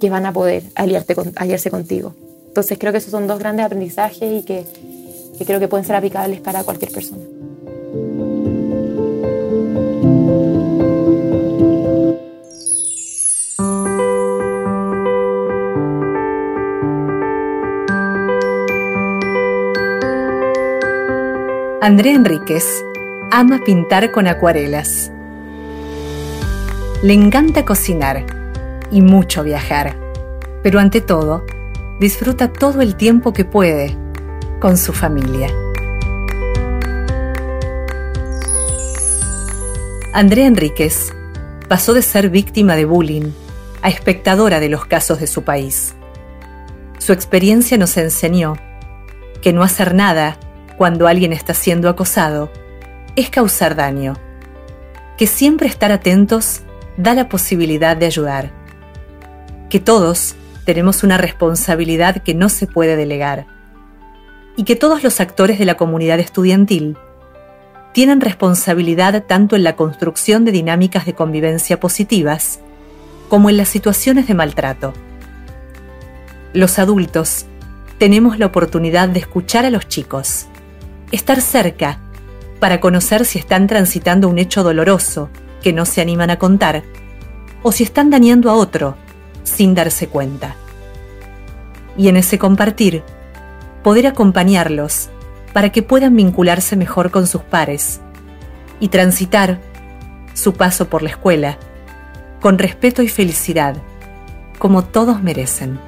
que 0.00 0.10
van 0.10 0.26
a 0.26 0.32
poder 0.32 0.64
aliarte 0.74 1.14
con, 1.14 1.32
aliarse 1.36 1.70
contigo. 1.70 2.16
Entonces 2.48 2.76
creo 2.76 2.90
que 2.90 2.98
esos 2.98 3.12
son 3.12 3.28
dos 3.28 3.38
grandes 3.38 3.66
aprendizajes 3.66 4.42
y 4.42 4.42
que 4.42 4.64
creo 5.46 5.60
que 5.60 5.68
pueden 5.68 5.86
ser 5.86 5.94
aplicables 5.94 6.40
para 6.40 6.64
cualquier 6.64 6.90
persona. 6.90 7.22
Andrea 21.90 22.14
Enríquez 22.14 22.84
ama 23.32 23.58
pintar 23.66 24.12
con 24.12 24.28
acuarelas. 24.28 25.10
Le 27.02 27.12
encanta 27.14 27.64
cocinar 27.64 28.24
y 28.92 29.00
mucho 29.00 29.42
viajar, 29.42 29.96
pero 30.62 30.78
ante 30.78 31.00
todo, 31.00 31.44
disfruta 31.98 32.52
todo 32.52 32.80
el 32.80 32.94
tiempo 32.94 33.32
que 33.32 33.44
puede 33.44 33.96
con 34.60 34.78
su 34.78 34.92
familia. 34.92 35.48
Andrea 40.12 40.46
Enríquez 40.46 41.12
pasó 41.66 41.92
de 41.92 42.02
ser 42.02 42.30
víctima 42.30 42.76
de 42.76 42.84
bullying 42.84 43.32
a 43.82 43.88
espectadora 43.88 44.60
de 44.60 44.68
los 44.68 44.86
casos 44.86 45.18
de 45.18 45.26
su 45.26 45.42
país. 45.42 45.96
Su 46.98 47.12
experiencia 47.12 47.76
nos 47.78 47.96
enseñó 47.96 48.54
que 49.42 49.52
no 49.52 49.64
hacer 49.64 49.92
nada 49.92 50.38
cuando 50.80 51.08
alguien 51.08 51.34
está 51.34 51.52
siendo 51.52 51.90
acosado 51.90 52.50
es 53.14 53.28
causar 53.28 53.76
daño, 53.76 54.14
que 55.18 55.26
siempre 55.26 55.68
estar 55.68 55.92
atentos 55.92 56.62
da 56.96 57.12
la 57.12 57.28
posibilidad 57.28 57.98
de 57.98 58.06
ayudar, 58.06 58.50
que 59.68 59.78
todos 59.78 60.36
tenemos 60.64 61.02
una 61.02 61.18
responsabilidad 61.18 62.22
que 62.22 62.32
no 62.32 62.48
se 62.48 62.66
puede 62.66 62.96
delegar. 62.96 63.46
Y 64.56 64.64
que 64.64 64.74
todos 64.74 65.02
los 65.02 65.20
actores 65.20 65.58
de 65.58 65.66
la 65.66 65.76
comunidad 65.76 66.18
estudiantil 66.18 66.96
tienen 67.92 68.22
responsabilidad 68.22 69.24
tanto 69.26 69.56
en 69.56 69.64
la 69.64 69.76
construcción 69.76 70.46
de 70.46 70.52
dinámicas 70.52 71.04
de 71.04 71.12
convivencia 71.12 71.78
positivas 71.78 72.58
como 73.28 73.50
en 73.50 73.58
las 73.58 73.68
situaciones 73.68 74.28
de 74.28 74.34
maltrato. 74.34 74.94
Los 76.54 76.78
adultos 76.78 77.44
tenemos 77.98 78.38
la 78.38 78.46
oportunidad 78.46 79.10
de 79.10 79.20
escuchar 79.20 79.66
a 79.66 79.70
los 79.70 79.86
chicos 79.86 80.46
estar 81.12 81.40
cerca 81.40 81.98
para 82.58 82.80
conocer 82.80 83.24
si 83.24 83.38
están 83.38 83.66
transitando 83.66 84.28
un 84.28 84.38
hecho 84.38 84.62
doloroso 84.62 85.30
que 85.62 85.72
no 85.72 85.86
se 85.86 86.00
animan 86.00 86.30
a 86.30 86.38
contar 86.38 86.82
o 87.62 87.72
si 87.72 87.84
están 87.84 88.10
dañando 88.10 88.50
a 88.50 88.54
otro 88.54 88.96
sin 89.42 89.74
darse 89.74 90.08
cuenta. 90.08 90.54
Y 91.96 92.08
en 92.08 92.16
ese 92.16 92.38
compartir, 92.38 93.02
poder 93.82 94.06
acompañarlos 94.06 95.10
para 95.52 95.70
que 95.70 95.82
puedan 95.82 96.14
vincularse 96.16 96.76
mejor 96.76 97.10
con 97.10 97.26
sus 97.26 97.42
pares 97.42 98.00
y 98.78 98.88
transitar 98.88 99.58
su 100.34 100.54
paso 100.54 100.88
por 100.88 101.02
la 101.02 101.10
escuela 101.10 101.58
con 102.40 102.58
respeto 102.58 103.02
y 103.02 103.08
felicidad, 103.08 103.76
como 104.58 104.82
todos 104.82 105.22
merecen. 105.22 105.78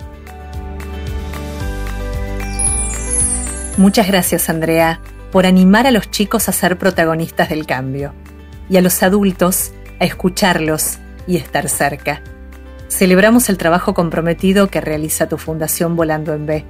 Muchas 3.78 4.06
gracias, 4.06 4.50
Andrea, 4.50 5.00
por 5.32 5.46
animar 5.46 5.86
a 5.86 5.90
los 5.90 6.10
chicos 6.10 6.48
a 6.48 6.52
ser 6.52 6.78
protagonistas 6.78 7.48
del 7.48 7.66
cambio 7.66 8.12
y 8.68 8.76
a 8.76 8.82
los 8.82 9.02
adultos 9.02 9.72
a 9.98 10.04
escucharlos 10.04 10.98
y 11.26 11.36
estar 11.36 11.68
cerca. 11.68 12.22
Celebramos 12.88 13.48
el 13.48 13.56
trabajo 13.56 13.94
comprometido 13.94 14.68
que 14.68 14.82
realiza 14.82 15.28
tu 15.28 15.38
Fundación 15.38 15.96
Volando 15.96 16.34
en 16.34 16.44
B, 16.44 16.64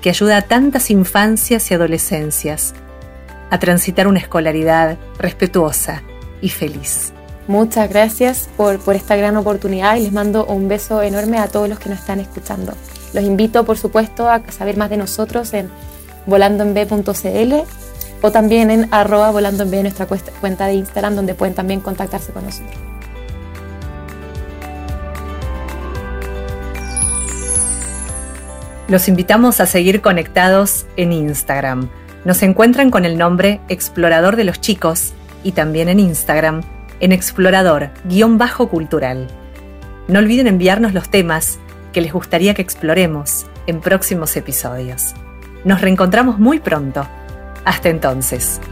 que 0.00 0.08
ayuda 0.08 0.38
a 0.38 0.42
tantas 0.42 0.90
infancias 0.90 1.70
y 1.70 1.74
adolescencias 1.74 2.74
a 3.50 3.58
transitar 3.58 4.08
una 4.08 4.20
escolaridad 4.20 4.96
respetuosa 5.18 6.02
y 6.40 6.48
feliz. 6.48 7.12
Muchas 7.46 7.88
gracias 7.90 8.48
por, 8.56 8.78
por 8.78 8.94
esta 8.94 9.16
gran 9.16 9.36
oportunidad 9.36 9.96
y 9.96 10.02
les 10.02 10.12
mando 10.12 10.46
un 10.46 10.68
beso 10.68 11.02
enorme 11.02 11.38
a 11.38 11.48
todos 11.48 11.68
los 11.68 11.78
que 11.78 11.90
nos 11.90 11.98
están 11.98 12.20
escuchando. 12.20 12.72
Los 13.12 13.24
invito, 13.24 13.64
por 13.64 13.76
supuesto, 13.76 14.28
a 14.28 14.42
saber 14.50 14.76
más 14.76 14.90
de 14.90 14.98
nosotros 14.98 15.52
en 15.52 15.70
volandoenb.cl 16.26 17.87
o 18.22 18.30
también 18.30 18.70
en 18.70 18.88
arroba 18.92 19.30
volando 19.30 19.64
en 19.64 19.82
nuestra 19.82 20.06
cuenta 20.06 20.66
de 20.66 20.74
Instagram, 20.74 21.16
donde 21.16 21.34
pueden 21.34 21.54
también 21.54 21.80
contactarse 21.80 22.32
con 22.32 22.44
nosotros. 22.44 22.76
Los 28.88 29.08
invitamos 29.08 29.60
a 29.60 29.66
seguir 29.66 30.00
conectados 30.00 30.86
en 30.96 31.12
Instagram. 31.12 31.90
Nos 32.24 32.42
encuentran 32.42 32.90
con 32.90 33.04
el 33.04 33.18
nombre 33.18 33.60
Explorador 33.68 34.36
de 34.36 34.44
los 34.44 34.60
Chicos 34.60 35.12
y 35.44 35.52
también 35.52 35.90
en 35.90 36.00
Instagram 36.00 36.62
en 37.00 37.12
explorador-cultural. 37.12 39.28
No 40.08 40.18
olviden 40.18 40.46
enviarnos 40.46 40.94
los 40.94 41.10
temas 41.10 41.58
que 41.92 42.00
les 42.00 42.12
gustaría 42.12 42.54
que 42.54 42.62
exploremos 42.62 43.46
en 43.66 43.80
próximos 43.80 44.36
episodios. 44.36 45.14
Nos 45.64 45.80
reencontramos 45.80 46.38
muy 46.38 46.60
pronto. 46.60 47.08
Hasta 47.68 47.90
entonces. 47.90 48.62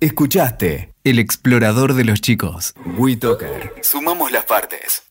Escuchaste 0.00 0.92
El 1.04 1.20
explorador 1.20 1.94
de 1.94 2.04
los 2.04 2.20
chicos. 2.20 2.74
WeToker. 2.98 3.74
Sumamos 3.80 4.32
las 4.32 4.44
partes. 4.44 5.09